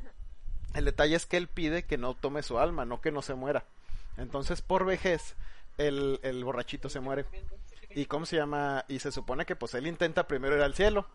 El 0.74 0.85
detalle 0.85 1.16
es 1.16 1.24
que 1.24 1.39
él 1.39 1.49
pide 1.49 1.85
que 1.85 1.97
no 1.97 2.15
tome 2.15 2.43
su 2.43 2.59
alma, 2.59 2.85
no 2.85 3.01
que 3.01 3.11
no 3.11 3.23
se 3.23 3.35
muera. 3.35 3.65
Entonces, 4.19 4.61
por 4.61 4.85
vejez, 4.85 5.35
el, 5.78 6.20
el 6.23 6.45
borrachito 6.45 6.90
se 6.90 7.01
muere. 7.01 7.24
¿Y 7.95 8.05
cómo 8.05 8.27
se 8.27 8.36
llama? 8.36 8.85
Y 8.86 8.99
se 8.99 9.12
supone 9.12 9.47
que 9.47 9.57
pues 9.57 9.73
él 9.74 9.86
intenta 9.86 10.28
primero 10.28 10.57
ir 10.57 10.62
al 10.62 10.74
cielo. 10.74 11.07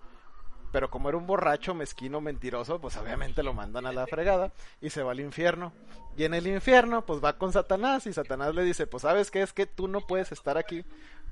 Pero 0.71 0.89
como 0.89 1.09
era 1.09 1.19
un 1.19 1.27
borracho, 1.27 1.75
mezquino, 1.75 2.19
mentiroso, 2.19 2.81
pues 2.81 2.97
obviamente 2.97 3.43
lo 3.43 3.53
mandan 3.53 3.85
a 3.85 3.93
la 3.93 4.07
fregada 4.07 4.51
y 4.81 4.89
se 4.89 5.03
va 5.03 5.11
al 5.11 5.19
infierno. 5.19 5.71
Y 6.17 6.23
en 6.23 6.34
el 6.34 6.47
infierno, 6.47 7.05
pues 7.05 7.23
va 7.23 7.38
con 7.38 7.53
Satanás 7.53 8.07
y 8.07 8.13
Satanás 8.13 8.55
le 8.55 8.63
dice, 8.63 8.88
pues 8.88 9.03
sabes 9.03 9.30
qué 9.30 9.43
es 9.43 9.53
que 9.53 9.67
tú 9.67 9.88
no 9.88 10.01
puedes 10.01 10.31
estar 10.31 10.57
aquí 10.57 10.84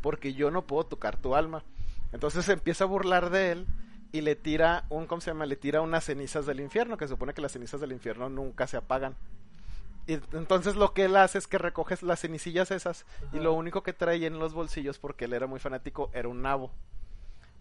porque 0.02 0.35
yo 0.35 0.52
no 0.52 0.68
puedo 0.68 0.84
tocar 0.85 1.18
tu 1.18 1.34
alma. 1.34 1.64
Entonces 2.11 2.48
empieza 2.49 2.84
a 2.84 2.88
burlar 2.88 3.31
de 3.31 3.52
él 3.53 3.68
y 4.11 4.21
le 4.21 4.35
tira 4.35 4.85
un, 4.89 5.07
¿cómo 5.07 5.21
se 5.21 5.31
llama? 5.31 5.45
Le 5.45 5.55
tira 5.55 5.81
unas 5.81 6.03
cenizas 6.03 6.45
del 6.45 6.59
infierno, 6.59 6.97
que 6.97 7.05
se 7.05 7.13
supone 7.13 7.33
que 7.33 7.41
las 7.41 7.53
cenizas 7.53 7.79
del 7.79 7.91
infierno 7.91 8.29
nunca 8.29 8.67
se 8.67 8.77
apagan. 8.77 9.15
Y 10.07 10.13
entonces 10.33 10.75
lo 10.75 10.93
que 10.93 11.05
él 11.05 11.15
hace 11.15 11.38
es 11.38 11.47
que 11.47 11.57
recoge 11.57 11.95
las 12.01 12.21
cenicillas 12.21 12.71
esas 12.71 13.05
y 13.31 13.39
lo 13.39 13.53
único 13.53 13.83
que 13.83 13.93
trae 13.93 14.25
en 14.25 14.39
los 14.39 14.53
bolsillos, 14.53 14.97
porque 14.99 15.25
él 15.25 15.33
era 15.33 15.47
muy 15.47 15.59
fanático, 15.59 16.09
era 16.13 16.27
un 16.27 16.41
nabo. 16.41 16.71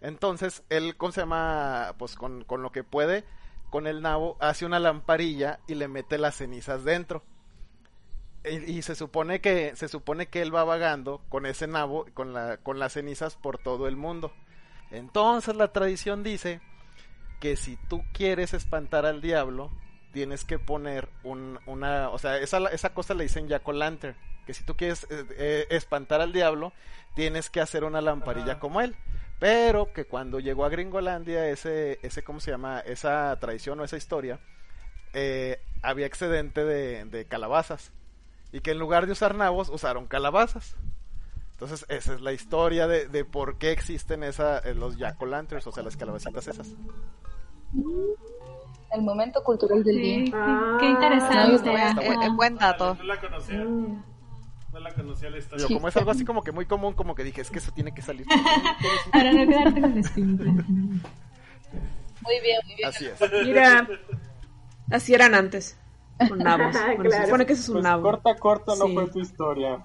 Entonces 0.00 0.62
él, 0.70 0.96
¿cómo 0.96 1.12
se 1.12 1.20
llama? 1.20 1.94
Pues 1.98 2.16
con, 2.16 2.42
con 2.44 2.62
lo 2.62 2.72
que 2.72 2.82
puede, 2.82 3.24
con 3.68 3.86
el 3.86 4.00
nabo, 4.00 4.36
hace 4.40 4.64
una 4.64 4.80
lamparilla 4.80 5.60
y 5.68 5.74
le 5.74 5.86
mete 5.86 6.18
las 6.18 6.36
cenizas 6.36 6.82
dentro. 6.82 7.22
Y, 8.42 8.78
y 8.78 8.82
se 8.82 8.94
supone 8.94 9.42
que 9.42 9.76
se 9.76 9.88
supone 9.88 10.28
que 10.28 10.40
él 10.40 10.54
va 10.54 10.64
vagando 10.64 11.20
con 11.28 11.44
ese 11.44 11.66
nabo, 11.66 12.06
con, 12.14 12.32
la, 12.32 12.56
con 12.56 12.78
las 12.78 12.94
cenizas 12.94 13.36
por 13.36 13.58
todo 13.58 13.86
el 13.86 13.96
mundo. 13.96 14.32
Entonces 14.90 15.56
la 15.56 15.72
tradición 15.72 16.22
dice 16.22 16.60
que 17.40 17.56
si 17.56 17.76
tú 17.88 18.04
quieres 18.12 18.54
espantar 18.54 19.06
al 19.06 19.20
diablo, 19.20 19.70
tienes 20.12 20.44
que 20.44 20.58
poner 20.58 21.08
un, 21.22 21.58
una, 21.66 22.10
o 22.10 22.18
sea, 22.18 22.38
esa, 22.38 22.58
esa 22.68 22.92
cosa 22.92 23.14
le 23.14 23.24
dicen 23.24 23.48
Jack 23.48 23.66
o 23.68 23.72
Lantern, 23.72 24.16
que 24.46 24.54
si 24.54 24.64
tú 24.64 24.76
quieres 24.76 25.06
eh, 25.10 25.24
eh, 25.38 25.66
espantar 25.70 26.20
al 26.20 26.32
diablo, 26.32 26.72
tienes 27.14 27.50
que 27.50 27.60
hacer 27.60 27.84
una 27.84 28.00
lamparilla 28.00 28.58
como 28.58 28.80
él. 28.80 28.96
Pero 29.38 29.92
que 29.92 30.04
cuando 30.04 30.38
llegó 30.38 30.66
a 30.66 30.68
Gringolandia, 30.68 31.48
ese, 31.48 31.98
ese, 32.02 32.22
¿cómo 32.22 32.40
se 32.40 32.50
llama? 32.50 32.80
Esa 32.80 33.38
tradición 33.40 33.80
o 33.80 33.84
esa 33.84 33.96
historia, 33.96 34.38
eh, 35.14 35.60
había 35.82 36.06
excedente 36.06 36.64
de, 36.64 37.06
de 37.06 37.24
calabazas. 37.24 37.92
Y 38.52 38.60
que 38.60 38.72
en 38.72 38.78
lugar 38.78 39.06
de 39.06 39.12
usar 39.12 39.34
nabos, 39.34 39.70
usaron 39.70 40.06
calabazas. 40.06 40.76
Entonces, 41.60 41.84
esa 41.90 42.14
es 42.14 42.22
la 42.22 42.32
historia 42.32 42.86
de, 42.88 43.06
de 43.06 43.24
por 43.26 43.58
qué 43.58 43.70
existen 43.72 44.22
esa, 44.24 44.60
eh, 44.60 44.74
los 44.74 44.96
jack-o'-lanterns, 44.96 45.66
o 45.66 45.72
sea, 45.72 45.82
las 45.82 45.94
calabacitas 45.96 46.48
esas. 46.48 46.68
El 48.92 49.02
momento 49.02 49.42
cultural 49.44 49.84
del 49.84 49.96
Sí, 49.96 50.00
día. 50.02 50.24
qué- 50.24 50.32
Ah, 50.34 50.76
qué 50.80 50.86
interesante. 50.90 51.54
está 51.56 51.70
bueno, 51.70 52.00
Está 52.00 52.18
buen, 52.18 52.36
buen 52.36 52.56
dato. 52.56 52.94
No 52.96 53.04
la 53.04 53.20
conocía. 53.20 53.58
No 53.58 54.78
la 54.80 54.92
conocía 54.94 55.30
la 55.30 55.38
historia. 55.38 55.66
Digo, 55.66 55.78
como 55.78 55.88
es 55.88 55.96
algo 55.96 56.10
así 56.10 56.24
como 56.24 56.42
que 56.42 56.50
muy 56.52 56.64
común, 56.64 56.94
como 56.94 57.14
que 57.14 57.24
dije, 57.24 57.42
es 57.42 57.50
que 57.50 57.58
eso 57.58 57.72
tiene 57.72 57.92
que 57.92 58.02
salir. 58.02 58.26
Para 59.12 59.32
no 59.32 59.46
quedarte 59.46 59.80
con 59.80 59.94
la 59.94 60.00
espinita. 60.00 60.44
Muy 60.44 62.40
bien, 62.42 62.58
muy 62.66 62.74
bien. 62.76 62.88
Así 62.88 63.06
es. 63.06 63.20
Mira, 63.44 63.86
así 64.90 65.14
eran 65.14 65.34
antes. 65.34 65.76
Con 66.28 66.38
nabos. 66.38 66.74
Claro. 66.76 66.96
Bueno, 66.96 67.10
se 67.10 67.24
supone 67.24 67.46
que 67.46 67.52
ese 67.52 67.62
es 67.62 67.68
un 67.68 67.74
Pues 67.74 67.84
nabo. 67.84 68.02
corta, 68.02 68.34
corta 68.36 68.72
no 68.76 68.86
Sí. 68.86 68.94
fue 68.94 69.06
tu 69.10 69.20
historia. 69.20 69.84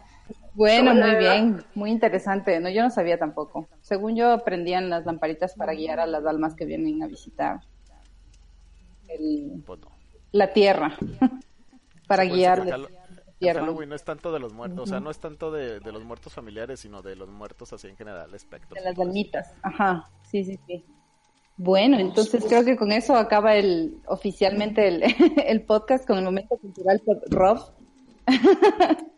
Bueno, 0.53 0.95
muy 0.95 1.15
bien, 1.15 1.65
muy 1.75 1.91
interesante. 1.91 2.59
No, 2.59 2.69
yo 2.69 2.81
no 2.81 2.89
sabía 2.89 3.19
tampoco. 3.19 3.67
Según 3.81 4.15
yo, 4.15 4.43
prendían 4.43 4.89
las 4.89 5.05
lamparitas 5.05 5.53
para 5.55 5.73
guiar 5.73 5.99
a 5.99 6.05
las 6.07 6.25
almas 6.25 6.55
que 6.55 6.65
vienen 6.65 7.03
a 7.03 7.07
visitar 7.07 7.59
el- 9.07 9.63
Pues 9.65 9.81
la 10.31 10.53
tierra, 10.53 10.95
para 12.07 12.27
Pues, 12.27 12.47
acá 12.47 12.61
al 12.75 12.87
infierno. 13.27 13.61
Halloween 13.65 13.89
no 13.89 13.95
es 13.95 14.03
tanto 14.03 14.31
de 14.31 14.39
los 14.39 14.53
muertos, 14.53 14.79
o 14.79 14.85
sea, 14.85 14.99
no 14.99 15.11
es 15.11 15.19
tanto 15.19 15.51
de, 15.51 15.79
de 15.79 15.91
los 15.91 16.03
muertos 16.03 16.33
familiares, 16.33 16.79
sino 16.79 17.01
de 17.01 17.15
los 17.15 17.29
muertos 17.29 17.71
así 17.73 17.87
en 17.87 17.97
general, 17.97 18.33
espectros. 18.33 18.81
De 18.81 18.89
las 18.89 18.99
almitas. 18.99 19.53
Ajá, 19.61 20.09
sí, 20.23 20.43
sí, 20.43 20.59
sí. 20.67 20.85
Bueno, 21.57 21.97
entonces 21.99 22.43
creo 22.47 22.65
que 22.65 22.75
con 22.75 22.91
eso 22.91 23.15
acaba 23.15 23.55
el 23.55 24.01
oficialmente 24.07 24.87
el, 24.87 25.03
el 25.45 25.61
podcast 25.63 26.05
con 26.05 26.17
el 26.17 26.23
momento 26.25 26.57
cultural 26.57 27.01
por 27.05 27.21
Rob. 27.29 27.59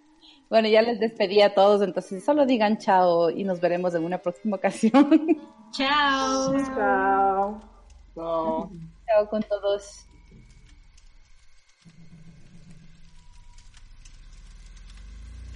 bueno, 0.49 0.67
ya 0.67 0.81
les 0.81 0.99
despedí 0.99 1.41
a 1.41 1.53
todos, 1.53 1.81
entonces 1.81 2.23
solo 2.23 2.45
digan 2.45 2.77
chao 2.77 3.29
y 3.29 3.43
nos 3.43 3.59
veremos 3.59 3.93
en 3.95 4.03
una 4.03 4.17
próxima 4.17 4.57
ocasión. 4.57 5.09
Chao. 5.71 6.55
Chao. 6.73 7.61
No. 8.15 8.71
chao 9.05 9.29
con 9.29 9.43
todos. 9.43 10.07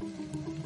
Thank 0.02 0.66